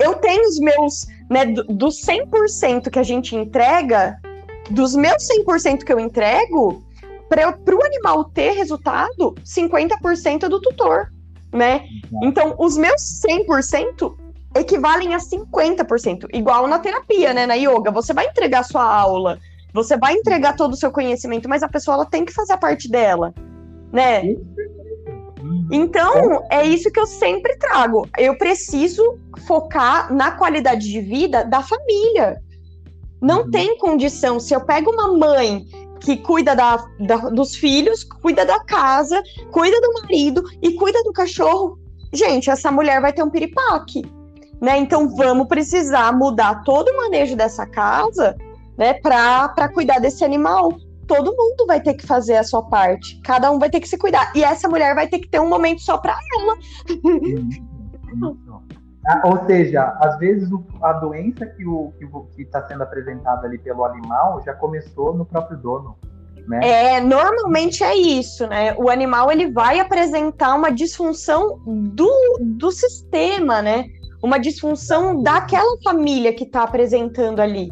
eu 0.00 0.14
tenho 0.14 0.48
os 0.48 0.60
meus, 0.60 1.06
né, 1.28 1.46
dos 1.68 2.00
100% 2.02 2.88
que 2.88 2.98
a 2.98 3.02
gente 3.02 3.34
entrega, 3.34 4.16
dos 4.70 4.94
meus 4.94 5.26
100% 5.28 5.84
que 5.84 5.92
eu 5.92 5.98
entrego, 5.98 6.82
para 7.28 7.76
o 7.76 7.84
animal 7.84 8.24
ter 8.24 8.52
resultado, 8.52 9.34
50% 9.44 10.44
é 10.44 10.48
do 10.48 10.60
tutor, 10.60 11.12
né? 11.52 11.84
Então, 12.22 12.54
os 12.58 12.76
meus 12.76 13.22
100% 13.26 14.14
equivalem 14.54 15.14
a 15.14 15.18
50%, 15.18 16.26
igual 16.32 16.66
na 16.66 16.78
terapia, 16.78 17.32
né, 17.32 17.46
na 17.46 17.54
yoga. 17.54 17.90
Você 17.90 18.12
vai 18.12 18.26
entregar 18.26 18.64
sua 18.64 18.84
aula, 18.84 19.38
você 19.72 19.96
vai 19.96 20.14
entregar 20.14 20.56
todo 20.56 20.72
o 20.72 20.76
seu 20.76 20.90
conhecimento, 20.90 21.48
mas 21.48 21.62
a 21.62 21.68
pessoa 21.68 21.94
ela 21.94 22.06
tem 22.06 22.24
que 22.24 22.32
fazer 22.32 22.54
a 22.54 22.58
parte 22.58 22.90
dela, 22.90 23.32
né? 23.92 24.34
Então, 25.70 26.44
é 26.50 26.66
isso 26.66 26.90
que 26.90 26.98
eu 26.98 27.06
sempre 27.06 27.56
trago. 27.56 28.08
Eu 28.18 28.36
preciso 28.36 29.18
focar 29.46 30.12
na 30.12 30.32
qualidade 30.32 30.88
de 30.88 31.00
vida 31.00 31.44
da 31.44 31.62
família. 31.62 32.42
Não 33.20 33.42
uhum. 33.42 33.50
tem 33.50 33.78
condição. 33.78 34.40
Se 34.40 34.54
eu 34.54 34.60
pego 34.62 34.90
uma 34.90 35.16
mãe 35.16 35.66
que 36.00 36.16
cuida 36.16 36.56
da, 36.56 36.84
da, 36.98 37.16
dos 37.30 37.54
filhos, 37.54 38.04
cuida 38.04 38.44
da 38.44 38.60
casa, 38.64 39.22
cuida 39.50 39.80
do 39.80 39.92
marido 40.02 40.42
e 40.62 40.72
cuida 40.72 41.02
do 41.04 41.12
cachorro, 41.12 41.78
gente, 42.12 42.50
essa 42.50 42.70
mulher 42.70 43.00
vai 43.00 43.12
ter 43.12 43.22
um 43.22 43.30
piripaque. 43.30 44.02
Né? 44.60 44.78
Então, 44.78 45.08
vamos 45.16 45.48
precisar 45.48 46.12
mudar 46.12 46.62
todo 46.64 46.88
o 46.88 46.96
manejo 46.96 47.34
dessa 47.36 47.66
casa 47.66 48.36
né, 48.76 48.94
para 48.94 49.68
cuidar 49.72 49.98
desse 49.98 50.24
animal. 50.24 50.72
Todo 51.06 51.34
mundo 51.36 51.66
vai 51.66 51.80
ter 51.80 51.94
que 51.94 52.06
fazer 52.06 52.36
a 52.36 52.44
sua 52.44 52.62
parte. 52.62 53.20
Cada 53.22 53.50
um 53.50 53.58
vai 53.58 53.70
ter 53.70 53.80
que 53.80 53.88
se 53.88 53.98
cuidar. 53.98 54.32
E 54.34 54.44
essa 54.44 54.68
mulher 54.68 54.94
vai 54.94 55.08
ter 55.08 55.18
que 55.18 55.28
ter 55.28 55.40
um 55.40 55.48
momento 55.48 55.80
só 55.80 55.98
para 55.98 56.18
ela. 56.38 56.56
Ah, 59.10 59.22
ou 59.24 59.44
seja, 59.46 59.96
às 60.00 60.18
vezes 60.18 60.48
a 60.82 60.92
doença 60.94 61.46
que 61.46 61.64
está 62.42 62.66
sendo 62.66 62.82
apresentada 62.82 63.46
ali 63.46 63.58
pelo 63.58 63.84
animal 63.84 64.42
já 64.44 64.54
começou 64.54 65.14
no 65.14 65.24
próprio 65.24 65.58
dono. 65.58 65.96
Né? 66.48 66.60
É, 66.62 67.00
normalmente 67.00 67.84
é 67.84 67.94
isso, 67.94 68.46
né? 68.46 68.74
O 68.78 68.88
animal 68.88 69.30
ele 69.30 69.50
vai 69.50 69.78
apresentar 69.78 70.54
uma 70.54 70.70
disfunção 70.70 71.58
do, 71.66 72.10
do 72.40 72.70
sistema, 72.70 73.60
né? 73.60 73.84
Uma 74.22 74.38
disfunção 74.38 75.22
daquela 75.22 75.76
família 75.82 76.32
que 76.32 76.44
está 76.44 76.62
apresentando 76.62 77.40
ali 77.40 77.70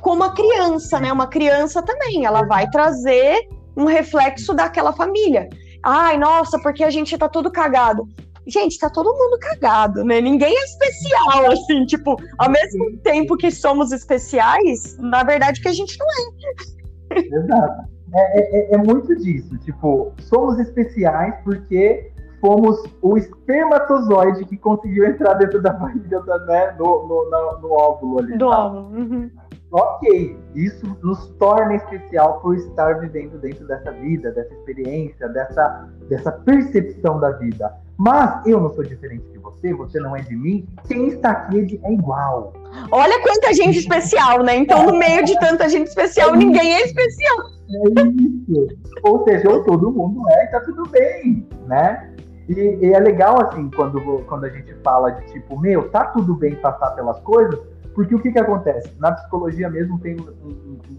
como 0.00 0.24
a 0.24 0.32
criança, 0.32 1.00
né? 1.00 1.12
Uma 1.12 1.26
criança 1.26 1.82
também, 1.82 2.24
ela 2.24 2.42
vai 2.42 2.68
trazer 2.70 3.38
um 3.76 3.84
reflexo 3.84 4.54
daquela 4.54 4.92
família. 4.92 5.48
Ai, 5.84 6.16
nossa, 6.18 6.58
porque 6.58 6.82
a 6.82 6.90
gente 6.90 7.16
tá 7.16 7.28
todo 7.28 7.50
cagado. 7.50 8.06
Gente, 8.48 8.78
tá 8.78 8.88
todo 8.88 9.12
mundo 9.12 9.38
cagado, 9.38 10.02
né? 10.04 10.20
Ninguém 10.20 10.56
é 10.56 10.64
especial, 10.64 11.52
assim, 11.52 11.84
tipo, 11.84 12.16
ao 12.38 12.50
mesmo 12.50 12.96
tempo 12.98 13.36
que 13.36 13.50
somos 13.50 13.92
especiais, 13.92 14.96
na 14.98 15.22
verdade 15.22 15.60
que 15.60 15.68
a 15.68 15.72
gente 15.72 15.98
não 15.98 16.06
é. 16.06 17.18
Exato. 17.18 17.88
É, 18.14 18.72
é, 18.72 18.74
é 18.74 18.78
muito 18.78 19.14
disso, 19.16 19.58
tipo, 19.58 20.12
somos 20.20 20.58
especiais 20.58 21.34
porque 21.44 22.10
fomos 22.40 22.82
o 23.02 23.18
espermatozoide 23.18 24.46
que 24.46 24.56
conseguiu 24.56 25.04
entrar 25.04 25.34
dentro 25.34 25.60
da 25.60 25.76
família, 25.78 26.20
né, 26.46 26.74
no, 26.78 27.06
no, 27.06 27.30
no, 27.30 27.60
no 27.60 27.72
óvulo 27.72 28.20
ali. 28.20 28.38
Do 28.38 28.46
óvulo. 28.46 28.96
Uhum 28.96 29.30
ok, 29.70 30.36
isso 30.54 30.86
nos 31.02 31.28
torna 31.38 31.76
especial 31.76 32.40
por 32.40 32.56
estar 32.56 33.00
vivendo 33.00 33.38
dentro 33.38 33.66
dessa 33.66 33.92
vida, 33.92 34.30
dessa 34.32 34.52
experiência, 34.54 35.28
dessa, 35.28 35.88
dessa 36.08 36.32
percepção 36.32 37.20
da 37.20 37.30
vida. 37.32 37.72
Mas 37.96 38.46
eu 38.46 38.60
não 38.60 38.70
sou 38.70 38.84
diferente 38.84 39.28
de 39.30 39.38
você, 39.38 39.74
você 39.74 39.98
não 39.98 40.16
é 40.16 40.20
de 40.20 40.36
mim, 40.36 40.66
quem 40.86 41.08
está 41.08 41.30
aqui 41.32 41.80
é 41.82 41.92
igual. 41.92 42.52
Olha 42.90 43.20
quanta 43.22 43.52
gente 43.52 43.78
especial, 43.78 44.42
né? 44.42 44.56
Então, 44.56 44.86
no 44.86 44.96
meio 44.96 45.24
de 45.24 45.38
tanta 45.40 45.68
gente 45.68 45.88
especial, 45.88 46.34
ninguém 46.34 46.74
é 46.74 46.82
especial. 46.84 47.38
É 47.68 48.02
isso. 48.02 48.78
Ou 49.02 49.24
seja, 49.24 49.50
ou 49.50 49.64
todo 49.64 49.90
mundo 49.90 50.22
é 50.30 50.44
e 50.44 50.46
tá 50.48 50.60
tudo 50.60 50.88
bem, 50.88 51.46
né? 51.66 52.10
E, 52.48 52.78
e, 52.80 52.92
é 52.94 52.98
legal, 52.98 53.42
assim, 53.42 53.68
quando, 53.76 54.00
quando 54.26 54.44
a 54.44 54.48
gente 54.48 54.72
fala 54.82 55.10
de 55.10 55.32
tipo, 55.32 55.58
meu, 55.60 55.90
tá 55.90 56.06
tudo 56.06 56.34
bem 56.34 56.54
passar 56.54 56.92
pelas 56.92 57.20
coisas, 57.20 57.60
porque 57.98 58.14
o 58.14 58.20
que, 58.20 58.30
que 58.30 58.38
acontece? 58.38 58.94
Na 59.00 59.10
psicologia 59.10 59.68
mesmo 59.68 59.98
tem 59.98 60.16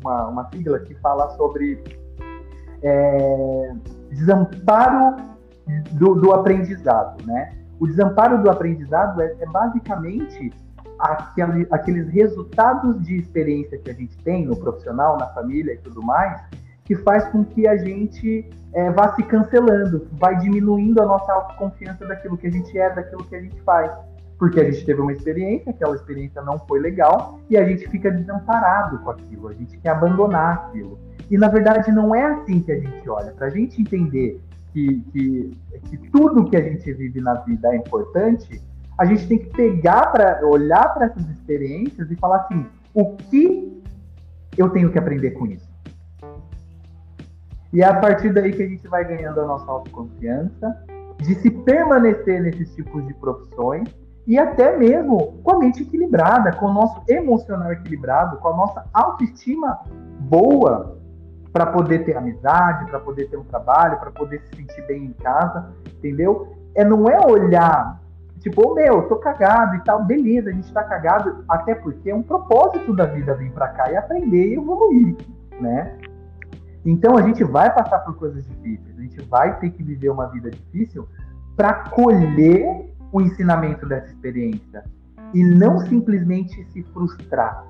uma, 0.02 0.28
uma 0.28 0.50
sigla 0.50 0.80
que 0.80 0.93
fala 0.95 1.30
sobre 1.38 1.82
é, 2.84 3.74
desamparo 4.12 5.16
do, 5.93 6.16
do, 6.16 6.34
aprendizado, 6.34 7.26
né? 7.26 7.54
O 7.80 7.88
desamparo 7.88 8.43
do 8.43 8.52
aprendizado 8.52 9.22
é, 9.22 9.34
é 9.39 9.45
basicamente 9.45 10.52
aquele, 11.00 11.66
aqueles 11.72 12.10
resultados 12.10 13.02
de 13.02 13.16
experiência 13.16 13.78
que 13.78 13.91
a 13.91 13.93
gente 13.93 14.18
tem 14.18 14.45
no 14.45 14.58
profissional, 14.58 15.18
na 15.18 15.28
família 15.28 15.76
e 15.76 15.78
tudo 15.78 16.04
mais, 16.04 16.41
que 16.84 16.95
faz 16.95 17.26
com 17.30 17.45
que 17.45 17.66
a 17.66 17.78
gente 17.78 18.45
é, 18.74 18.91
vá 18.91 19.16
se 19.16 19.24
cancelando, 19.24 20.06
vai 20.12 20.36
diminuindo 20.36 21.02
a 21.02 21.06
nossa 21.06 21.32
autoconfiança 21.32 22.06
daquilo 22.06 22.38
que 22.38 22.47
a 22.47 22.52
gente 22.52 22.78
é, 22.78 22.93
daquilo 22.93 23.24
que 23.24 23.38
a 23.38 23.41
gente 23.41 23.62
faz 23.62 23.89
porque 24.39 24.57
a 24.57 24.71
gente 24.71 24.85
teve 24.85 25.01
uma 25.01 25.11
experiência, 25.11 25.69
aquela 25.69 25.93
experiência 25.93 26.41
não 26.41 26.57
foi 26.59 26.79
legal, 26.79 27.41
e 27.49 27.57
a 27.57 27.67
gente 27.67 27.85
fica 27.89 28.09
desamparado 28.09 28.97
com 28.99 29.11
aquilo, 29.11 29.49
a 29.49 29.53
gente 29.53 29.77
quer 29.77 29.89
abandonar 29.89 30.53
aquilo. 30.53 30.97
E 31.29 31.37
na 31.37 31.49
verdade 31.49 31.91
não 31.91 32.15
é 32.15 32.23
assim 32.23 32.61
que 32.61 32.71
a 32.71 32.79
gente 32.79 33.07
olha. 33.09 33.33
Para 33.33 33.47
a 33.47 33.49
gente 33.49 33.81
entender 33.81 34.41
que, 34.71 35.01
que, 35.11 35.57
que 35.89 35.97
tudo 36.09 36.49
que 36.49 36.55
a 36.55 36.61
gente 36.61 36.91
vive 36.93 37.19
na 37.19 37.33
vida 37.35 37.67
é 37.73 37.75
importante, 37.75 38.63
a 38.97 39.05
gente 39.05 39.27
tem 39.27 39.37
que 39.37 39.49
pegar 39.49 40.07
para 40.07 40.39
olhar 40.47 40.93
para 40.93 41.07
essas 41.07 41.29
experiências 41.29 42.09
e 42.09 42.15
falar 42.15 42.37
assim: 42.37 42.65
o 42.93 43.17
que 43.17 43.83
eu 44.57 44.69
tenho 44.69 44.89
que 44.89 44.97
aprender 44.97 45.31
com 45.31 45.47
isso? 45.47 45.69
E 47.73 47.81
é 47.81 47.85
a 47.85 47.99
partir 47.99 48.33
daí 48.33 48.53
que 48.53 48.63
a 48.63 48.67
gente 48.67 48.87
vai 48.87 49.03
ganhando 49.03 49.41
a 49.41 49.45
nossa 49.45 49.69
autoconfiança, 49.69 50.85
de 51.17 51.35
se 51.35 51.51
permanecer 51.51 52.41
nesses 52.41 52.73
tipos 52.73 53.05
de 53.05 53.13
profissões 53.15 53.89
e 54.30 54.38
até 54.38 54.77
mesmo 54.77 55.39
com 55.43 55.55
a 55.55 55.57
mente 55.57 55.82
equilibrada, 55.82 56.51
com 56.51 56.67
o 56.67 56.73
nosso 56.73 57.01
emocional 57.07 57.71
equilibrado, 57.71 58.38
com 58.38 58.49
a 58.49 58.55
nossa 58.55 58.86
autoestima 58.93 59.80
boa 60.19 60.99
para 61.51 61.65
poder 61.65 62.05
ter 62.05 62.15
amizade, 62.15 62.86
para 62.91 62.99
poder 62.99 63.27
ter 63.27 63.38
um 63.38 63.43
trabalho, 63.43 63.99
para 63.99 64.11
poder 64.11 64.39
se 64.41 64.55
sentir 64.55 64.86
bem 64.86 65.05
em 65.05 65.13
casa, 65.13 65.73
entendeu? 65.97 66.55
É 66.75 66.86
não 66.86 67.09
é 67.09 67.19
olhar 67.25 67.99
tipo, 68.39 68.61
oh, 68.69 68.75
meu, 68.75 69.07
tô 69.09 69.15
cagado 69.15 69.77
e 69.77 69.84
tal, 69.84 70.05
beleza, 70.05 70.51
a 70.51 70.53
gente 70.53 70.71
tá 70.71 70.84
cagado, 70.84 71.43
até 71.49 71.73
porque 71.73 72.11
é 72.11 72.15
um 72.15 72.21
propósito 72.21 72.95
da 72.95 73.07
vida 73.07 73.34
vir 73.34 73.51
para 73.51 73.69
cá 73.69 73.91
e 73.91 73.97
aprender 73.97 74.49
e 74.49 74.53
evoluir, 74.53 75.17
né? 75.59 75.97
Então 76.86 77.17
a 77.17 77.23
gente 77.23 77.43
vai 77.43 77.73
passar 77.73 77.97
por 77.99 78.15
coisas 78.15 78.45
difíceis, 78.45 78.95
a 78.95 79.01
gente 79.01 79.21
vai 79.23 79.59
ter 79.59 79.71
que 79.71 79.82
viver 79.82 80.11
uma 80.11 80.27
vida 80.27 80.51
difícil 80.51 81.09
para 81.57 81.73
colher 81.89 82.93
o 83.12 83.22
ensinamento 83.22 83.88
dessa 83.88 84.07
experiência 84.07 84.84
e 85.34 85.43
não 85.43 85.80
simplesmente 85.80 86.64
se 86.72 86.84
frustrar 86.84 87.66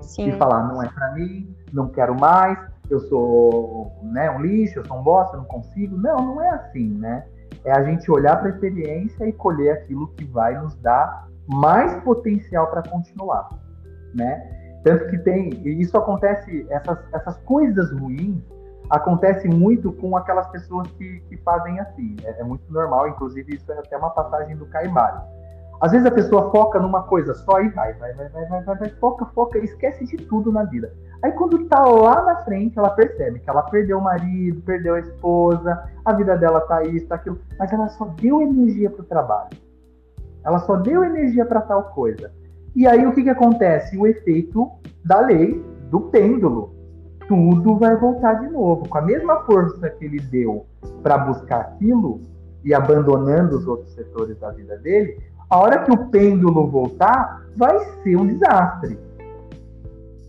Sim. 0.00 0.28
e 0.28 0.32
falar 0.38 0.68
não 0.68 0.82
é 0.82 0.88
para 0.88 1.12
mim, 1.12 1.54
não 1.72 1.88
quero 1.88 2.18
mais, 2.18 2.58
eu 2.90 3.00
sou 3.00 3.92
né, 4.02 4.30
um 4.30 4.40
lixo, 4.40 4.78
eu 4.78 4.86
sou 4.86 4.98
um 4.98 5.02
bosta, 5.02 5.36
eu 5.36 5.40
não 5.40 5.46
consigo. 5.46 5.96
Não, 5.96 6.16
não 6.16 6.42
é 6.42 6.48
assim, 6.50 6.88
né? 6.94 7.24
É 7.64 7.72
a 7.72 7.84
gente 7.84 8.10
olhar 8.10 8.36
para 8.36 8.48
a 8.48 8.50
experiência 8.50 9.26
e 9.26 9.32
colher 9.32 9.72
aquilo 9.72 10.08
que 10.08 10.24
vai 10.24 10.58
nos 10.58 10.74
dar 10.76 11.28
mais 11.46 12.02
potencial 12.02 12.66
para 12.68 12.82
continuar, 12.82 13.48
né? 14.14 14.80
Tanto 14.84 15.06
que 15.08 15.18
tem, 15.18 15.50
e 15.64 15.80
isso 15.80 15.96
acontece, 15.96 16.66
essas, 16.70 16.98
essas 17.12 17.36
coisas 17.38 17.90
ruins 17.92 18.42
acontece 18.90 19.48
muito 19.48 19.92
com 19.92 20.16
aquelas 20.16 20.46
pessoas 20.48 20.88
que, 20.92 21.20
que 21.28 21.36
fazem 21.38 21.78
assim. 21.80 22.16
É, 22.24 22.40
é, 22.40 22.44
muito 22.44 22.70
normal, 22.72 23.08
inclusive 23.08 23.54
isso 23.54 23.70
é 23.72 23.78
até 23.78 23.96
uma 23.96 24.10
passagem 24.10 24.56
do 24.56 24.66
Caibário. 24.66 25.20
Às 25.80 25.92
vezes 25.92 26.06
a 26.06 26.10
pessoa 26.10 26.50
foca 26.50 26.80
numa 26.80 27.04
coisa 27.04 27.34
só 27.34 27.60
e 27.60 27.68
vai, 27.68 27.92
vai, 27.94 28.12
vai, 28.14 28.28
vai, 28.28 28.46
vai, 28.46 28.62
vai, 28.62 28.76
vai 28.76 28.88
foca, 28.90 29.26
foca, 29.26 29.58
esquece 29.58 30.04
de 30.04 30.16
tudo 30.16 30.50
na 30.50 30.64
vida. 30.64 30.92
Aí 31.22 31.30
quando 31.32 31.66
tá 31.66 31.84
lá 31.84 32.24
na 32.24 32.36
frente, 32.44 32.78
ela 32.78 32.90
percebe 32.90 33.38
que 33.38 33.48
ela 33.48 33.62
perdeu 33.62 33.98
o 33.98 34.02
marido, 34.02 34.60
perdeu 34.62 34.96
a 34.96 35.00
esposa, 35.00 35.84
a 36.04 36.12
vida 36.12 36.36
dela 36.36 36.60
tá 36.62 36.82
isso, 36.82 37.06
tá 37.06 37.14
aquilo, 37.14 37.38
mas 37.58 37.72
ela 37.72 37.88
só 37.90 38.06
deu 38.06 38.42
energia 38.42 38.90
pro 38.90 39.04
trabalho. 39.04 39.56
Ela 40.44 40.58
só 40.60 40.76
deu 40.76 41.04
energia 41.04 41.44
para 41.44 41.60
tal 41.60 41.84
coisa. 41.90 42.32
E 42.74 42.86
aí 42.86 43.06
o 43.06 43.12
que 43.12 43.22
que 43.22 43.30
acontece? 43.30 43.96
O 43.96 44.06
efeito 44.06 44.70
da 45.04 45.20
lei 45.20 45.64
do 45.90 46.00
pêndulo 46.00 46.77
tudo 47.28 47.76
vai 47.76 47.94
voltar 47.96 48.40
de 48.40 48.48
novo. 48.48 48.88
Com 48.88 48.98
a 48.98 49.02
mesma 49.02 49.44
força 49.44 49.88
que 49.90 50.06
ele 50.06 50.18
deu 50.18 50.66
para 51.02 51.18
buscar 51.18 51.60
aquilo 51.60 52.20
e 52.64 52.74
abandonando 52.74 53.56
os 53.56 53.66
outros 53.66 53.94
setores 53.94 54.36
da 54.38 54.50
vida 54.50 54.76
dele, 54.78 55.20
a 55.48 55.58
hora 55.58 55.84
que 55.84 55.92
o 55.92 56.08
pêndulo 56.08 56.66
voltar, 56.66 57.46
vai 57.56 57.78
ser 58.02 58.16
um 58.16 58.26
desastre. 58.26 58.98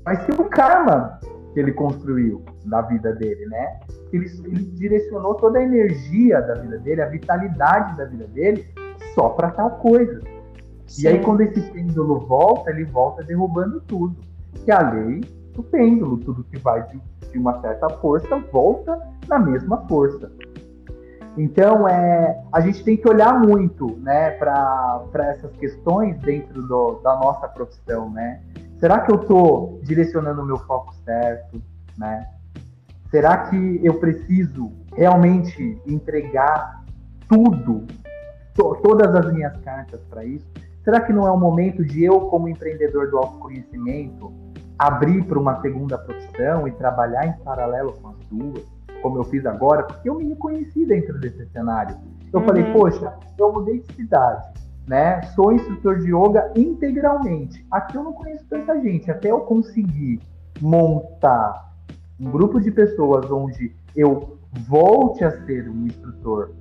Vai 0.04 0.18
ser 0.26 0.40
o 0.40 0.46
karma 0.46 1.20
que 1.54 1.60
ele 1.60 1.72
construiu 1.72 2.44
na 2.66 2.82
vida 2.82 3.14
dele, 3.14 3.46
né? 3.48 3.80
Ele, 4.14 4.26
ele 4.46 4.64
direcionou 4.76 5.36
toda 5.36 5.60
a 5.60 5.64
energia 5.64 6.42
da 6.42 6.56
vida 6.56 6.78
dele, 6.80 7.02
a 7.02 7.08
vitalidade 7.08 7.98
da 7.98 8.06
vida 8.06 8.28
dele, 8.28 8.66
só 9.16 9.30
para 9.30 9.52
tal 9.52 9.72
coisa. 9.72 10.22
Sim. 10.86 11.04
E 11.04 11.08
aí, 11.08 11.20
quando 11.24 11.42
esse 11.42 11.62
pêndulo 11.72 12.20
volta, 12.20 12.72
ele 12.72 12.86
volta 12.86 13.24
derrubando 13.24 13.82
tudo. 13.82 14.16
Que 14.66 14.72
a 14.72 14.92
lei 14.92 15.22
do 15.54 15.64
pêndulo. 15.64 16.18
Tudo 16.18 16.44
que 16.44 16.58
vai 16.60 16.86
de, 16.88 17.02
de 17.32 17.38
uma 17.38 17.60
certa 17.62 17.90
força 17.90 18.38
volta 18.52 19.00
na 19.28 19.40
mesma 19.40 19.78
força. 19.88 20.32
Então, 21.38 21.88
é, 21.88 22.44
a 22.52 22.60
gente 22.60 22.84
tem 22.84 22.98
que 22.98 23.08
olhar 23.08 23.40
muito 23.40 23.98
né, 24.02 24.32
para 24.32 25.30
essas 25.30 25.52
questões 25.54 26.18
dentro 26.20 26.62
do, 26.64 27.00
da 27.02 27.16
nossa 27.16 27.48
profissão. 27.48 28.10
Né? 28.10 28.42
Será 28.78 29.00
que 29.02 29.12
eu 29.12 29.22
estou 29.22 29.80
direcionando 29.84 30.42
o 30.42 30.46
meu 30.46 30.58
foco 30.60 30.94
certo? 31.06 31.62
Né? 31.98 32.28
Será 33.10 33.50
que 33.50 33.80
eu 33.84 34.00
preciso 34.00 34.72
realmente 34.96 35.82
entregar 35.86 36.84
tudo, 37.28 37.86
to, 38.54 38.76
todas 38.84 39.16
as 39.16 39.32
minhas 39.32 39.56
cartas 39.58 40.02
para 40.10 40.26
isso? 40.26 40.46
Será 40.84 41.02
que 41.02 41.14
não 41.14 41.28
é 41.28 41.32
o 41.32 41.38
momento 41.38 41.86
de 41.86 42.04
eu, 42.04 42.22
como 42.22 42.50
empreendedor 42.50 43.10
do 43.10 43.18
autoconhecimento, 43.18 44.32
abrir 44.80 45.26
para 45.26 45.38
uma 45.38 45.62
segunda 45.62 45.98
profissão 45.98 46.66
e 46.66 46.72
trabalhar 46.72 47.28
em 47.28 47.34
paralelo 47.44 47.92
com 48.02 48.08
as 48.08 48.18
duas, 48.32 48.64
como 49.02 49.18
eu 49.18 49.26
fiz 49.26 49.46
agora, 49.46 49.84
porque 49.84 50.10
eu 50.10 50.16
me 50.16 50.30
reconheci 50.30 50.86
dentro 50.86 51.20
desse 51.20 51.46
cenário. 51.48 51.98
Eu 52.32 52.40
uhum. 52.40 52.46
falei, 52.46 52.64
poxa, 52.72 53.14
eu 53.38 53.52
mudei 53.52 53.80
de 53.80 53.94
cidade, 53.94 54.48
né? 54.88 55.22
Sou 55.36 55.52
instrutor 55.52 56.00
de 56.00 56.08
yoga 56.08 56.52
integralmente. 56.56 57.66
Aqui 57.70 57.98
eu 57.98 58.04
não 58.04 58.14
conheço 58.14 58.46
tanta 58.50 58.80
gente. 58.82 59.12
Até 59.12 59.32
eu 59.32 59.42
conseguir 59.42 60.22
montar 60.62 61.70
um 62.20 62.32
grupo 62.32 62.60
de 62.60 62.72
pessoas 62.72 63.30
onde 63.30 63.76
eu 63.96 64.38
volte 64.68 65.24
a 65.24 65.32
ser 65.46 65.70
um 65.70 65.86
instrutor 65.86 66.52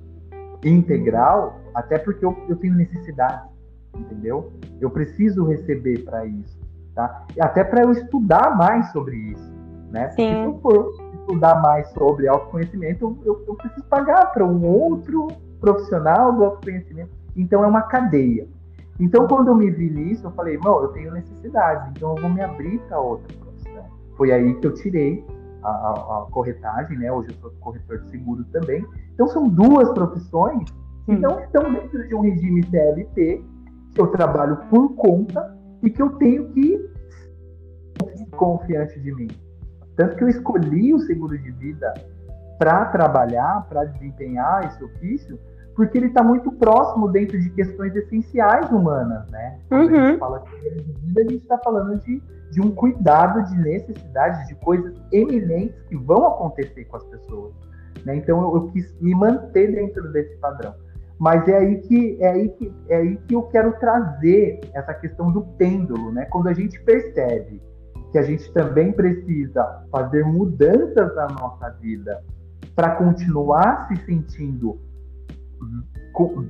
integral, 0.63 1.59
até 1.73 1.97
porque 1.97 2.25
eu, 2.25 2.37
eu 2.49 2.55
tenho 2.57 2.75
necessidade, 2.75 3.47
entendeu? 3.95 4.51
Eu 4.79 4.89
preciso 4.89 5.45
receber 5.45 6.03
para 6.03 6.25
isso. 6.25 6.58
Tá? 6.99 7.23
Até 7.39 7.63
para 7.63 7.83
eu 7.83 7.91
estudar 7.91 8.57
mais 8.57 8.91
sobre 8.91 9.15
isso. 9.15 9.53
Né? 9.89 10.09
Se 10.09 10.21
eu 10.21 10.59
for 10.59 10.93
estudar 11.13 11.61
mais 11.61 11.87
sobre 11.91 12.27
autoconhecimento, 12.27 13.17
eu, 13.23 13.41
eu 13.47 13.55
preciso 13.55 13.85
pagar 13.85 14.33
para 14.33 14.45
um 14.45 14.65
outro 14.65 15.29
profissional 15.61 16.33
do 16.33 16.43
autoconhecimento. 16.43 17.09
Então 17.37 17.63
é 17.63 17.67
uma 17.67 17.83
cadeia. 17.83 18.45
Então, 18.99 19.29
quando 19.29 19.47
eu 19.47 19.55
me 19.55 19.71
vi 19.71 19.89
nisso, 19.89 20.27
eu 20.27 20.31
falei, 20.31 20.59
não, 20.61 20.81
eu 20.81 20.89
tenho 20.89 21.13
necessidade, 21.13 21.89
então 21.95 22.17
eu 22.17 22.21
vou 22.21 22.29
me 22.29 22.41
abrir 22.41 22.79
para 22.79 22.99
outra 22.99 23.33
profissão. 23.37 23.85
Foi 24.17 24.33
aí 24.33 24.53
que 24.55 24.67
eu 24.67 24.73
tirei 24.73 25.25
a, 25.63 25.69
a, 25.69 25.91
a, 25.91 26.27
corretagem, 26.31 26.97
né? 26.97 27.09
Hoje 27.09 27.29
eu 27.29 27.35
sou 27.35 27.51
corretor 27.61 27.99
de 27.99 28.09
seguro 28.09 28.43
também. 28.51 28.85
Então, 29.13 29.25
são 29.27 29.47
duas 29.47 29.89
profissões 29.93 30.69
que 31.05 31.15
não 31.15 31.39
estão 31.39 31.71
dentro 31.71 32.05
de 32.05 32.13
um 32.13 32.19
regime 32.19 32.61
CLT, 32.65 33.45
que 33.93 34.01
eu 34.01 34.07
trabalho 34.07 34.57
por 34.69 34.93
conta 34.95 35.57
e 35.83 35.89
que 35.89 36.01
eu 36.01 36.11
tenho 36.11 36.49
que 36.49 36.89
confiante 38.31 38.99
de 38.99 39.13
mim. 39.13 39.27
Tanto 39.95 40.15
que 40.15 40.23
eu 40.23 40.29
escolhi 40.29 40.93
o 40.93 40.99
seguro 40.99 41.37
de 41.37 41.51
vida 41.51 41.93
para 42.57 42.85
trabalhar, 42.85 43.65
para 43.67 43.85
desempenhar 43.85 44.65
esse 44.65 44.83
ofício, 44.83 45.39
porque 45.75 45.97
ele 45.97 46.07
está 46.07 46.23
muito 46.23 46.51
próximo 46.53 47.07
dentro 47.09 47.39
de 47.39 47.49
questões 47.51 47.95
essenciais 47.95 48.69
humanas, 48.69 49.29
né? 49.31 49.59
Quando 49.69 49.91
uhum. 49.91 49.99
a 49.99 50.07
gente 50.07 50.19
fala 50.19 50.39
de 50.39 50.49
seguro 50.49 50.83
de 50.83 50.91
vida, 50.91 51.21
a 51.21 51.23
gente 51.23 51.35
está 51.35 51.57
falando 51.57 51.99
de, 51.99 52.21
de 52.51 52.61
um 52.61 52.71
cuidado 52.71 53.43
de 53.49 53.57
necessidades, 53.57 54.47
de 54.47 54.55
coisas 54.55 54.93
eminentes 55.11 55.81
que 55.83 55.95
vão 55.95 56.27
acontecer 56.27 56.85
com 56.85 56.97
as 56.97 57.03
pessoas. 57.05 57.53
Né? 58.05 58.17
Então 58.17 58.41
eu, 58.41 58.55
eu 58.55 58.67
quis 58.71 58.93
me 58.99 59.15
manter 59.15 59.73
dentro 59.73 60.11
desse 60.11 60.35
padrão. 60.37 60.73
Mas 61.19 61.45
é 61.49 61.57
aí 61.57 61.81
que 61.81 62.17
é 62.21 62.29
aí 62.29 62.49
que 62.49 62.73
é 62.87 62.95
aí 62.95 63.17
que 63.27 63.35
eu 63.35 63.43
quero 63.43 63.73
trazer 63.73 64.61
essa 64.73 64.93
questão 64.93 65.31
do 65.31 65.41
pêndulo, 65.57 66.11
né? 66.13 66.25
Quando 66.25 66.47
a 66.47 66.53
gente 66.53 66.81
percebe 66.81 67.61
que 68.11 68.17
a 68.17 68.21
gente 68.21 68.51
também 68.53 68.91
precisa 68.93 69.85
fazer 69.91 70.25
mudanças 70.25 71.15
na 71.15 71.27
nossa 71.27 71.69
vida 71.81 72.23
para 72.75 72.95
continuar 72.95 73.87
se 73.89 73.97
sentindo 74.05 74.79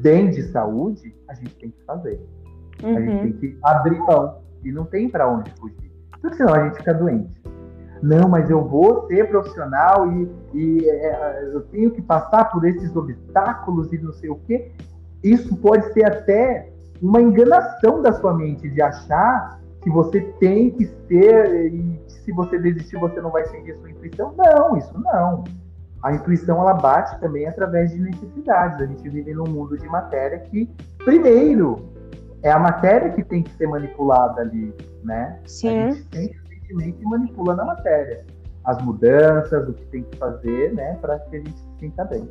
bem 0.01 0.30
de 0.30 0.43
saúde, 0.51 1.15
a 1.28 1.34
gente 1.34 1.55
tem 1.55 1.72
que 1.72 1.84
fazer. 1.84 2.20
Uhum. 2.84 2.97
A 2.97 3.01
gente 3.01 3.11
uhum. 3.11 3.22
tem 3.22 3.34
que 3.34 3.57
abrir 3.63 3.99
mão 3.99 4.41
e 4.63 4.72
não 4.72 4.86
tem 4.86 5.09
para 5.09 5.30
onde 5.30 5.51
fugir. 5.59 5.91
Porque 6.11 6.38
senão 6.38 6.53
a 6.53 6.65
gente 6.65 6.78
fica 6.78 6.93
doente 6.93 7.38
não, 8.01 8.29
mas 8.29 8.49
eu 8.49 8.63
vou 8.63 9.07
ser 9.07 9.27
profissional 9.27 10.11
e, 10.11 10.31
e 10.53 10.89
é, 10.89 11.49
eu 11.53 11.61
tenho 11.61 11.91
que 11.91 12.01
passar 12.01 12.45
por 12.45 12.65
esses 12.65 12.95
obstáculos 12.95 13.91
e 13.91 13.97
não 13.97 14.13
sei 14.13 14.29
o 14.29 14.35
quê. 14.47 14.71
Isso 15.23 15.55
pode 15.57 15.91
ser 15.93 16.05
até 16.05 16.69
uma 17.01 17.21
enganação 17.21 18.01
da 18.01 18.13
sua 18.13 18.33
mente 18.33 18.69
de 18.69 18.81
achar 18.81 19.59
que 19.81 19.89
você 19.89 20.21
tem 20.39 20.71
que 20.71 20.85
ser 21.07 21.73
e 21.73 21.99
se 22.07 22.31
você 22.31 22.57
desistir 22.59 22.97
você 22.97 23.21
não 23.21 23.31
vai 23.31 23.45
seguir 23.45 23.73
a 23.73 23.77
sua 23.79 23.91
intuição. 23.91 24.33
Não, 24.37 24.77
isso 24.77 24.97
não. 24.99 25.43
A 26.01 26.13
intuição 26.13 26.61
ela 26.61 26.73
bate 26.73 27.19
também 27.19 27.45
através 27.47 27.91
de 27.91 27.99
necessidades. 27.99 28.81
A 28.81 28.85
gente 28.85 29.09
vive 29.09 29.33
num 29.33 29.47
mundo 29.47 29.77
de 29.77 29.87
matéria 29.87 30.39
que, 30.39 30.69
primeiro, 30.99 31.89
é 32.41 32.51
a 32.51 32.59
matéria 32.59 33.09
que 33.11 33.23
tem 33.23 33.43
que 33.43 33.51
ser 33.57 33.67
manipulada 33.67 34.41
ali, 34.41 34.73
né? 35.03 35.39
Sim. 35.45 35.79
A 35.79 35.91
gente 35.91 36.05
tem 36.05 36.48
simplesmente 36.70 37.03
manipula 37.03 37.55
na 37.55 37.65
matéria. 37.65 38.26
as 38.65 38.82
mudanças, 38.84 39.67
o 39.67 39.74
que 39.74 39.86
tem 39.88 40.03
que 40.03 40.17
fazer, 40.17 40.74
né, 40.74 40.97
para 41.01 41.17
que 41.17 41.38
a 41.38 41.39
gente 41.39 41.57
se 41.57 41.80
sinta 41.80 42.03
bem. 42.03 42.28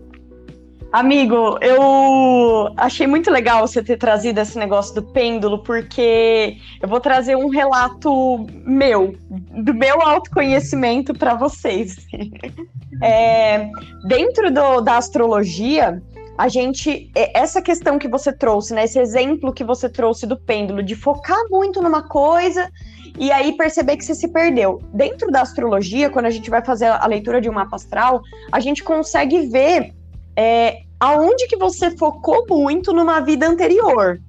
Amigo, 0.93 1.59
eu 1.61 2.73
achei 2.77 3.07
muito 3.07 3.31
legal 3.31 3.67
você 3.67 3.83
ter 3.83 3.99
trazido 3.99 4.41
esse 4.41 4.59
negócio 4.59 4.95
do 4.95 5.03
pêndulo, 5.03 5.63
porque 5.63 6.57
eu 6.81 6.89
vou 6.89 7.01
trazer 7.01 7.37
um 7.37 7.49
relato 7.49 8.47
meu, 8.65 9.15
do 9.29 9.75
meu 9.75 10.01
autoconhecimento 10.01 11.13
para 11.13 11.35
vocês. 11.35 11.97
É, 13.01 13.71
dentro 14.09 14.53
do, 14.53 14.81
da 14.81 14.97
astrologia, 14.97 16.03
a 16.39 16.47
gente. 16.47 17.11
Essa 17.35 17.61
questão 17.61 17.99
que 17.99 18.07
você 18.07 18.33
trouxe, 18.33 18.73
né? 18.73 18.85
Esse 18.85 19.01
exemplo 19.01 19.53
que 19.53 19.65
você 19.65 19.89
trouxe 19.89 20.25
do 20.25 20.39
pêndulo, 20.39 20.85
de 20.85 20.95
focar 20.95 21.37
muito 21.51 21.83
numa 21.83 22.05
coisa 22.05 22.71
e 23.19 23.33
aí 23.33 23.57
perceber 23.57 23.97
que 23.97 24.05
você 24.05 24.15
se 24.15 24.29
perdeu. 24.29 24.81
Dentro 24.95 25.33
da 25.33 25.43
astrologia, 25.43 26.09
quando 26.09 26.27
a 26.27 26.31
gente 26.31 26.49
vai 26.49 26.65
fazer 26.65 26.87
a 26.87 27.07
leitura 27.07 27.41
de 27.41 27.51
um 27.51 27.53
mapa 27.53 27.75
astral, 27.75 28.23
a 28.53 28.61
gente 28.61 28.85
consegue 28.85 29.49
ver 29.49 29.93
é, 30.37 30.83
aonde 31.01 31.49
que 31.49 31.57
você 31.57 31.91
focou 31.97 32.47
muito 32.49 32.93
numa 32.93 33.19
vida 33.19 33.49
anterior, 33.49 34.21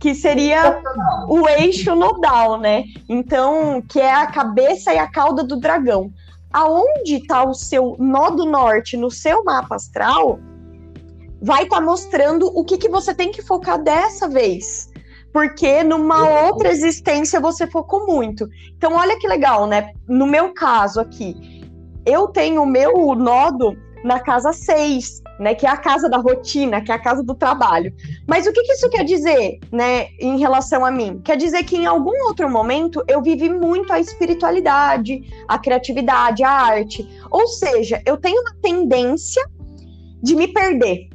que 0.00 0.14
seria 0.14 0.80
o 1.28 1.46
eixo 1.46 1.94
nodal, 1.94 2.58
né? 2.58 2.84
Então, 3.06 3.82
que 3.82 4.00
é 4.00 4.10
a 4.10 4.26
cabeça 4.26 4.94
e 4.94 4.98
a 4.98 5.06
cauda 5.06 5.44
do 5.44 5.60
dragão. 5.60 6.10
Aonde 6.50 7.16
está 7.16 7.44
o 7.44 7.52
seu 7.52 7.96
nó 7.98 8.30
do 8.30 8.46
norte 8.46 8.96
no 8.96 9.10
seu 9.10 9.44
mapa 9.44 9.76
astral, 9.76 10.38
vai 11.42 11.64
estar 11.64 11.76
tá 11.76 11.82
mostrando 11.82 12.46
o 12.46 12.64
que, 12.64 12.78
que 12.78 12.88
você 12.88 13.12
tem 13.12 13.32
que 13.32 13.42
focar 13.42 13.82
dessa 13.82 14.28
vez. 14.28 14.90
Porque 15.32 15.82
numa 15.82 16.44
outra 16.44 16.70
existência 16.70 17.40
você 17.40 17.66
focou 17.66 18.06
muito. 18.06 18.48
Então, 18.76 18.94
olha 18.94 19.18
que 19.18 19.26
legal, 19.26 19.66
né? 19.66 19.92
No 20.06 20.26
meu 20.26 20.52
caso 20.52 21.00
aqui, 21.00 21.62
eu 22.06 22.28
tenho 22.28 22.62
o 22.62 22.66
meu 22.66 23.14
nodo 23.14 23.76
na 24.04 24.18
casa 24.18 24.52
6, 24.52 25.22
né, 25.38 25.54
que 25.54 25.64
é 25.64 25.70
a 25.70 25.76
casa 25.76 26.08
da 26.08 26.18
rotina, 26.18 26.80
que 26.80 26.90
é 26.90 26.94
a 26.94 26.98
casa 26.98 27.22
do 27.22 27.34
trabalho. 27.34 27.94
Mas 28.26 28.46
o 28.46 28.52
que, 28.52 28.62
que, 28.62 28.72
isso 28.72 28.90
quer 28.90 29.04
dizer, 29.04 29.60
né, 29.70 30.08
em 30.18 30.38
relação 30.38 30.84
a 30.84 30.90
mim? 30.90 31.20
Quer 31.24 31.36
dizer 31.36 31.62
que 31.62 31.76
em 31.76 31.86
algum 31.86 32.24
outro 32.24 32.50
momento 32.50 33.02
eu 33.06 33.22
vivi 33.22 33.48
muito 33.48 33.92
a 33.92 34.00
espiritualidade, 34.00 35.22
a 35.46 35.56
criatividade, 35.56 36.42
a 36.42 36.50
arte. 36.50 37.08
Ou 37.30 37.46
seja, 37.46 38.02
eu 38.04 38.16
tenho 38.16 38.40
uma 38.40 38.56
tendência 38.60 39.42
de 40.20 40.34
me 40.34 40.48
perder 40.48 41.11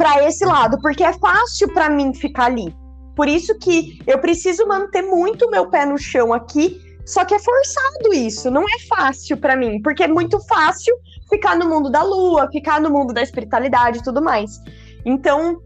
para 0.00 0.26
esse 0.26 0.46
lado, 0.46 0.80
porque 0.80 1.04
é 1.04 1.12
fácil 1.12 1.68
para 1.74 1.90
mim 1.90 2.14
ficar 2.14 2.46
ali. 2.46 2.74
Por 3.14 3.28
isso 3.28 3.54
que 3.58 3.98
eu 4.06 4.18
preciso 4.18 4.66
manter 4.66 5.02
muito 5.02 5.50
meu 5.50 5.68
pé 5.68 5.84
no 5.84 5.98
chão 5.98 6.32
aqui, 6.32 6.80
só 7.04 7.22
que 7.22 7.34
é 7.34 7.38
forçado 7.38 8.14
isso, 8.14 8.50
não 8.50 8.62
é 8.62 8.78
fácil 8.88 9.36
para 9.36 9.54
mim, 9.54 9.82
porque 9.82 10.04
é 10.04 10.08
muito 10.08 10.40
fácil 10.46 10.96
ficar 11.28 11.54
no 11.54 11.68
mundo 11.68 11.90
da 11.90 12.02
lua, 12.02 12.48
ficar 12.50 12.80
no 12.80 12.88
mundo 12.88 13.12
da 13.12 13.22
espiritualidade 13.22 13.98
e 13.98 14.02
tudo 14.02 14.22
mais. 14.22 14.58
Então, 15.04 15.60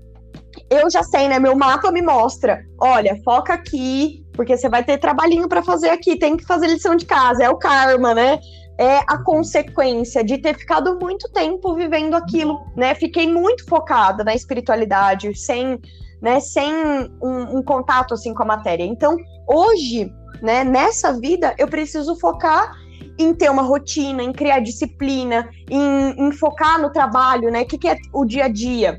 eu 0.69 0.91
já 0.91 1.05
sei, 1.05 1.29
né? 1.29 1.39
Meu 1.39 1.55
mapa 1.55 1.93
me 1.93 2.03
mostra: 2.03 2.61
olha, 2.81 3.17
foca 3.25 3.53
aqui, 3.53 4.27
porque 4.33 4.57
você 4.57 4.69
vai 4.69 4.83
ter 4.83 4.99
trabalhinho 4.99 5.49
para 5.49 5.63
fazer 5.63 5.91
aqui, 5.91 6.19
tem 6.19 6.37
que 6.37 6.45
fazer 6.45 6.67
lição 6.67 6.97
de 6.97 7.07
casa, 7.07 7.45
é 7.45 7.51
o 7.51 7.57
karma, 7.57 8.13
né? 8.13 8.41
É 8.79 8.99
a 9.07 9.19
consequência 9.19 10.25
de 10.25 10.39
ter 10.39 10.57
ficado 10.57 10.99
muito 10.99 11.31
tempo 11.31 11.75
vivendo 11.75 12.15
aquilo, 12.15 12.61
né? 12.77 12.95
Fiquei 12.95 13.31
muito 13.31 13.65
focada 13.67 14.25
na 14.25 14.35
espiritualidade, 14.35 15.33
sem, 15.37 15.79
né, 16.21 16.41
sem 16.41 16.73
um, 17.23 17.59
um 17.59 17.63
contato 17.63 18.15
assim 18.15 18.35
com 18.35 18.43
a 18.43 18.47
matéria. 18.47 18.85
Então, 18.85 19.17
hoje, 19.47 20.13
né, 20.43 20.65
nessa 20.65 21.13
vida, 21.13 21.55
eu 21.57 21.69
preciso 21.69 22.19
focar 22.19 22.73
em 23.19 23.33
ter 23.33 23.51
uma 23.51 23.63
rotina, 23.63 24.23
em 24.23 24.33
criar 24.33 24.59
disciplina, 24.59 25.49
em, 25.71 26.27
em 26.27 26.33
focar 26.33 26.81
no 26.81 26.91
trabalho, 26.91 27.51
né? 27.51 27.63
O 27.63 27.67
que, 27.67 27.79
que 27.79 27.89
é 27.89 27.97
o 28.13 28.25
dia 28.25 28.47
a 28.47 28.49
dia? 28.49 28.99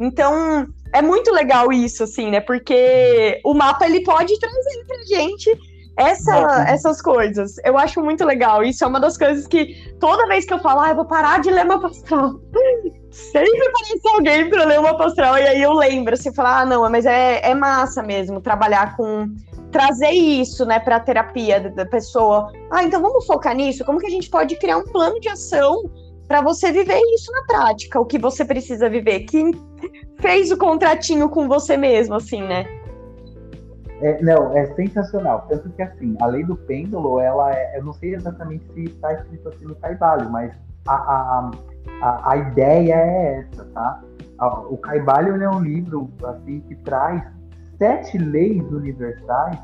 Então, 0.00 0.66
é 0.92 1.02
muito 1.02 1.32
legal 1.32 1.72
isso, 1.72 2.04
assim, 2.04 2.30
né? 2.30 2.40
Porque 2.40 3.40
o 3.44 3.54
mapa 3.54 3.86
ele 3.86 4.02
pode 4.02 4.38
trazer 4.38 4.84
pra 4.86 4.96
gente 5.04 5.50
essa, 5.96 6.64
essas 6.68 7.00
coisas. 7.00 7.56
Eu 7.64 7.78
acho 7.78 8.02
muito 8.02 8.24
legal. 8.24 8.62
Isso 8.62 8.84
é 8.84 8.86
uma 8.86 9.00
das 9.00 9.16
coisas 9.16 9.46
que 9.46 9.74
toda 9.98 10.26
vez 10.26 10.44
que 10.44 10.52
eu 10.52 10.58
falo, 10.58 10.80
ah, 10.80 10.90
eu 10.90 10.96
vou 10.96 11.06
parar 11.06 11.40
de 11.40 11.50
ler 11.50 11.64
mapa 11.64 11.88
astral. 11.88 12.40
Sempre 13.10 13.66
aparece 13.66 14.08
alguém 14.14 14.50
para 14.50 14.64
ler 14.64 14.80
mapa 14.80 15.06
astral. 15.06 15.38
E 15.38 15.42
aí 15.42 15.62
eu 15.62 15.72
lembro, 15.72 16.14
assim, 16.14 16.34
falar, 16.34 16.60
ah, 16.60 16.66
não, 16.66 16.88
mas 16.90 17.06
é, 17.06 17.40
é 17.42 17.54
massa 17.54 18.02
mesmo 18.02 18.40
trabalhar 18.40 18.96
com 18.96 19.34
trazer 19.72 20.10
isso, 20.10 20.64
né, 20.64 20.78
para 20.78 20.96
a 20.96 21.00
terapia 21.00 21.60
da 21.60 21.84
pessoa. 21.84 22.50
Ah, 22.70 22.84
então 22.84 23.00
vamos 23.00 23.26
focar 23.26 23.54
nisso. 23.54 23.84
Como 23.84 23.98
que 23.98 24.06
a 24.06 24.10
gente 24.10 24.30
pode 24.30 24.56
criar 24.56 24.78
um 24.78 24.84
plano 24.84 25.18
de 25.20 25.28
ação 25.28 25.90
para 26.28 26.40
você 26.40 26.72
viver 26.72 27.00
isso 27.14 27.30
na 27.30 27.42
prática, 27.44 28.00
o 28.00 28.04
que 28.04 28.18
você 28.18 28.44
precisa 28.44 28.88
viver? 28.88 29.20
Que 29.20 29.50
fez 30.20 30.50
o 30.50 30.56
contratinho 30.56 31.28
com 31.28 31.46
você 31.46 31.76
mesmo, 31.76 32.14
assim, 32.14 32.42
né? 32.42 32.66
É, 34.00 34.22
não, 34.22 34.56
é 34.56 34.66
sensacional. 34.74 35.46
Tanto 35.48 35.70
que, 35.70 35.82
assim, 35.82 36.16
a 36.20 36.26
lei 36.26 36.44
do 36.44 36.56
pêndulo, 36.56 37.18
ela 37.18 37.52
é, 37.52 37.78
eu 37.78 37.84
não 37.84 37.92
sei 37.92 38.14
exatamente 38.14 38.66
se 38.72 38.84
está 38.84 39.12
escrito 39.14 39.48
assim 39.48 39.64
no 39.64 39.74
Caibalho, 39.76 40.30
mas 40.30 40.52
a, 40.86 40.94
a, 40.94 41.50
a, 42.02 42.32
a, 42.32 42.36
ideia 42.36 42.94
é 42.94 43.38
essa, 43.38 43.64
tá? 43.66 44.02
O 44.68 44.76
Caibalho 44.76 45.42
é 45.42 45.48
um 45.48 45.60
livro, 45.60 46.10
assim, 46.24 46.60
que 46.60 46.74
traz 46.76 47.22
sete 47.78 48.18
leis 48.18 48.62
universais 48.70 49.58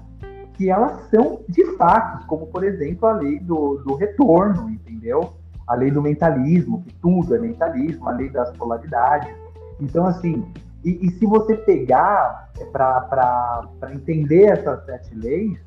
que 0.54 0.70
elas 0.70 1.08
são 1.10 1.40
de 1.48 1.64
fato, 1.76 2.26
como 2.26 2.46
por 2.46 2.62
exemplo 2.64 3.08
a 3.08 3.12
lei 3.12 3.38
do, 3.40 3.78
do 3.78 3.94
retorno, 3.94 4.70
entendeu? 4.70 5.34
A 5.66 5.74
lei 5.74 5.90
do 5.90 6.02
mentalismo, 6.02 6.82
que 6.82 6.94
tudo 6.94 7.34
é 7.34 7.38
mentalismo, 7.38 8.08
a 8.08 8.12
lei 8.12 8.28
das 8.28 8.50
polaridades. 8.56 9.34
Então, 9.80 10.06
assim, 10.06 10.44
e, 10.84 11.06
e 11.06 11.10
se 11.12 11.26
você 11.26 11.56
pegar 11.56 12.50
é, 12.58 12.64
para 12.64 13.68
entender 13.92 14.44
essas 14.44 14.84
sete 14.84 15.14
leis, 15.14 15.58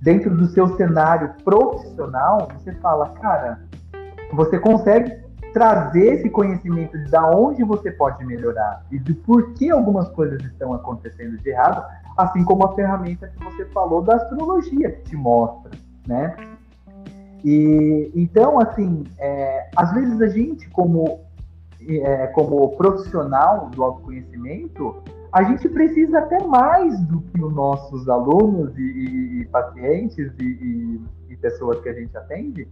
dentro 0.00 0.36
do 0.36 0.46
seu 0.46 0.76
cenário 0.76 1.34
profissional, 1.44 2.48
você 2.54 2.72
fala, 2.74 3.10
cara, 3.20 3.60
você 4.32 4.58
consegue 4.58 5.24
trazer 5.52 6.16
esse 6.16 6.28
conhecimento 6.28 6.98
de 6.98 7.10
da 7.10 7.30
onde 7.30 7.64
você 7.64 7.90
pode 7.90 8.22
melhorar 8.26 8.84
e 8.90 8.98
de 8.98 9.14
por 9.14 9.54
que 9.54 9.70
algumas 9.70 10.08
coisas 10.10 10.42
estão 10.44 10.74
acontecendo 10.74 11.38
de 11.38 11.48
errado, 11.48 11.82
assim 12.16 12.44
como 12.44 12.66
a 12.66 12.74
ferramenta 12.74 13.28
que 13.28 13.42
você 13.42 13.64
falou 13.66 14.02
da 14.02 14.16
astrologia 14.16 14.90
que 14.90 15.10
te 15.10 15.16
mostra, 15.16 15.70
né? 16.06 16.36
E 17.42 18.10
então, 18.14 18.58
assim, 18.60 19.04
é, 19.18 19.70
às 19.76 19.94
vezes 19.94 20.20
a 20.20 20.28
gente, 20.28 20.68
como 20.70 21.20
é, 21.88 22.26
como 22.28 22.76
profissional 22.76 23.70
do 23.70 23.82
autoconhecimento, 23.82 24.96
a 25.32 25.42
gente 25.42 25.68
precisa 25.68 26.18
até 26.18 26.42
mais 26.44 26.98
do 27.02 27.20
que 27.20 27.42
os 27.42 27.52
nossos 27.54 28.08
alunos 28.08 28.76
e, 28.76 28.82
e, 28.82 29.40
e 29.42 29.44
pacientes 29.46 30.32
e, 30.40 31.00
e 31.28 31.36
pessoas 31.36 31.80
que 31.80 31.88
a 31.88 31.92
gente 31.92 32.16
atende, 32.16 32.68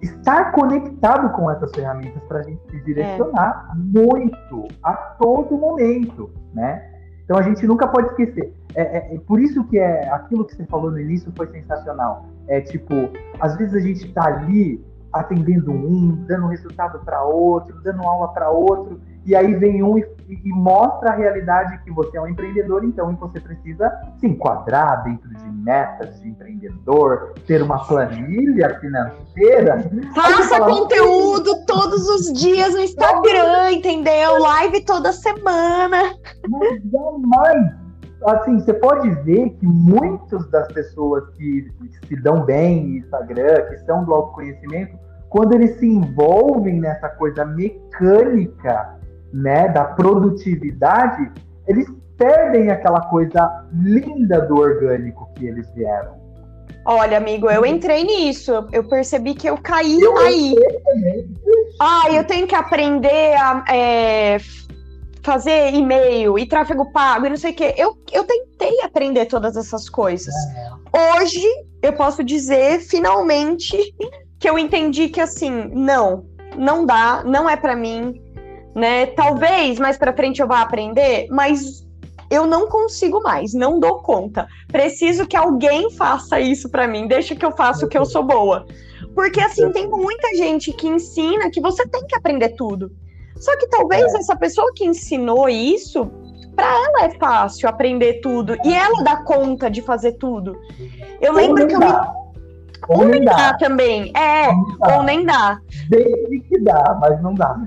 estar 0.00 0.52
conectado 0.52 1.30
com 1.34 1.50
essas 1.50 1.70
ferramentas 1.72 2.22
para 2.24 2.40
a 2.40 2.42
gente 2.42 2.60
se 2.70 2.80
direcionar 2.82 3.70
é. 3.72 3.78
muito 3.78 4.68
a 4.82 4.92
todo 4.94 5.56
momento, 5.56 6.30
né? 6.54 6.92
Então 7.24 7.36
a 7.36 7.42
gente 7.42 7.66
nunca 7.66 7.88
pode 7.88 8.08
esquecer. 8.08 8.54
É, 8.74 8.82
é, 8.82 9.14
é, 9.14 9.18
por 9.26 9.40
isso 9.40 9.64
que 9.64 9.78
é 9.78 10.08
aquilo 10.10 10.44
que 10.44 10.54
você 10.54 10.64
falou 10.66 10.90
no 10.90 11.00
início 11.00 11.32
foi 11.36 11.48
sensacional. 11.48 12.26
É 12.46 12.60
tipo, 12.60 12.94
às 13.40 13.56
vezes 13.56 13.74
a 13.74 13.80
gente 13.80 14.06
está 14.06 14.26
ali 14.26 14.84
atendendo 15.20 15.70
um, 15.70 16.24
dando 16.26 16.46
resultado 16.46 16.98
para 17.04 17.22
outro, 17.22 17.80
dando 17.82 18.02
aula 18.02 18.28
para 18.28 18.50
outro, 18.50 19.00
e 19.24 19.34
aí 19.34 19.54
vem 19.54 19.82
um 19.82 19.98
e, 19.98 20.06
e, 20.28 20.48
mostra 20.50 21.10
a 21.10 21.14
realidade 21.14 21.82
que 21.82 21.90
você 21.90 22.16
é 22.16 22.20
um 22.20 22.28
empreendedor, 22.28 22.84
então 22.84 23.14
você 23.16 23.40
precisa 23.40 23.92
se 24.18 24.26
enquadrar 24.26 25.02
dentro 25.02 25.28
de 25.28 25.50
metas 25.50 26.20
de 26.20 26.28
empreendedor, 26.28 27.34
ter 27.46 27.60
uma 27.60 27.84
planilha 27.86 28.78
financeira. 28.78 29.90
Faça 30.14 30.60
conteúdo 30.60 31.64
todos 31.66 32.08
os 32.08 32.32
dias 32.32 32.74
no 32.74 32.80
Instagram, 32.80 33.72
entendeu? 33.72 34.38
Live 34.38 34.84
toda 34.84 35.12
semana. 35.12 36.14
Mas 36.48 36.82
jamais 36.92 37.86
assim, 38.24 38.58
você 38.58 38.72
pode 38.72 39.10
ver 39.22 39.50
que 39.50 39.66
muitas 39.66 40.48
das 40.50 40.72
pessoas 40.72 41.28
que 41.36 41.70
se 42.08 42.16
dão 42.16 42.44
bem 42.44 42.86
no 42.86 42.96
Instagram, 42.98 43.66
que 43.68 43.78
são 43.78 44.04
do 44.04 44.14
autoconhecimento, 44.14 44.96
quando 45.28 45.54
eles 45.54 45.78
se 45.78 45.86
envolvem 45.86 46.80
nessa 46.80 47.08
coisa 47.08 47.44
mecânica, 47.44 48.96
né, 49.32 49.68
da 49.68 49.84
produtividade, 49.84 51.30
eles 51.66 51.86
perdem 52.16 52.70
aquela 52.70 53.00
coisa 53.02 53.66
linda 53.72 54.40
do 54.40 54.56
orgânico 54.56 55.28
que 55.34 55.46
eles 55.46 55.68
vieram. 55.74 56.26
Olha, 56.84 57.18
amigo, 57.18 57.50
eu 57.50 57.66
entrei 57.66 58.04
nisso. 58.04 58.52
Eu 58.72 58.84
percebi 58.88 59.34
que 59.34 59.48
eu 59.48 59.58
caí 59.58 60.00
eu 60.00 60.16
aí. 60.18 60.54
Ah, 61.80 62.04
eu 62.12 62.24
tenho 62.24 62.46
que 62.46 62.54
aprender 62.54 63.34
a 63.34 63.64
é, 63.68 64.38
fazer 65.22 65.74
e-mail 65.74 66.38
e 66.38 66.46
tráfego 66.46 66.92
pago 66.92 67.26
e 67.26 67.30
não 67.30 67.36
sei 67.36 67.50
o 67.50 67.54
quê. 67.54 67.74
Eu, 67.76 67.98
eu 68.12 68.22
tentei 68.22 68.80
aprender 68.82 69.26
todas 69.26 69.56
essas 69.56 69.88
coisas. 69.88 70.34
É. 70.34 71.18
Hoje, 71.18 71.44
eu 71.82 71.92
posso 71.92 72.22
dizer, 72.22 72.80
finalmente, 72.80 73.92
que 74.46 74.50
eu 74.50 74.56
entendi 74.56 75.08
que 75.08 75.20
assim, 75.20 75.50
não, 75.74 76.24
não 76.56 76.86
dá, 76.86 77.24
não 77.24 77.50
é 77.50 77.56
para 77.56 77.74
mim, 77.74 78.22
né? 78.76 79.06
Talvez 79.06 79.76
mais 79.80 79.98
para 79.98 80.12
frente 80.12 80.40
eu 80.40 80.46
vá 80.46 80.60
aprender, 80.60 81.26
mas 81.32 81.84
eu 82.30 82.46
não 82.46 82.68
consigo 82.68 83.20
mais, 83.24 83.52
não 83.52 83.80
dou 83.80 83.96
conta. 84.02 84.46
Preciso 84.68 85.26
que 85.26 85.36
alguém 85.36 85.90
faça 85.90 86.38
isso 86.38 86.70
para 86.70 86.86
mim, 86.86 87.08
deixa 87.08 87.34
que 87.34 87.44
eu 87.44 87.50
faça 87.50 87.84
o 87.86 87.88
que 87.88 87.98
eu 87.98 88.04
sou 88.04 88.22
boa. 88.22 88.64
Porque 89.16 89.40
assim, 89.40 89.68
tem 89.72 89.88
muita 89.88 90.28
gente 90.36 90.72
que 90.72 90.86
ensina 90.86 91.50
que 91.50 91.60
você 91.60 91.84
tem 91.84 92.06
que 92.06 92.14
aprender 92.14 92.50
tudo. 92.50 92.92
Só 93.40 93.56
que 93.56 93.66
talvez 93.66 94.14
é. 94.14 94.18
essa 94.18 94.36
pessoa 94.36 94.72
que 94.76 94.84
ensinou 94.84 95.48
isso, 95.48 96.08
para 96.54 96.68
ela 96.68 97.06
é 97.06 97.10
fácil 97.18 97.68
aprender 97.68 98.20
tudo 98.20 98.56
e 98.64 98.72
ela 98.72 99.02
dá 99.02 99.16
conta 99.24 99.68
de 99.68 99.82
fazer 99.82 100.12
tudo. 100.12 100.56
Eu 101.20 101.32
lembro 101.32 101.66
que 101.66 101.74
eu 101.74 101.80
me 101.80 102.25
ou, 102.88 103.00
ou 103.00 103.08
nem 103.08 103.24
dá. 103.24 103.34
dá. 103.34 103.54
também. 103.54 104.12
É, 104.16 104.48
ou 104.94 105.02
nem 105.02 105.24
dá. 105.24 105.58
Desde 105.88 106.40
que 106.40 106.58
dá, 106.60 106.96
mas 107.00 107.20
não 107.22 107.34
dá. 107.34 107.56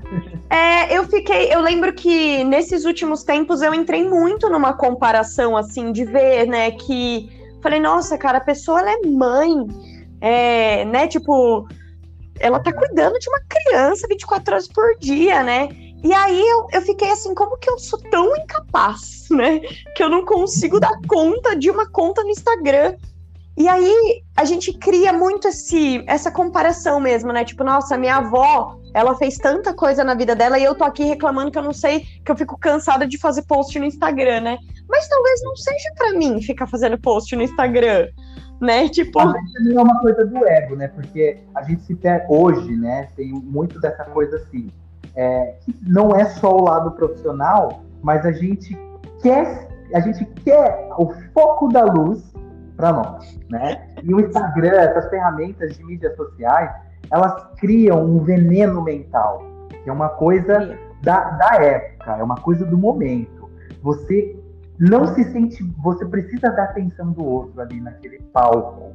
É, 0.50 0.96
eu 0.96 1.04
fiquei. 1.04 1.54
Eu 1.54 1.60
lembro 1.60 1.92
que 1.92 2.42
nesses 2.42 2.84
últimos 2.84 3.22
tempos 3.22 3.62
eu 3.62 3.72
entrei 3.72 4.08
muito 4.08 4.50
numa 4.50 4.72
comparação, 4.72 5.56
assim, 5.56 5.92
de 5.92 6.04
ver, 6.04 6.46
né, 6.46 6.72
que. 6.72 7.30
Falei, 7.62 7.78
nossa, 7.78 8.18
cara, 8.18 8.38
a 8.38 8.40
pessoa 8.40 8.80
ela 8.80 8.90
é 8.90 9.06
mãe. 9.06 9.54
É, 10.20 10.84
né, 10.86 11.06
tipo. 11.06 11.68
Ela 12.40 12.58
tá 12.58 12.72
cuidando 12.72 13.16
de 13.18 13.28
uma 13.28 13.40
criança 13.48 14.08
24 14.08 14.54
horas 14.54 14.66
por 14.66 14.98
dia, 14.98 15.44
né? 15.44 15.68
E 16.02 16.12
aí 16.14 16.40
eu, 16.40 16.66
eu 16.72 16.82
fiquei 16.82 17.10
assim, 17.10 17.34
como 17.34 17.58
que 17.58 17.68
eu 17.68 17.78
sou 17.78 17.98
tão 18.10 18.34
incapaz, 18.36 19.26
né? 19.30 19.60
Que 19.94 20.02
eu 20.02 20.08
não 20.08 20.24
consigo 20.24 20.80
dar 20.80 20.98
conta 21.06 21.54
de 21.54 21.70
uma 21.70 21.88
conta 21.90 22.22
no 22.22 22.30
Instagram. 22.30 22.96
E 23.60 23.68
aí 23.68 24.22
a 24.34 24.46
gente 24.46 24.72
cria 24.72 25.12
muito 25.12 25.46
esse, 25.46 26.02
essa 26.06 26.30
comparação 26.30 26.98
mesmo, 26.98 27.30
né? 27.30 27.44
Tipo, 27.44 27.62
nossa, 27.62 27.94
minha 27.98 28.16
avó, 28.16 28.80
ela 28.94 29.14
fez 29.16 29.36
tanta 29.36 29.74
coisa 29.74 30.02
na 30.02 30.14
vida 30.14 30.34
dela 30.34 30.58
e 30.58 30.64
eu 30.64 30.74
tô 30.74 30.82
aqui 30.82 31.04
reclamando 31.04 31.50
que 31.50 31.58
eu 31.58 31.62
não 31.62 31.74
sei, 31.74 32.06
que 32.24 32.32
eu 32.32 32.36
fico 32.36 32.58
cansada 32.58 33.06
de 33.06 33.18
fazer 33.18 33.42
post 33.42 33.78
no 33.78 33.84
Instagram, 33.84 34.40
né? 34.40 34.58
Mas 34.88 35.06
talvez 35.08 35.42
não 35.42 35.54
seja 35.54 35.92
para 35.94 36.14
mim 36.14 36.40
ficar 36.40 36.66
fazendo 36.68 36.98
post 36.98 37.36
no 37.36 37.42
Instagram, 37.42 38.08
né? 38.62 38.88
Tipo. 38.88 39.20
Vezes 39.30 39.76
é 39.76 39.82
uma 39.82 40.00
coisa 40.00 40.24
do 40.24 40.46
ego, 40.46 40.76
né? 40.76 40.88
Porque 40.88 41.36
a 41.54 41.62
gente 41.62 41.82
se 41.82 41.94
pega 41.94 42.24
hoje, 42.30 42.74
né? 42.74 43.10
Tem 43.14 43.30
muito 43.30 43.78
dessa 43.78 44.04
coisa 44.04 44.36
assim. 44.36 44.70
É, 45.14 45.56
não 45.86 46.16
é 46.16 46.24
só 46.24 46.56
o 46.56 46.64
lado 46.64 46.92
profissional, 46.92 47.84
mas 48.00 48.24
a 48.24 48.32
gente 48.32 48.74
quer, 49.20 49.68
a 49.94 50.00
gente 50.00 50.24
quer 50.46 50.88
o 50.96 51.12
foco 51.34 51.68
da 51.68 51.84
luz 51.84 52.30
para 52.80 52.92
nós, 52.94 53.38
né? 53.50 53.82
E 54.02 54.14
o 54.14 54.20
Instagram, 54.20 54.72
essas 54.72 55.10
ferramentas 55.10 55.76
de 55.76 55.84
mídias 55.84 56.16
sociais, 56.16 56.70
elas 57.12 57.46
criam 57.58 58.02
um 58.02 58.20
veneno 58.20 58.82
mental, 58.82 59.42
que 59.84 59.90
é 59.90 59.92
uma 59.92 60.08
coisa 60.08 60.78
da, 61.02 61.30
da 61.32 61.62
época, 61.62 62.16
é 62.16 62.22
uma 62.22 62.36
coisa 62.36 62.64
do 62.64 62.78
momento. 62.78 63.50
Você 63.82 64.34
não 64.78 65.06
se 65.08 65.24
sente, 65.24 65.62
você 65.82 66.06
precisa 66.06 66.50
da 66.50 66.64
atenção 66.64 67.12
do 67.12 67.22
outro 67.22 67.60
ali 67.60 67.80
naquele 67.82 68.18
palco 68.32 68.94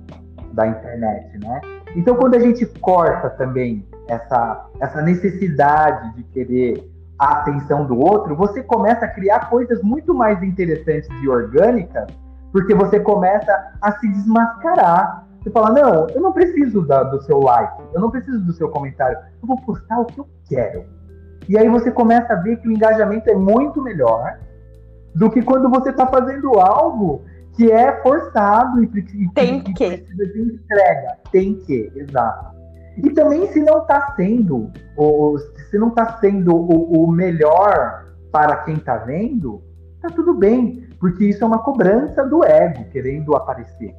da 0.54 0.66
internet, 0.66 1.38
né? 1.38 1.62
Então, 1.96 2.16
quando 2.16 2.34
a 2.34 2.40
gente 2.40 2.66
corta 2.66 3.30
também 3.32 3.86
essa, 4.08 4.68
essa 4.80 5.02
necessidade 5.04 6.16
de 6.16 6.24
querer 6.24 6.92
a 7.20 7.40
atenção 7.40 7.86
do 7.86 8.00
outro, 8.00 8.36
você 8.36 8.64
começa 8.64 9.06
a 9.06 9.10
criar 9.10 9.50
coisas 9.50 9.82
muito 9.84 10.14
mais 10.14 10.42
interessantes 10.42 11.10
e 11.22 11.30
orgânicas 11.30 12.08
porque 12.56 12.74
você 12.74 13.02
começa 13.02 13.74
a 13.82 13.92
se 14.00 14.08
desmascarar. 14.08 15.28
Você 15.44 15.52
fala, 15.52 15.72
não, 15.72 16.08
eu 16.08 16.22
não 16.22 16.32
preciso 16.32 16.84
da, 16.84 17.04
do 17.04 17.22
seu 17.24 17.42
like, 17.42 17.84
eu 17.94 18.00
não 18.00 18.10
preciso 18.10 18.40
do 18.46 18.54
seu 18.54 18.70
comentário, 18.70 19.18
eu 19.42 19.46
vou 19.46 19.58
postar 19.58 20.00
o 20.00 20.06
que 20.06 20.18
eu 20.22 20.28
quero. 20.48 20.86
E 21.50 21.58
aí 21.58 21.68
você 21.68 21.92
começa 21.92 22.32
a 22.32 22.38
ver 22.38 22.56
que 22.62 22.70
o 22.70 22.72
engajamento 22.72 23.30
é 23.30 23.36
muito 23.36 23.82
melhor 23.82 24.40
do 25.14 25.30
que 25.30 25.42
quando 25.42 25.70
você 25.70 25.90
está 25.90 26.08
fazendo 26.08 26.58
algo 26.58 27.26
que 27.58 27.70
é 27.70 28.02
forçado 28.02 28.82
e, 28.82 28.86
e, 28.86 29.30
tem 29.34 29.62
que. 29.62 29.74
precisa 29.74 30.26
de 30.26 30.42
entrega. 30.42 31.18
Tem 31.34 31.56
que, 31.56 31.92
exato. 31.94 32.56
E 33.04 33.10
também 33.10 33.52
se 33.52 33.60
não 33.60 33.80
está 33.80 34.14
sendo, 34.16 34.72
ou 34.96 35.38
se 35.40 35.78
não 35.78 35.90
está 35.90 36.20
sendo 36.20 36.56
o, 36.56 37.04
o 37.04 37.12
melhor 37.12 38.06
para 38.32 38.56
quem 38.64 38.76
está 38.76 38.96
vendo, 38.96 39.62
tá 40.02 40.08
tudo 40.10 40.34
bem 40.34 40.85
porque 41.06 41.26
isso 41.26 41.44
é 41.44 41.46
uma 41.46 41.60
cobrança 41.60 42.26
do 42.26 42.44
ego 42.44 42.84
querendo 42.86 43.36
aparecer, 43.36 43.94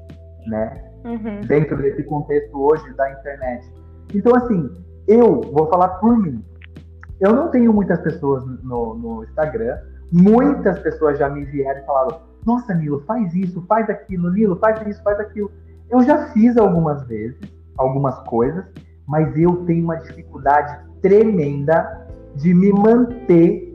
né? 0.45 0.91
Uhum. 1.05 1.41
Dentro 1.47 1.77
desse 1.77 2.03
contexto 2.03 2.61
hoje 2.61 2.93
da 2.95 3.13
internet. 3.13 3.65
Então, 4.13 4.35
assim, 4.35 4.69
eu 5.07 5.41
vou 5.41 5.69
falar 5.69 6.01
por 6.01 6.19
mim. 6.19 6.45
Eu 7.21 7.33
não 7.33 7.49
tenho 7.49 7.73
muitas 7.73 8.01
pessoas 8.01 8.45
no, 8.65 8.95
no 8.95 9.23
Instagram. 9.23 9.79
Muitas 10.13 10.81
pessoas 10.81 11.17
já 11.17 11.29
me 11.29 11.45
vieram 11.45 11.81
e 11.81 11.87
falaram: 11.87 12.23
Nossa, 12.45 12.75
Nilo, 12.75 12.99
faz 13.07 13.33
isso, 13.37 13.65
faz 13.69 13.89
aquilo, 13.89 14.33
Nilo, 14.33 14.57
faz 14.57 14.85
isso, 14.85 15.01
faz 15.05 15.21
aquilo. 15.21 15.53
Eu 15.89 16.03
já 16.03 16.27
fiz 16.33 16.57
algumas 16.57 17.07
vezes, 17.07 17.39
algumas 17.79 18.19
coisas, 18.25 18.65
mas 19.07 19.39
eu 19.39 19.65
tenho 19.65 19.85
uma 19.85 19.99
dificuldade 19.99 20.77
tremenda 21.01 22.05
de 22.35 22.53
me 22.53 22.73
manter 22.73 23.66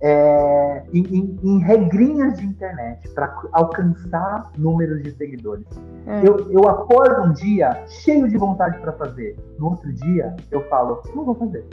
é, 0.00 0.82
em, 0.92 1.38
em, 1.42 1.58
regrinhas 1.58 2.38
de 2.38 2.46
internet 2.46 3.08
para 3.10 3.34
alcançar 3.52 4.50
números 4.56 5.02
de 5.02 5.10
seguidores. 5.12 5.66
É. 6.06 6.26
Eu, 6.26 6.50
eu 6.50 6.68
acordo 6.68 7.28
um 7.28 7.32
dia 7.32 7.84
cheio 7.86 8.28
de 8.28 8.36
vontade 8.36 8.78
para 8.78 8.92
fazer. 8.92 9.36
No 9.58 9.70
outro 9.70 9.92
dia, 9.92 10.36
eu 10.50 10.60
falo, 10.68 11.02
não 11.14 11.24
vou 11.24 11.34
fazer. 11.34 11.66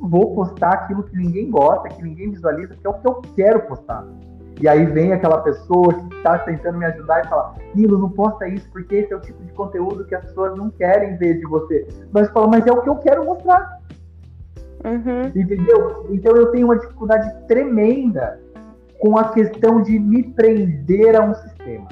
Vou 0.00 0.34
postar 0.34 0.70
aquilo 0.70 1.02
que 1.02 1.16
ninguém 1.16 1.50
gosta, 1.50 1.88
que 1.88 2.02
ninguém 2.02 2.30
visualiza, 2.30 2.74
que 2.74 2.86
é 2.86 2.90
o 2.90 2.94
que 2.94 3.06
eu 3.06 3.22
quero 3.34 3.60
postar. 3.66 4.06
E 4.60 4.68
aí 4.68 4.84
vem 4.84 5.12
aquela 5.12 5.38
pessoa 5.38 5.92
que 5.92 6.16
está 6.16 6.38
tentando 6.40 6.78
me 6.78 6.84
ajudar 6.84 7.24
e 7.24 7.28
fala: 7.28 7.54
Nilo, 7.74 7.98
não 7.98 8.10
posta 8.10 8.46
isso, 8.46 8.68
porque 8.70 8.96
esse 8.96 9.12
é 9.12 9.16
o 9.16 9.20
tipo 9.20 9.42
de 9.42 9.52
conteúdo 9.52 10.04
que 10.04 10.14
as 10.14 10.24
pessoas 10.24 10.56
não 10.56 10.70
querem 10.70 11.16
ver 11.16 11.38
de 11.38 11.46
você. 11.46 11.88
Mas 12.12 12.28
eu 12.28 12.32
falo, 12.34 12.50
mas 12.50 12.66
é 12.66 12.72
o 12.72 12.82
que 12.82 12.88
eu 12.88 12.96
quero 12.96 13.24
mostrar. 13.24 13.79
Uhum. 14.84 15.26
Entendeu? 15.34 16.06
Então 16.10 16.36
eu 16.36 16.50
tenho 16.52 16.66
uma 16.66 16.78
dificuldade 16.78 17.46
tremenda 17.46 18.40
com 18.98 19.16
a 19.16 19.32
questão 19.32 19.82
de 19.82 19.98
me 19.98 20.22
prender 20.22 21.16
a 21.16 21.24
um 21.24 21.34
sistema, 21.34 21.88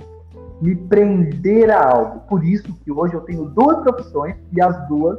me 0.61 0.76
prender 0.76 1.70
a 1.70 1.82
algo. 1.82 2.20
Por 2.20 2.45
isso 2.45 2.72
que 2.84 2.93
hoje 2.93 3.14
eu 3.14 3.20
tenho 3.22 3.47
duas 3.47 3.82
profissões 3.82 4.36
e 4.53 4.61
as 4.61 4.89
duas 4.89 5.18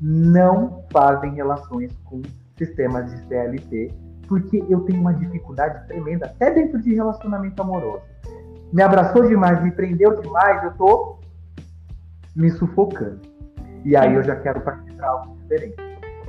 não 0.00 0.84
fazem 0.92 1.34
relações 1.34 1.92
com 2.04 2.22
sistemas 2.56 3.10
de 3.10 3.26
CLT, 3.26 3.92
porque 4.28 4.64
eu 4.68 4.80
tenho 4.80 5.00
uma 5.00 5.14
dificuldade 5.14 5.86
tremenda, 5.88 6.26
até 6.26 6.50
dentro 6.50 6.80
de 6.80 6.94
relacionamento 6.94 7.60
amoroso. 7.60 8.02
Me 8.72 8.82
abraçou 8.82 9.26
demais, 9.26 9.62
me 9.62 9.70
prendeu 9.70 10.20
demais, 10.20 10.62
eu 10.64 10.72
tô 10.72 11.18
me 12.34 12.50
sufocando. 12.50 13.20
E 13.84 13.96
aí 13.96 14.14
eu 14.14 14.22
já 14.22 14.36
quero 14.36 14.60
participar 14.60 15.06
algo 15.06 15.36
diferente. 15.36 15.76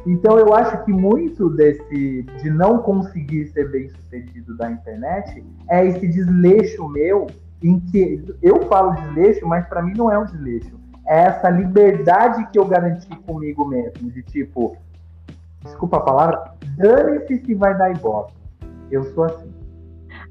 Então 0.06 0.38
eu 0.38 0.54
acho 0.54 0.84
que 0.86 0.94
muito 0.94 1.50
desse 1.50 2.24
de 2.24 2.50
não 2.50 2.80
conseguir 2.80 3.48
ser 3.48 3.72
bem 3.72 3.90
sucedido 3.90 4.56
da 4.56 4.72
internet 4.72 5.44
é 5.68 5.86
esse 5.86 6.08
desleixo 6.08 6.88
meu 6.88 7.28
em 7.64 7.80
que 7.80 8.24
eu 8.42 8.62
falo 8.68 8.94
desleixo, 8.94 9.48
mas 9.48 9.68
para 9.68 9.82
mim 9.82 9.94
não 9.98 10.12
é 10.12 10.20
um 10.20 10.26
desleixo. 10.26 10.80
É 11.08 11.24
essa 11.24 11.50
liberdade 11.50 12.48
que 12.52 12.60
eu 12.60 12.66
garanti 12.66 13.08
comigo 13.26 13.66
mesmo, 13.66 14.12
de 14.12 14.22
tipo, 14.24 14.78
desculpa 15.64 15.98
a 15.98 16.02
palavra, 16.02 16.52
dane-se 16.78 17.44
se 17.44 17.54
vai 17.56 17.76
dar 17.78 17.92
ibope. 17.92 18.34
Eu 18.92 19.04
sou 19.14 19.24
assim. 19.24 19.54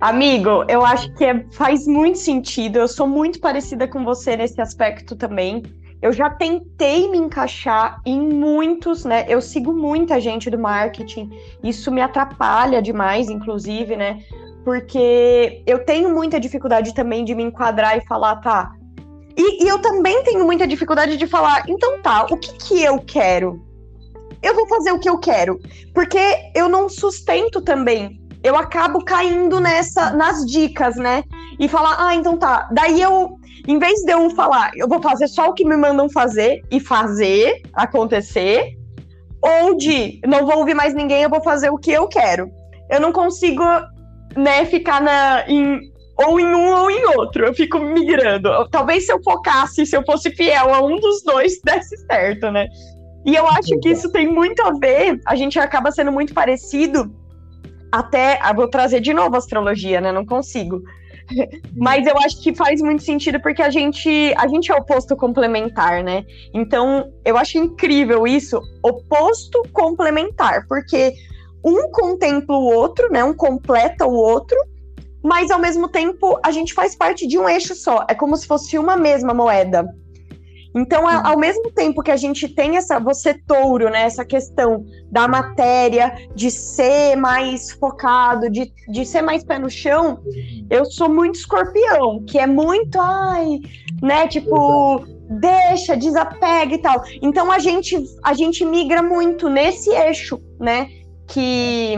Amigo, 0.01 0.65
eu 0.69 0.85
acho 0.85 1.13
que 1.15 1.25
é, 1.25 1.45
faz 1.53 1.87
muito 1.87 2.19
sentido. 2.19 2.79
Eu 2.79 2.89
sou 2.89 3.07
muito 3.07 3.41
parecida 3.41 3.87
com 3.87 4.05
você 4.05 4.37
nesse 4.37 4.61
aspecto 4.61 5.17
também. 5.17 5.63
Eu 6.05 6.13
já 6.13 6.29
tentei 6.29 7.11
me 7.11 7.17
encaixar 7.17 7.99
em 8.05 8.21
muitos, 8.21 9.07
né? 9.07 9.25
Eu 9.27 9.41
sigo 9.41 9.73
muita 9.73 10.21
gente 10.21 10.51
do 10.51 10.59
marketing, 10.59 11.31
isso 11.63 11.91
me 11.91 12.03
atrapalha 12.03 12.83
demais, 12.83 13.31
inclusive, 13.31 13.97
né? 13.97 14.23
Porque 14.67 15.63
eu 15.67 15.83
tenho 15.87 16.15
muita 16.15 16.39
dificuldade 16.39 16.93
também 16.93 17.25
de 17.25 17.35
me 17.35 17.43
enquadrar 17.43 17.97
e 17.97 18.03
falar, 18.03 18.37
tá. 18.37 18.75
E, 19.35 19.65
e 19.65 19.67
eu 19.67 19.79
também 19.79 20.23
tenho 20.25 20.45
muita 20.45 20.67
dificuldade 20.67 21.17
de 21.17 21.27
falar, 21.27 21.65
então 21.71 21.99
tá, 22.03 22.27
o 22.31 22.37
que 22.37 22.53
que 22.53 22.83
eu 22.83 22.99
quero? 22.99 23.65
Eu 24.43 24.55
vou 24.55 24.69
fazer 24.69 24.93
o 24.93 24.99
que 24.99 25.09
eu 25.09 25.17
quero, 25.17 25.59
porque 25.95 26.21
eu 26.55 26.69
não 26.69 26.87
sustento 26.87 27.63
também 27.63 28.23
eu 28.45 28.55
acabo 28.57 29.03
caindo 29.03 29.59
nessa 29.59 30.11
nas 30.11 30.45
dicas, 30.45 30.97
né? 30.97 31.25
E 31.59 31.67
falar, 31.67 31.97
ah, 31.99 32.15
então 32.15 32.37
tá. 32.37 32.69
Daí 32.71 33.01
eu 33.01 33.39
em 33.67 33.79
vez 33.79 34.01
de 34.01 34.13
eu 34.13 34.29
falar, 34.31 34.73
eu 34.77 34.87
vou 34.87 35.01
fazer 35.01 35.29
só 35.29 35.49
o 35.49 35.55
que 35.55 35.65
me 35.65 35.77
mandam 35.77 36.09
fazer 36.09 36.63
e 36.71 36.79
fazer 36.79 37.63
acontecer, 37.73 38.77
ou 39.41 39.77
de 39.77 40.21
não 40.27 40.47
vou 40.47 40.59
ouvir 40.59 40.75
mais 40.75 40.95
ninguém, 40.95 41.23
eu 41.23 41.31
vou 41.31 41.43
fazer 41.43 41.71
o 41.71 41.79
que 41.79 41.91
eu 41.91 42.07
quero. 42.07 42.51
Eu 42.91 43.01
não 43.01 43.13
consigo, 43.13 43.65
né, 44.37 44.67
ficar 44.67 45.01
na, 45.01 45.45
em, 45.49 45.81
ou 46.17 46.39
em 46.39 46.47
um 46.47 46.75
ou 46.75 46.91
em 46.91 47.05
outro. 47.17 47.47
Eu 47.47 47.55
fico 47.55 47.79
migrando. 47.79 48.51
Talvez 48.71 49.07
se 49.07 49.13
eu 49.13 49.23
focasse, 49.23 49.87
se 49.87 49.97
eu 49.97 50.05
fosse 50.05 50.31
fiel 50.31 50.73
a 50.73 50.81
um 50.83 50.99
dos 50.99 51.23
dois, 51.23 51.61
desse 51.65 51.97
certo, 52.07 52.51
né? 52.51 52.69
E 53.25 53.35
eu 53.35 53.47
acho 53.49 53.79
que 53.81 53.91
isso 53.91 54.13
tem 54.13 54.27
muito 54.31 54.61
a 54.63 54.73
ver, 54.73 55.19
a 55.27 55.35
gente 55.35 55.59
acaba 55.59 55.91
sendo 55.91 56.13
muito 56.13 56.35
parecido, 56.35 57.11
até, 57.91 58.39
eu 58.45 58.55
vou 58.55 58.69
trazer 58.69 59.01
de 59.01 59.15
novo 59.15 59.35
a 59.35 59.39
astrologia, 59.39 60.01
né? 60.01 60.13
Não 60.13 60.27
consigo. 60.27 60.83
Mas 61.77 62.07
eu 62.07 62.17
acho 62.19 62.43
que 62.43 62.55
faz 62.55 62.81
muito 62.81 63.03
sentido 63.03 63.41
porque 63.41 63.63
a 63.63 63.71
gente, 63.71 64.35
a 64.37 64.47
gente 64.47 64.71
é 64.71 64.75
oposto 64.75 65.17
complementar, 65.17 66.03
né? 66.03 66.25
Então, 66.53 67.13
eu 67.25 67.37
acho 67.37 67.59
incrível 67.59 68.27
isso, 68.27 68.61
oposto 68.83 69.63
complementar, 69.73 70.67
porque 70.69 71.15
um 71.65 71.91
contempla 71.91 72.57
o 72.57 72.65
outro, 72.65 73.11
né? 73.11 73.25
Um 73.25 73.35
completa 73.35 74.07
o 74.07 74.15
outro, 74.15 74.57
mas 75.23 75.51
ao 75.51 75.59
mesmo 75.59 75.89
tempo 75.89 76.39
a 76.45 76.51
gente 76.51 76.75
faz 76.75 76.95
parte 76.95 77.27
de 77.27 77.39
um 77.39 77.49
eixo 77.49 77.75
só. 77.75 78.05
É 78.09 78.15
como 78.15 78.37
se 78.37 78.47
fosse 78.47 78.79
uma 78.79 78.97
mesma 78.97 79.33
moeda. 79.33 79.89
Então, 80.75 81.09
ao 81.09 81.39
mesmo 81.39 81.71
tempo 81.71 82.03
que 82.03 82.11
a 82.11 82.17
gente 82.17 82.49
tem 82.49 82.77
essa, 82.77 82.99
você 82.99 83.33
touro, 83.33 83.89
né, 83.89 84.03
essa 84.03 84.25
questão 84.25 84.85
da 85.09 85.29
matéria, 85.29 86.13
de 86.35 86.51
ser 86.51 87.15
mais 87.17 87.71
focado, 87.71 88.51
de, 88.51 88.73
de 88.89 89.07
ser 89.07 89.23
mais 89.23 89.45
pé 89.45 89.57
no 89.57 89.71
chão, 89.71 90.19
eu 90.69 90.85
sou 90.85 91.09
muito 91.09 91.37
escorpião, 91.37 92.25
que 92.25 92.41
é 92.41 92.47
muito, 92.47 92.99
ai, 93.01 93.61
né, 94.03 94.27
tipo, 94.27 95.05
deixa, 95.31 95.97
desapega 95.97 96.75
e 96.75 96.79
tal. 96.79 97.05
Então, 97.23 97.53
a 97.53 97.61
gente, 97.61 97.97
a 98.25 98.35
gente 98.35 98.65
migra 98.65 99.01
muito 99.01 99.49
nesse 99.49 99.91
eixo, 99.91 100.43
né, 100.59 100.89
que, 101.29 101.95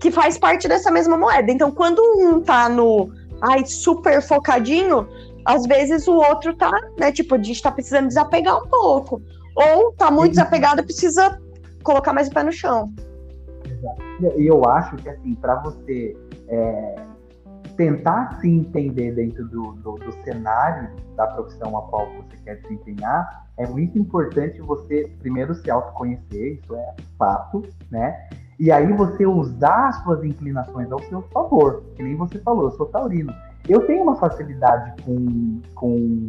que 0.00 0.10
faz 0.10 0.38
parte 0.38 0.66
dessa 0.66 0.90
mesma 0.90 1.18
moeda. 1.18 1.52
Então, 1.52 1.70
quando 1.70 2.00
um 2.00 2.40
tá 2.40 2.70
no, 2.70 3.10
ai, 3.42 3.66
super 3.66 4.22
focadinho, 4.22 5.06
às 5.44 5.64
vezes 5.66 6.06
o 6.06 6.14
outro 6.14 6.54
tá, 6.56 6.70
né? 6.98 7.12
Tipo, 7.12 7.34
a 7.34 7.42
gente 7.42 7.62
tá 7.62 7.70
precisando 7.70 8.08
desapegar 8.08 8.56
um 8.56 8.68
pouco. 8.68 9.22
Ou 9.54 9.92
tá 9.92 10.10
muito 10.10 10.30
desapegado 10.30 10.80
e 10.80 10.84
precisa 10.84 11.40
colocar 11.82 12.12
mais 12.12 12.28
o 12.28 12.32
pé 12.32 12.42
no 12.42 12.52
chão. 12.52 12.92
Exato. 13.64 14.02
E 14.36 14.46
eu 14.46 14.64
acho 14.64 14.96
que, 14.96 15.08
assim, 15.08 15.34
para 15.34 15.56
você 15.62 16.16
é, 16.48 16.94
tentar 17.76 18.40
se 18.40 18.48
entender 18.48 19.12
dentro 19.14 19.46
do, 19.48 19.72
do, 19.74 19.92
do, 19.94 20.12
cenário 20.24 20.90
da 21.16 21.26
profissão 21.28 21.76
a 21.76 21.82
qual 21.82 22.06
você 22.14 22.36
quer 22.44 22.60
desempenhar, 22.62 23.46
é 23.56 23.66
muito 23.66 23.98
importante 23.98 24.60
você 24.60 25.10
primeiro 25.20 25.54
se 25.54 25.70
autoconhecer, 25.70 26.60
isso 26.60 26.74
é 26.74 26.94
fato, 27.18 27.62
né? 27.90 28.28
E 28.58 28.72
aí 28.72 28.92
você 28.92 29.24
usar 29.24 29.88
as 29.88 30.02
suas 30.02 30.24
inclinações 30.24 30.90
ao 30.90 30.98
seu 31.04 31.22
favor, 31.22 31.84
que 31.94 32.02
nem 32.02 32.16
você 32.16 32.38
falou, 32.40 32.64
eu 32.64 32.72
sou 32.72 32.86
taurino. 32.86 33.32
Eu 33.68 33.86
tenho 33.86 34.02
uma 34.02 34.16
facilidade 34.16 35.02
com, 35.02 35.60
com, 35.74 36.28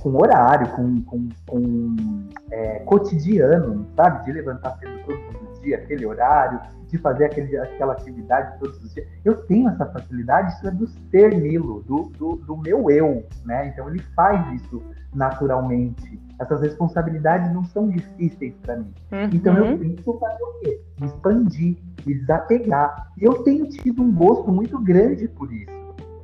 com 0.00 0.16
horário, 0.16 0.68
com, 0.72 1.00
com, 1.02 1.28
com 1.46 1.96
é, 2.50 2.80
cotidiano, 2.80 3.86
sabe? 3.96 4.26
De 4.26 4.32
levantar 4.32 4.76
cedo 4.78 4.98
todos 5.06 5.50
os 5.50 5.60
dias, 5.62 5.80
aquele 5.80 6.04
horário, 6.04 6.60
de 6.88 6.98
fazer 6.98 7.24
aquele, 7.24 7.56
aquela 7.56 7.94
atividade 7.94 8.58
todos 8.58 8.84
os 8.84 8.92
dias. 8.92 9.06
Eu 9.24 9.36
tenho 9.46 9.70
essa 9.70 9.86
facilidade, 9.86 10.52
isso 10.54 10.68
é 10.68 10.70
do 10.70 10.86
ser 11.10 11.34
Nilo, 11.34 11.82
do, 11.84 12.12
do, 12.18 12.36
do 12.36 12.56
meu 12.58 12.90
eu, 12.90 13.24
né? 13.46 13.68
Então 13.68 13.88
ele 13.88 14.02
faz 14.14 14.60
isso 14.60 14.82
naturalmente. 15.14 16.20
Essas 16.38 16.60
responsabilidades 16.60 17.50
não 17.52 17.64
são 17.64 17.88
difíceis 17.88 18.54
para 18.62 18.76
mim. 18.76 18.92
Uhum. 19.10 19.30
Então 19.32 19.56
eu 19.56 19.78
tento 19.78 20.18
fazer 20.18 20.42
o 20.42 20.60
quê? 20.60 20.80
Me 21.00 21.06
expandir, 21.06 21.76
me 22.06 22.14
desapegar. 22.14 23.10
E 23.16 23.24
eu 23.24 23.42
tenho 23.42 23.66
tido 23.68 24.02
um 24.02 24.12
gosto 24.12 24.52
muito 24.52 24.78
grande 24.78 25.26
por 25.28 25.50
isso 25.50 25.77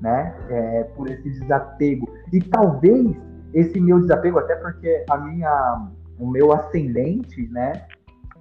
né? 0.05 0.35
É, 0.51 0.85
por 0.95 1.11
esse 1.11 1.31
desapego. 1.31 2.07
E 2.31 2.39
talvez 2.43 3.17
esse 3.55 3.81
meu 3.81 3.99
desapego, 4.01 4.39
até 4.39 4.55
porque 4.57 5.03
a 5.09 5.17
minha, 5.17 5.89
o 6.19 6.27
meu 6.31 6.53
ascendente, 6.53 7.49
né? 7.51 7.73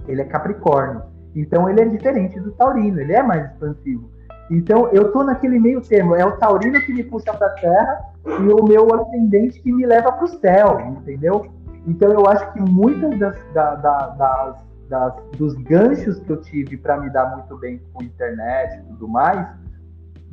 Ele 0.05 0.21
é 0.21 0.25
Capricórnio. 0.25 1.03
Então 1.33 1.69
ele 1.69 1.81
é 1.81 1.85
diferente 1.85 2.37
do 2.39 2.51
Taurino, 2.51 2.99
ele 2.99 3.13
é 3.13 3.23
mais 3.23 3.49
expansivo. 3.49 4.11
Então 4.51 4.89
eu 4.91 5.13
tô 5.13 5.23
naquele 5.23 5.57
meio 5.57 5.79
termo, 5.79 6.15
é 6.15 6.25
o 6.25 6.33
Taurino 6.33 6.81
que 6.81 6.93
me 6.93 7.03
puxa 7.03 7.33
para 7.33 7.47
a 7.47 7.51
terra 7.51 8.01
e 8.25 8.51
o 8.51 8.63
meu 8.65 8.93
ascendente 8.93 9.61
que 9.61 9.71
me 9.71 9.85
leva 9.85 10.11
para 10.11 10.25
o 10.25 10.27
céu, 10.27 10.81
entendeu? 10.81 11.47
Então 11.87 12.11
eu 12.11 12.27
acho 12.27 12.51
que 12.51 12.59
muitas 12.59 13.17
das, 13.17 13.37
da, 13.53 13.75
da, 13.75 14.07
das, 14.09 14.65
das, 14.89 15.13
dos 15.37 15.53
ganchos 15.55 16.19
que 16.19 16.29
eu 16.29 16.41
tive 16.41 16.75
para 16.75 16.99
me 16.99 17.09
dar 17.09 17.37
muito 17.37 17.57
bem 17.57 17.81
com 17.93 18.03
internet 18.03 18.79
e 18.79 18.83
tudo 18.89 19.07
mais, 19.07 19.47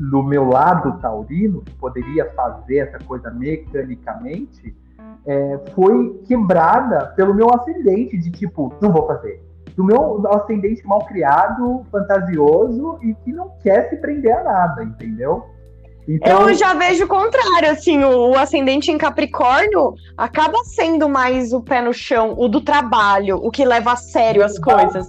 do 0.00 0.22
meu 0.22 0.48
lado 0.48 0.98
taurino, 1.00 1.60
que 1.62 1.74
poderia 1.74 2.30
fazer 2.32 2.78
essa 2.78 2.98
coisa 3.04 3.30
mecanicamente, 3.30 4.74
é, 5.26 5.60
foi 5.74 6.20
quebrada 6.26 7.12
pelo 7.16 7.34
meu 7.34 7.52
ascendente 7.54 8.16
de 8.16 8.30
tipo, 8.30 8.72
não 8.80 8.92
vou 8.92 9.06
fazer. 9.06 9.42
Do 9.76 9.84
meu 9.84 10.26
ascendente 10.32 10.84
mal 10.86 11.04
criado, 11.04 11.84
fantasioso 11.92 12.98
e 13.02 13.14
que 13.16 13.32
não 13.32 13.50
quer 13.62 13.90
se 13.90 13.96
prender 13.96 14.36
a 14.36 14.42
nada, 14.42 14.84
entendeu? 14.84 15.44
Então... 16.08 16.48
Eu 16.48 16.54
já 16.54 16.74
vejo 16.74 17.04
o 17.04 17.08
contrário, 17.08 17.70
assim, 17.70 18.02
o, 18.02 18.30
o, 18.30 18.38
ascendente 18.38 18.90
em 18.90 18.98
Capricórnio 18.98 19.94
acaba 20.16 20.64
sendo 20.64 21.08
mais 21.08 21.52
o 21.52 21.60
pé 21.60 21.82
no 21.82 21.92
chão, 21.92 22.34
o 22.36 22.48
do 22.48 22.60
trabalho, 22.60 23.36
o 23.36 23.50
que 23.50 23.64
leva 23.64 23.92
a 23.92 23.96
sério 23.96 24.42
as 24.42 24.58
coisas. 24.58 25.06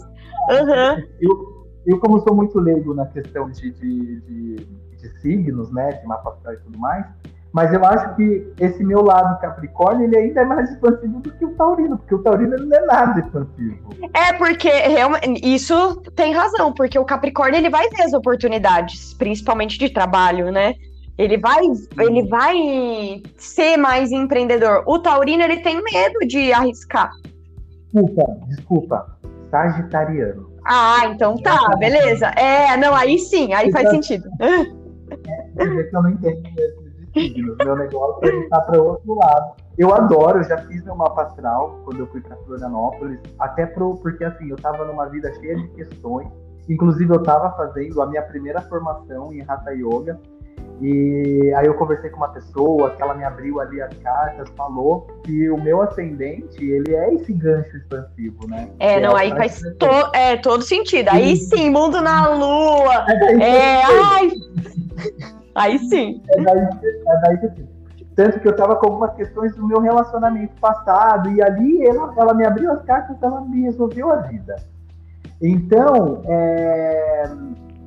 Uhum. 0.50 1.04
Eu, 1.20 1.51
eu, 1.86 2.00
como 2.00 2.20
sou 2.22 2.36
muito 2.36 2.60
leigo 2.60 2.94
na 2.94 3.06
questão 3.06 3.50
de, 3.50 3.72
de, 3.72 4.22
de, 4.22 4.56
de 4.98 5.22
signos, 5.22 5.72
né, 5.72 5.94
de 5.94 6.08
mapa 6.08 6.32
astral 6.32 6.54
e 6.54 6.58
tudo 6.58 6.78
mais, 6.78 7.06
mas 7.54 7.74
eu 7.74 7.84
acho 7.84 8.16
que 8.16 8.48
esse 8.60 8.84
meu 8.84 9.02
lado 9.02 9.40
Capricórnio, 9.42 10.06
ele 10.06 10.18
ainda 10.18 10.42
é 10.42 10.46
mais 10.46 10.72
expansivo 10.72 11.20
do 11.20 11.32
que 11.32 11.46
o 11.46 11.54
Taurino, 11.56 11.98
porque 11.98 12.16
o 12.16 12.24
Taurino 12.24 12.56
não 12.58 12.78
é 12.78 12.86
nada 12.86 13.20
expansivo. 13.20 13.90
É, 14.14 14.34
porque 14.34 14.72
isso 15.44 16.02
tem 16.16 16.34
razão, 16.34 16.74
porque 16.74 16.98
o 16.98 17.04
Capricórnio, 17.04 17.58
ele 17.58 17.70
vai 17.70 17.90
ver 17.90 18.04
as 18.04 18.14
oportunidades, 18.14 19.14
principalmente 19.16 19.78
de 19.78 19.90
trabalho, 19.90 20.50
né? 20.50 20.76
Ele 21.18 21.38
vai, 21.38 21.62
ele 22.00 22.28
vai 22.30 23.22
ser 23.38 23.76
mais 23.76 24.12
empreendedor. 24.12 24.84
O 24.88 24.98
Taurino, 25.00 25.44
ele 25.44 25.58
tem 25.58 25.84
medo 25.84 26.20
de 26.26 26.54
arriscar. 26.54 27.12
Desculpa, 27.92 28.38
desculpa. 28.48 29.18
Sagitariano. 29.50 30.51
Ah, 30.66 31.06
então 31.06 31.36
tá, 31.38 31.76
beleza. 31.78 32.28
É, 32.28 32.78
não, 32.78 32.96
aí 32.96 33.18
sim, 33.18 33.54
aí 33.54 33.72
faz 33.72 33.90
sentido. 33.90 34.30
É 35.58 35.84
que 35.84 35.94
eu 35.94 36.02
não 36.02 36.10
entendo 36.10 36.42
signos. 37.14 37.58
Meu 37.58 37.76
negócio 37.76 38.26
é 38.26 38.40
estar 38.44 38.62
para 38.62 38.82
outro 38.82 39.16
lado. 39.16 39.56
Eu 39.78 39.94
adoro, 39.94 40.40
eu 40.40 40.44
já 40.44 40.58
fiz 40.60 40.84
meu 40.84 40.96
mapa 40.96 41.24
astral 41.24 41.80
quando 41.84 42.00
eu 42.00 42.08
fui 42.08 42.22
para 42.22 42.36
Florianópolis, 42.38 43.20
até 43.40 43.66
pro, 43.66 43.96
porque 43.98 44.24
assim, 44.24 44.50
eu 44.50 44.56
estava 44.56 44.86
numa 44.86 45.08
vida 45.08 45.32
cheia 45.36 45.56
de 45.56 45.68
questões. 45.70 46.28
Inclusive, 46.70 47.12
eu 47.12 47.20
estava 47.20 47.52
fazendo 47.56 48.02
a 48.02 48.06
minha 48.06 48.22
primeira 48.22 48.62
formação 48.62 49.34
em 49.34 49.42
Hatha 49.42 49.72
Yoga 49.72 50.20
e 50.82 51.54
aí 51.56 51.66
eu 51.66 51.74
conversei 51.76 52.10
com 52.10 52.18
uma 52.18 52.30
pessoa 52.30 52.92
que 52.92 53.02
ela 53.02 53.14
me 53.14 53.24
abriu 53.24 53.60
ali 53.60 53.82
as 53.82 53.94
cartas, 53.98 54.50
falou 54.58 55.08
que 55.24 55.50
o 55.50 55.62
meu 55.62 55.82
ascendente, 55.82 56.64
ele 56.64 56.96
é 56.96 57.14
esse 57.14 57.34
gancho 57.34 57.78
expansivo, 57.78 58.48
né? 58.48 58.70
É, 58.80 58.96
que 58.96 59.02
não, 59.02 59.18
é 59.18 59.22
aí 59.22 59.30
faz 59.32 59.62
to 59.78 60.12
é, 60.14 60.38
todo 60.38 60.64
sentido. 60.64 61.10
Aí 61.10 61.36
sim, 61.38 61.70
mundo 61.70 62.02
na 62.02 62.30
lua. 62.30 63.06
É, 63.10 63.44
é 63.44 63.84
ai. 63.84 64.32
aí 65.56 65.80
sim. 65.80 66.22
É 66.30 66.42
daí, 66.42 66.60
é 66.60 67.22
daí 67.22 67.38
que 67.38 67.72
tanto 68.16 68.40
que 68.40 68.48
eu 68.48 68.56
tava 68.56 68.76
com 68.76 68.88
algumas 68.88 69.14
questões 69.16 69.56
do 69.56 69.66
meu 69.66 69.80
relacionamento 69.80 70.54
passado, 70.60 71.30
e 71.30 71.42
ali 71.42 71.86
ela, 71.88 72.14
ela 72.18 72.34
me 72.34 72.46
abriu 72.46 72.72
as 72.72 72.84
cartas, 72.84 73.16
ela 73.22 73.42
me 73.42 73.62
resolveu 73.62 74.12
a 74.12 74.18
vida. 74.18 74.56
Então, 75.42 76.22
é, 76.26 77.30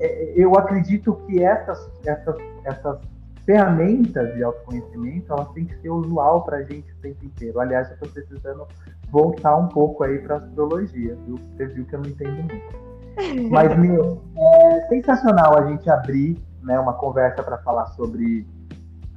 é, 0.01 0.33
eu 0.35 0.57
acredito 0.57 1.15
que 1.27 1.43
essas, 1.43 1.89
essas, 2.05 2.37
essas 2.65 2.99
ferramentas 3.45 4.35
de 4.35 4.43
autoconhecimento, 4.43 5.33
elas 5.33 5.49
têm 5.53 5.67
que 5.67 5.77
ser 5.81 5.91
usual 5.91 6.43
para 6.45 6.59
a 6.59 6.63
gente 6.63 6.91
o 6.93 6.97
tempo 7.03 7.25
inteiro. 7.25 7.61
Aliás, 7.61 7.89
eu 7.89 7.95
estou 7.95 8.09
precisando 8.09 8.67
voltar 9.11 9.57
um 9.57 9.69
pouco 9.69 10.03
aí 10.03 10.19
para 10.19 10.37
astrologia, 10.37 11.17
viu? 11.27 11.39
Você 11.39 11.67
viu 11.67 11.85
que 11.85 11.95
eu 11.95 12.01
não 12.01 12.09
entendo 12.09 12.37
muito. 12.37 12.85
Mas, 13.51 13.77
meu, 13.79 14.23
é 14.37 14.89
sensacional 14.89 15.59
a 15.59 15.67
gente 15.67 15.89
abrir 15.89 16.43
né, 16.63 16.79
uma 16.81 16.95
conversa 16.95 17.43
para 17.43 17.59
falar 17.59 17.87
sobre 17.89 18.47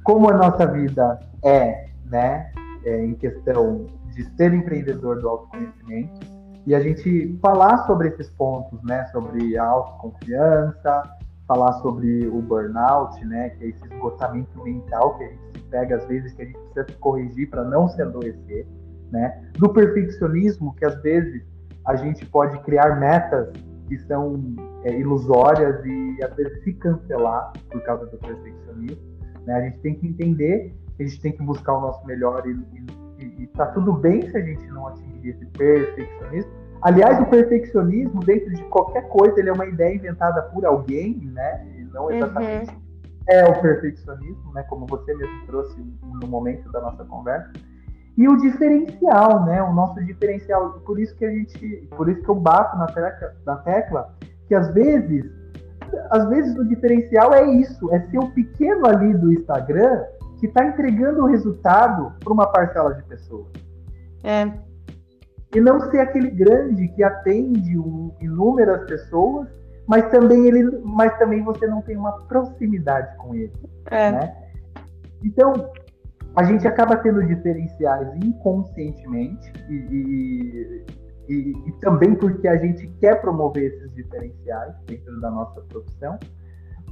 como 0.04 0.30
a 0.30 0.34
nossa 0.34 0.66
vida 0.66 1.18
é, 1.42 1.88
né, 2.04 2.52
é, 2.84 3.04
em 3.04 3.14
questão 3.14 3.86
de 4.14 4.24
ser 4.36 4.52
empreendedor 4.52 5.20
do 5.20 5.28
autoconhecimento 5.28 6.26
e 6.66 6.74
a 6.74 6.80
gente 6.80 7.38
falar 7.40 7.86
sobre 7.86 8.08
esses 8.08 8.28
pontos, 8.30 8.82
né, 8.84 9.06
sobre 9.06 9.56
a 9.56 9.64
autoconfiança, 9.64 11.02
falar 11.48 11.72
sobre 11.80 12.28
o 12.28 12.42
burnout, 12.42 13.24
né, 13.24 13.48
que 13.50 13.64
é 13.64 13.68
esse 13.68 13.82
esgotamento 13.86 14.62
mental 14.62 15.16
que 15.16 15.24
a 15.24 15.28
gente 15.28 15.40
se 15.54 15.62
pega 15.70 15.96
às 15.96 16.04
vezes 16.06 16.32
que 16.34 16.42
a 16.42 16.44
gente 16.44 16.58
precisa 16.58 16.86
se 16.86 16.98
corrigir 16.98 17.48
para 17.48 17.64
não 17.64 17.88
se 17.88 18.00
adoecer, 18.02 18.66
né, 19.10 19.50
do 19.58 19.72
perfeccionismo 19.72 20.74
que 20.76 20.84
às 20.84 21.00
vezes 21.00 21.42
a 21.86 21.96
gente 21.96 22.26
pode 22.26 22.58
criar 22.60 23.00
metas 23.00 23.50
que 23.88 23.98
são 24.00 24.38
é, 24.84 25.00
ilusórias 25.00 25.82
e 25.86 26.22
às 26.22 26.34
vezes 26.36 26.62
se 26.62 26.74
cancelar 26.74 27.52
por 27.70 27.82
causa 27.82 28.04
do 28.06 28.18
perfeccionismo. 28.18 29.02
Né? 29.46 29.54
A 29.54 29.62
gente 29.62 29.78
tem 29.78 29.94
que 29.94 30.06
entender 30.06 30.74
que 30.96 31.02
a 31.02 31.06
gente 31.06 31.20
tem 31.22 31.32
que 31.32 31.42
buscar 31.42 31.78
o 31.78 31.80
nosso 31.80 32.06
melhor 32.06 32.46
e, 32.46 33.24
e, 33.24 33.42
e 33.42 33.46
tá 33.48 33.66
tudo 33.66 33.94
bem 33.94 34.20
se 34.30 34.36
a 34.36 34.42
gente 34.42 34.66
não 34.66 34.88
atingir 34.88 35.30
esse 35.30 35.46
perfeccionismo. 35.46 36.52
Aliás, 36.82 37.20
o 37.20 37.26
perfeccionismo, 37.26 38.20
dentro 38.20 38.50
de 38.54 38.62
qualquer 38.64 39.08
coisa, 39.08 39.38
ele 39.38 39.48
é 39.48 39.52
uma 39.52 39.66
ideia 39.66 39.94
inventada 39.94 40.42
por 40.42 40.64
alguém, 40.64 41.16
né? 41.32 41.66
E 41.76 41.84
não 41.84 42.04
uhum. 42.04 42.10
exatamente 42.12 42.70
uhum. 42.70 42.80
é 43.28 43.44
o 43.44 43.60
perfeccionismo, 43.60 44.52
né? 44.52 44.62
Como 44.64 44.86
você 44.86 45.14
mesmo 45.14 45.46
trouxe 45.46 45.76
no 46.02 46.28
momento 46.28 46.70
da 46.70 46.80
nossa 46.80 47.04
conversa. 47.04 47.50
E 48.16 48.28
o 48.28 48.36
diferencial, 48.36 49.44
né? 49.44 49.62
O 49.62 49.72
noso 49.72 50.04
diferencial. 50.04 50.80
Por 50.84 50.98
isso 50.98 51.14
que 51.16 51.24
a 51.24 51.30
gente. 51.30 51.88
Por 51.96 52.08
isso 52.08 52.22
que 52.22 52.28
eu 52.28 52.34
bato 52.34 52.76
na 52.76 52.86
tecla, 52.86 53.32
na 53.46 53.56
tecla 53.56 54.14
que 54.46 54.54
às 54.54 54.72
vezes. 54.72 55.24
Às 56.10 56.28
vezes 56.28 56.54
o 56.58 56.64
diferencial 56.64 57.32
é 57.32 57.46
isso, 57.46 57.90
é 57.94 58.00
ser 58.00 58.18
o 58.18 58.30
pequeno 58.32 58.86
ali 58.86 59.14
do 59.14 59.32
Instagram 59.32 60.04
que 60.38 60.46
está 60.46 60.66
entregando 60.66 61.22
o 61.22 61.26
resultado 61.26 62.12
para 62.22 62.32
uma 62.32 62.46
parcela 62.46 62.94
de 62.94 63.02
pessoas. 63.04 63.46
É. 64.22 64.67
E 65.54 65.60
não 65.60 65.80
ser 65.90 66.00
aquele 66.00 66.30
grande 66.30 66.88
que 66.88 67.02
atende 67.02 67.78
um, 67.78 68.14
inúmeras 68.20 68.84
pessoas, 68.86 69.48
mas 69.86 70.10
também 70.10 70.46
ele, 70.46 70.78
mas 70.84 71.16
também 71.18 71.42
você 71.42 71.66
não 71.66 71.80
tem 71.80 71.96
uma 71.96 72.12
proximidade 72.26 73.16
com 73.16 73.34
ele. 73.34 73.52
É. 73.90 74.12
Né? 74.12 74.36
Então, 75.24 75.52
a 76.36 76.44
gente 76.44 76.68
acaba 76.68 76.96
tendo 76.96 77.26
diferenciais 77.26 78.08
inconscientemente 78.22 79.52
e, 79.68 79.74
e, 79.74 80.84
e, 81.28 81.68
e, 81.68 81.72
também 81.80 82.14
porque 82.14 82.46
a 82.46 82.56
gente 82.56 82.86
quer 83.00 83.20
promover 83.20 83.72
esses 83.72 83.92
diferenciais 83.94 84.74
dentro 84.86 85.20
da 85.20 85.30
nossa 85.30 85.60
profissão, 85.62 86.18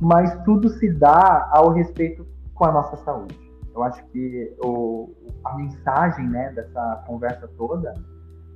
mas 0.01 0.35
tudo 0.45 0.69
se 0.71 0.91
dá 0.93 1.49
ao 1.53 1.73
respeito 1.73 2.27
com 2.55 2.65
a 2.65 2.73
nossa 2.73 2.97
saúde. 2.97 3.39
Eu 3.75 3.83
acho 3.83 4.03
que 4.07 4.57
o, 4.65 5.15
a 5.45 5.55
mensagem 5.57 6.27
né, 6.29 6.51
dessa 6.53 7.05
conversa 7.07 7.47
toda, 7.59 7.93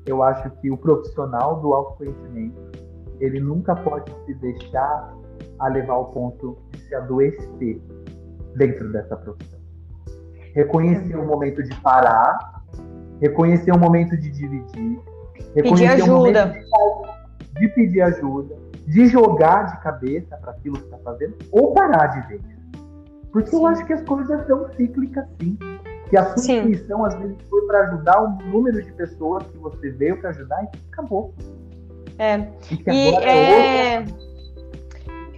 eu 0.06 0.22
acho 0.22 0.50
que 0.60 0.70
o 0.70 0.76
profissional 0.76 1.60
do 1.60 1.72
autoconhecimento, 1.72 2.56
ele 3.20 3.40
nunca 3.40 3.74
pode 3.74 4.12
se 4.24 4.34
deixar 4.34 5.14
a 5.58 5.68
levar 5.68 5.94
ao 5.94 6.06
ponto 6.06 6.58
de 6.70 6.80
se 6.80 6.94
adoecer 6.94 7.82
dentro 8.56 8.90
dessa 8.92 9.16
profissão. 9.16 9.60
Reconhecer 10.54 11.16
o 11.16 11.24
momento 11.24 11.62
de 11.62 11.74
parar, 11.80 12.64
reconhecer 13.20 13.72
o 13.72 13.78
momento 13.78 14.16
de 14.16 14.30
dividir, 14.30 15.00
pedir 15.54 15.86
ajuda. 15.86 16.46
De, 16.46 17.60
de 17.60 17.68
pedir 17.68 18.00
ajuda, 18.00 18.56
de 18.86 19.06
jogar 19.06 19.66
de 19.66 19.82
cabeça 19.82 20.36
para 20.38 20.52
aquilo 20.52 20.76
que 20.76 20.84
está 20.84 20.98
fazendo, 20.98 21.36
ou 21.52 21.72
parar 21.72 22.06
de 22.06 22.28
ver. 22.28 22.40
Porque 23.32 23.50
sim. 23.50 23.56
eu 23.56 23.66
acho 23.66 23.84
que 23.84 23.92
as 23.92 24.02
coisas 24.02 24.46
são 24.46 24.68
cíclicas, 24.74 25.24
sim. 25.40 25.56
Que 26.10 26.16
a 26.16 26.36
sua 26.36 26.54
intuição, 26.54 27.04
às 27.04 27.14
vezes, 27.14 27.36
foi 27.48 27.66
para 27.66 27.86
ajudar 27.88 28.22
o 28.22 28.28
número 28.50 28.82
de 28.82 28.92
pessoas 28.92 29.44
que 29.46 29.56
você 29.58 29.90
veio 29.90 30.20
para 30.20 30.30
ajudar 30.30 30.62
e 30.64 30.68
acabou. 30.92 31.32
É. 32.18 32.48
E, 32.70 32.92
e 32.92 33.14
é... 33.14 33.94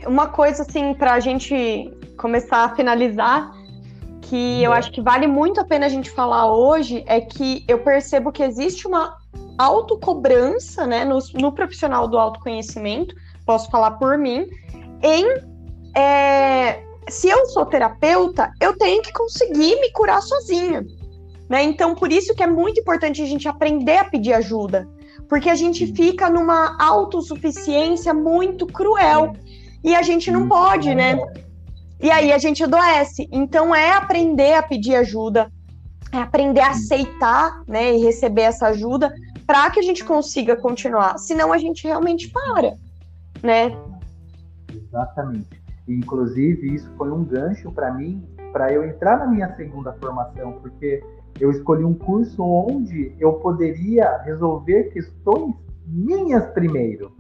é 0.02 0.08
uma 0.08 0.28
coisa, 0.28 0.62
assim, 0.62 0.94
para 0.94 1.12
a 1.12 1.20
gente 1.20 1.92
começar 2.16 2.64
a 2.64 2.74
finalizar, 2.74 3.52
que 4.22 4.62
eu 4.62 4.72
acho 4.72 4.90
que 4.90 5.00
vale 5.00 5.26
muito 5.26 5.60
a 5.60 5.64
pena 5.64 5.86
a 5.86 5.88
gente 5.88 6.10
falar 6.10 6.50
hoje, 6.50 7.04
é 7.06 7.20
que 7.20 7.64
eu 7.68 7.80
percebo 7.80 8.32
que 8.32 8.42
existe 8.42 8.86
uma 8.86 9.16
autocobrança, 9.58 10.86
né, 10.86 11.04
no, 11.04 11.18
no 11.34 11.52
profissional 11.52 12.08
do 12.08 12.18
autoconhecimento, 12.18 13.14
posso 13.44 13.70
falar 13.70 13.92
por 13.92 14.16
mim, 14.16 14.48
em 15.02 15.26
é, 15.94 16.82
se 17.08 17.28
eu 17.28 17.46
sou 17.46 17.66
terapeuta, 17.66 18.52
eu 18.60 18.76
tenho 18.76 19.02
que 19.02 19.12
conseguir 19.12 19.80
me 19.80 19.90
curar 19.92 20.22
sozinha. 20.22 20.84
Né? 21.48 21.62
Então, 21.64 21.94
por 21.94 22.10
isso 22.10 22.34
que 22.34 22.42
é 22.42 22.46
muito 22.46 22.80
importante 22.80 23.22
a 23.22 23.26
gente 23.26 23.48
aprender 23.48 23.98
a 23.98 24.04
pedir 24.04 24.32
ajuda. 24.32 24.88
Porque 25.28 25.50
a 25.50 25.54
gente 25.54 25.86
fica 25.94 26.30
numa 26.30 26.76
autossuficiência 26.82 28.14
muito 28.14 28.66
cruel. 28.66 29.34
E 29.84 29.94
a 29.94 30.02
gente 30.02 30.30
não 30.30 30.48
pode, 30.48 30.94
né? 30.94 31.18
E 32.00 32.10
aí 32.10 32.32
a 32.32 32.38
gente 32.38 32.64
adoece. 32.64 33.28
Então 33.30 33.74
é 33.74 33.92
aprender 33.92 34.54
a 34.54 34.62
pedir 34.62 34.96
ajuda, 34.96 35.50
é 36.12 36.18
aprender 36.18 36.60
a 36.60 36.70
aceitar, 36.70 37.62
né, 37.66 37.94
e 37.94 37.98
receber 38.02 38.42
essa 38.42 38.68
ajuda 38.68 39.14
para 39.46 39.70
que 39.70 39.78
a 39.78 39.82
gente 39.82 40.04
consiga 40.04 40.56
continuar. 40.56 41.18
Senão 41.18 41.52
a 41.52 41.58
gente 41.58 41.84
realmente 41.84 42.28
para, 42.28 42.74
né? 43.42 43.76
Exatamente. 44.68 45.61
Inclusive, 45.96 46.74
isso 46.74 46.90
foi 46.96 47.10
um 47.10 47.24
gancho 47.24 47.70
para 47.72 47.92
mim, 47.92 48.22
para 48.52 48.72
eu 48.72 48.84
entrar 48.84 49.18
na 49.18 49.26
minha 49.26 49.54
segunda 49.54 49.92
formação, 49.94 50.52
porque 50.60 51.02
eu 51.40 51.50
escolhi 51.50 51.84
um 51.84 51.94
curso 51.94 52.42
onde 52.42 53.14
eu 53.18 53.34
poderia 53.34 54.18
resolver 54.18 54.84
questões 54.84 55.54
minhas 55.86 56.46
primeiro. 56.50 57.12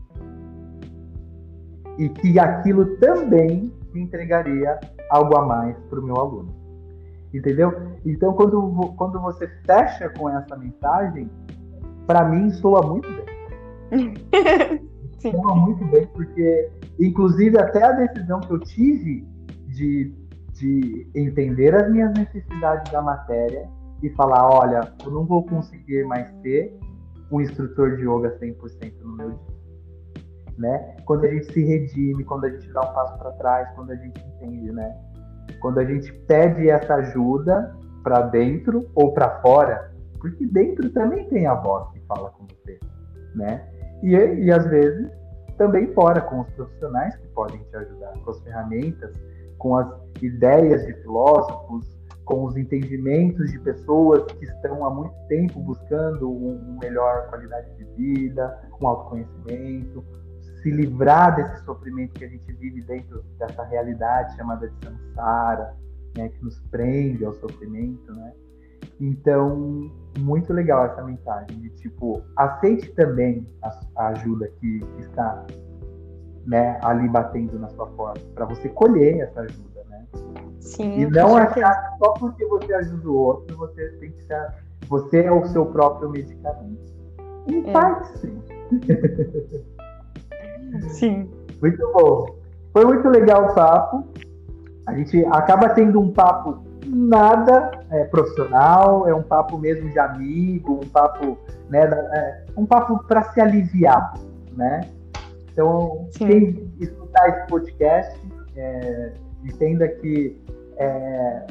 E 1.98 2.08
que 2.08 2.38
aquilo 2.38 2.96
também 2.96 3.72
me 3.92 4.02
entregaria 4.02 4.78
algo 5.10 5.36
a 5.36 5.44
mais 5.44 5.76
para 5.90 6.00
o 6.00 6.02
meu 6.02 6.16
aluno. 6.16 6.54
Entendeu? 7.32 7.72
Então, 8.04 8.32
quando, 8.34 8.94
quando 8.96 9.20
você 9.20 9.48
fecha 9.64 10.08
com 10.10 10.28
essa 10.28 10.56
mensagem, 10.56 11.30
para 12.06 12.28
mim 12.28 12.50
soa 12.50 12.82
muito 12.86 13.08
bem. 13.90 14.14
soa 15.32 15.54
muito 15.54 15.84
bem, 15.86 16.06
porque 16.08 16.70
Inclusive, 17.00 17.58
até 17.58 17.82
a 17.82 17.92
decisão 17.92 18.40
que 18.40 18.52
eu 18.52 18.60
tive 18.60 19.26
de, 19.68 20.14
de 20.52 21.10
entender 21.14 21.74
as 21.74 21.90
minhas 21.90 22.12
necessidades 22.14 22.90
da 22.92 23.02
matéria 23.02 23.68
e 24.02 24.10
falar: 24.10 24.48
olha, 24.48 24.92
eu 25.04 25.10
não 25.10 25.24
vou 25.24 25.44
conseguir 25.44 26.04
mais 26.04 26.28
ser 26.42 26.78
um 27.30 27.40
instrutor 27.40 27.96
de 27.96 28.02
yoga 28.02 28.38
100% 28.38 28.92
no 29.02 29.16
meu 29.16 29.30
dia. 29.30 29.62
Né? 30.58 30.96
Quando 31.06 31.24
a 31.24 31.28
gente 31.28 31.50
se 31.52 31.64
redime, 31.64 32.24
quando 32.24 32.44
a 32.44 32.50
gente 32.50 32.70
dá 32.72 32.80
um 32.82 32.92
passo 32.92 33.18
para 33.18 33.32
trás, 33.32 33.68
quando 33.74 33.90
a 33.90 33.96
gente 33.96 34.20
entende, 34.20 34.70
né? 34.70 34.94
Quando 35.60 35.78
a 35.78 35.84
gente 35.84 36.12
pede 36.26 36.68
essa 36.68 36.94
ajuda 36.96 37.74
para 38.02 38.22
dentro 38.22 38.88
ou 38.94 39.12
para 39.12 39.40
fora, 39.40 39.92
porque 40.20 40.46
dentro 40.46 40.90
também 40.90 41.26
tem 41.28 41.46
a 41.46 41.54
voz 41.54 41.90
que 41.92 42.00
fala 42.00 42.30
com 42.30 42.46
você, 42.46 42.78
né? 43.34 43.66
E, 44.02 44.14
e 44.14 44.52
às 44.52 44.66
vezes 44.66 45.10
também 45.56 45.92
fora 45.94 46.20
com 46.20 46.40
os 46.40 46.50
profissionais 46.50 47.16
que 47.16 47.26
podem 47.28 47.62
te 47.64 47.76
ajudar, 47.76 48.12
com 48.24 48.30
as 48.30 48.40
ferramentas, 48.40 49.14
com 49.58 49.76
as 49.76 49.88
ideias 50.20 50.86
de 50.86 50.94
filósofos, 51.02 51.86
com 52.24 52.44
os 52.44 52.56
entendimentos 52.56 53.50
de 53.50 53.58
pessoas 53.60 54.24
que 54.32 54.44
estão 54.44 54.84
há 54.84 54.90
muito 54.90 55.14
tempo 55.28 55.60
buscando 55.60 56.30
uma 56.30 56.80
melhor 56.80 57.28
qualidade 57.28 57.68
de 57.76 57.84
vida, 57.96 58.58
um 58.80 58.86
autoconhecimento, 58.86 60.04
se 60.62 60.70
livrar 60.70 61.34
desse 61.34 61.64
sofrimento 61.64 62.14
que 62.14 62.24
a 62.24 62.28
gente 62.28 62.52
vive 62.52 62.82
dentro 62.82 63.22
dessa 63.38 63.64
realidade 63.64 64.36
chamada 64.36 64.68
de 64.68 64.84
samsara, 64.84 65.74
né, 66.16 66.28
que 66.28 66.44
nos 66.44 66.60
prende 66.70 67.24
ao 67.24 67.32
sofrimento, 67.34 68.12
né? 68.12 68.32
Então, 69.00 69.90
muito 70.18 70.52
legal 70.52 70.86
essa 70.86 71.02
mensagem 71.02 71.58
de 71.60 71.70
tipo, 71.70 72.22
aceite 72.36 72.92
também 72.92 73.46
a, 73.62 73.80
a 73.96 74.08
ajuda 74.08 74.48
que, 74.60 74.80
que, 74.80 75.00
está 75.02 75.44
né, 76.46 76.78
ali 76.82 77.08
batendo 77.08 77.58
na 77.58 77.68
sua 77.70 77.86
porta, 77.86 78.20
para 78.34 78.44
você 78.46 78.68
colher 78.68 79.20
essa 79.20 79.40
ajuda, 79.40 79.84
né? 79.88 80.06
Sim. 80.60 81.00
E 81.00 81.06
não 81.06 81.36
achar 81.36 81.90
que 81.90 81.98
só 81.98 82.12
porque 82.12 82.44
você 82.46 82.72
ajuda 82.74 83.08
o 83.08 83.16
outro, 83.16 83.56
você 83.56 83.88
tem 84.00 84.10
que 84.10 84.22
ser. 84.24 84.52
Você 84.88 85.22
é 85.22 85.32
o 85.32 85.44
seu 85.46 85.66
próprio 85.66 86.10
medicamento. 86.10 86.92
Em 87.46 87.68
é. 87.68 87.72
parte, 87.72 88.18
sim. 88.18 88.42
sim. 90.90 91.30
Muito 91.60 91.92
bom. 91.92 92.36
Foi 92.72 92.84
muito 92.84 93.08
legal 93.08 93.50
o 93.50 93.54
papo. 93.54 94.04
A 94.86 94.94
gente 94.94 95.24
acaba 95.26 95.68
tendo 95.70 96.00
um 96.00 96.12
papo 96.12 96.62
nada 96.94 97.70
é, 97.90 98.04
profissional, 98.04 99.08
é 99.08 99.14
um 99.14 99.22
papo 99.22 99.56
mesmo 99.56 99.88
de 99.88 99.98
amigo, 99.98 100.80
um 100.84 100.88
papo, 100.88 101.38
né, 101.70 101.84
é, 101.84 102.44
um 102.54 102.66
papo 102.66 103.02
para 103.04 103.22
se 103.32 103.40
aliviar, 103.40 104.12
né? 104.52 104.82
Então, 105.50 106.06
Sim. 106.10 106.26
quem 106.26 106.72
escutar 106.80 107.28
esse 107.30 107.46
podcast, 107.46 108.20
é, 108.56 109.12
entenda 109.42 109.88
que 109.88 110.38
é, 110.76 111.46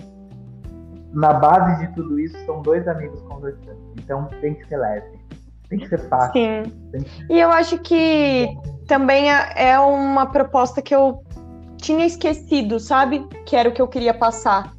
na 1.11 1.33
base 1.33 1.87
de 1.87 1.93
tudo 1.93 2.19
isso 2.19 2.37
são 2.45 2.61
dois 2.61 2.87
amigos 2.87 3.19
conversando. 3.23 3.79
Então, 3.99 4.25
tem 4.41 4.53
que 4.53 4.67
ser 4.67 4.77
leve, 4.77 5.19
tem 5.69 5.79
que 5.79 5.87
ser 5.87 5.99
fácil. 6.07 6.33
Sim. 6.33 6.63
Que... 6.91 7.33
E 7.33 7.39
eu 7.39 7.49
acho 7.51 7.79
que 7.79 8.55
também 8.87 9.31
é, 9.31 9.71
é 9.71 9.79
uma 9.79 10.27
proposta 10.27 10.81
que 10.83 10.93
eu 10.93 11.23
tinha 11.77 12.05
esquecido, 12.05 12.79
sabe? 12.79 13.27
Que 13.45 13.55
era 13.55 13.69
o 13.69 13.71
que 13.71 13.81
eu 13.81 13.87
queria 13.87 14.13
passar 14.13 14.71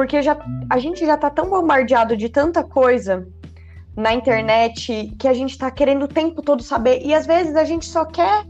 porque 0.00 0.22
já, 0.22 0.34
a 0.70 0.78
gente 0.78 1.04
já 1.04 1.14
tá 1.14 1.28
tão 1.28 1.50
bombardeado 1.50 2.16
de 2.16 2.30
tanta 2.30 2.64
coisa 2.64 3.28
na 3.94 4.14
internet 4.14 5.14
que 5.18 5.28
a 5.28 5.34
gente 5.34 5.58
tá 5.58 5.70
querendo 5.70 6.04
o 6.04 6.08
tempo 6.08 6.40
todo 6.40 6.62
saber. 6.62 7.02
E 7.04 7.12
às 7.12 7.26
vezes 7.26 7.54
a 7.54 7.64
gente 7.64 7.84
só 7.84 8.06
quer 8.06 8.46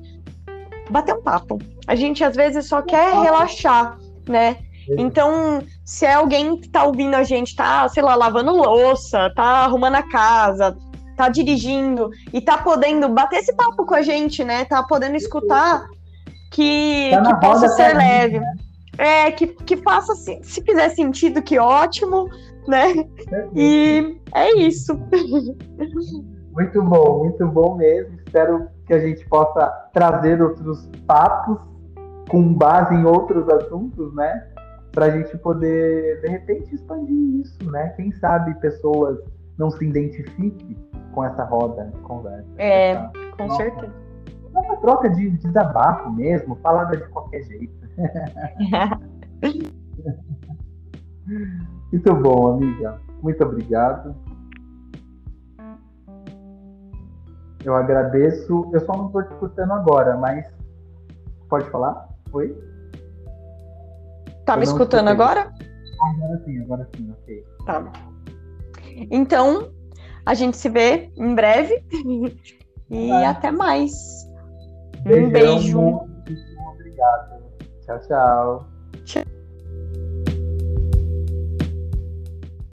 bater 0.88 1.12
um 1.12 1.20
papo. 1.20 1.58
A 1.88 1.96
gente 1.96 2.22
às 2.22 2.36
vezes 2.36 2.68
só 2.68 2.82
quer 2.82 3.20
relaxar, 3.20 3.98
né? 4.28 4.58
Então, 4.96 5.60
se 5.84 6.06
é 6.06 6.14
alguém 6.14 6.56
que 6.56 6.68
tá 6.68 6.84
ouvindo 6.84 7.16
a 7.16 7.24
gente, 7.24 7.56
tá, 7.56 7.88
sei 7.88 8.04
lá, 8.04 8.14
lavando 8.14 8.52
louça, 8.52 9.28
tá 9.34 9.64
arrumando 9.64 9.96
a 9.96 10.04
casa, 10.04 10.78
tá 11.16 11.28
dirigindo 11.28 12.10
e 12.32 12.40
tá 12.40 12.58
podendo 12.58 13.08
bater 13.08 13.40
esse 13.40 13.52
papo 13.56 13.84
com 13.84 13.94
a 13.96 14.02
gente, 14.02 14.44
né? 14.44 14.66
Tá 14.66 14.84
podendo 14.84 15.16
escutar 15.16 15.84
que, 16.52 17.10
tá 17.10 17.22
que 17.22 17.40
possa 17.40 17.66
ser 17.70 17.96
leve. 17.96 18.38
Né? 18.38 18.54
É, 19.00 19.32
que, 19.32 19.46
que 19.46 19.78
faça, 19.78 20.14
se, 20.14 20.38
se 20.42 20.62
fizer 20.62 20.90
sentido, 20.90 21.40
que 21.40 21.58
ótimo, 21.58 22.28
né? 22.68 22.92
E 23.56 24.20
é 24.34 24.58
isso. 24.58 24.94
Muito 26.52 26.82
bom, 26.82 27.20
muito 27.20 27.46
bom 27.46 27.76
mesmo. 27.76 28.14
Espero 28.26 28.68
que 28.86 28.92
a 28.92 28.98
gente 28.98 29.26
possa 29.26 29.68
trazer 29.94 30.42
outros 30.42 30.86
papos 31.06 31.58
com 32.28 32.52
base 32.52 32.94
em 32.94 33.06
outros 33.06 33.48
assuntos, 33.48 34.14
né? 34.14 34.46
Para 34.92 35.06
a 35.06 35.10
gente 35.10 35.34
poder, 35.38 36.20
de 36.20 36.28
repente, 36.28 36.74
expandir 36.74 37.40
isso, 37.40 37.70
né? 37.70 37.94
Quem 37.96 38.12
sabe 38.12 38.52
pessoas 38.60 39.18
não 39.56 39.70
se 39.70 39.82
identifiquem 39.82 40.76
com 41.14 41.24
essa 41.24 41.44
roda 41.44 41.86
de 41.86 41.98
conversa. 42.00 42.46
É, 42.58 42.90
essa, 42.90 43.12
com 43.38 43.46
nossa, 43.46 43.62
certeza. 43.62 43.94
Uma 44.52 44.76
troca 44.76 45.08
de 45.08 45.30
desabafo 45.30 46.10
mesmo, 46.10 46.54
falada 46.56 46.98
de 46.98 47.08
qualquer 47.08 47.42
jeito. 47.44 47.80
Muito 51.92 52.14
bom, 52.14 52.54
amiga. 52.54 53.00
Muito 53.22 53.44
obrigado. 53.44 54.14
Eu 57.64 57.74
agradeço. 57.74 58.70
Eu 58.72 58.80
só 58.80 58.96
não 58.96 59.06
estou 59.06 59.22
te 59.22 59.32
escutando 59.32 59.72
agora, 59.72 60.16
mas 60.16 60.46
pode 61.48 61.68
falar? 61.70 62.08
Oi? 62.32 62.56
Tá 64.46 64.56
me 64.56 64.64
escutando 64.64 65.08
agora? 65.08 65.52
Agora 66.00 66.42
sim, 66.44 66.62
agora 66.62 66.88
sim, 66.96 67.12
ok. 67.12 67.44
Tá. 67.66 67.92
Então, 69.10 69.70
a 70.24 70.34
gente 70.34 70.56
se 70.56 70.68
vê 70.68 71.10
em 71.16 71.34
breve. 71.34 71.84
e 72.90 73.12
até 73.12 73.50
mais. 73.50 73.92
Beijão, 75.02 75.26
um 75.26 75.30
beijo. 75.30 75.80
Muito 75.80 76.60
obrigado. 76.72 77.39
Tchau, 77.90 77.98
tchau. 78.06 78.69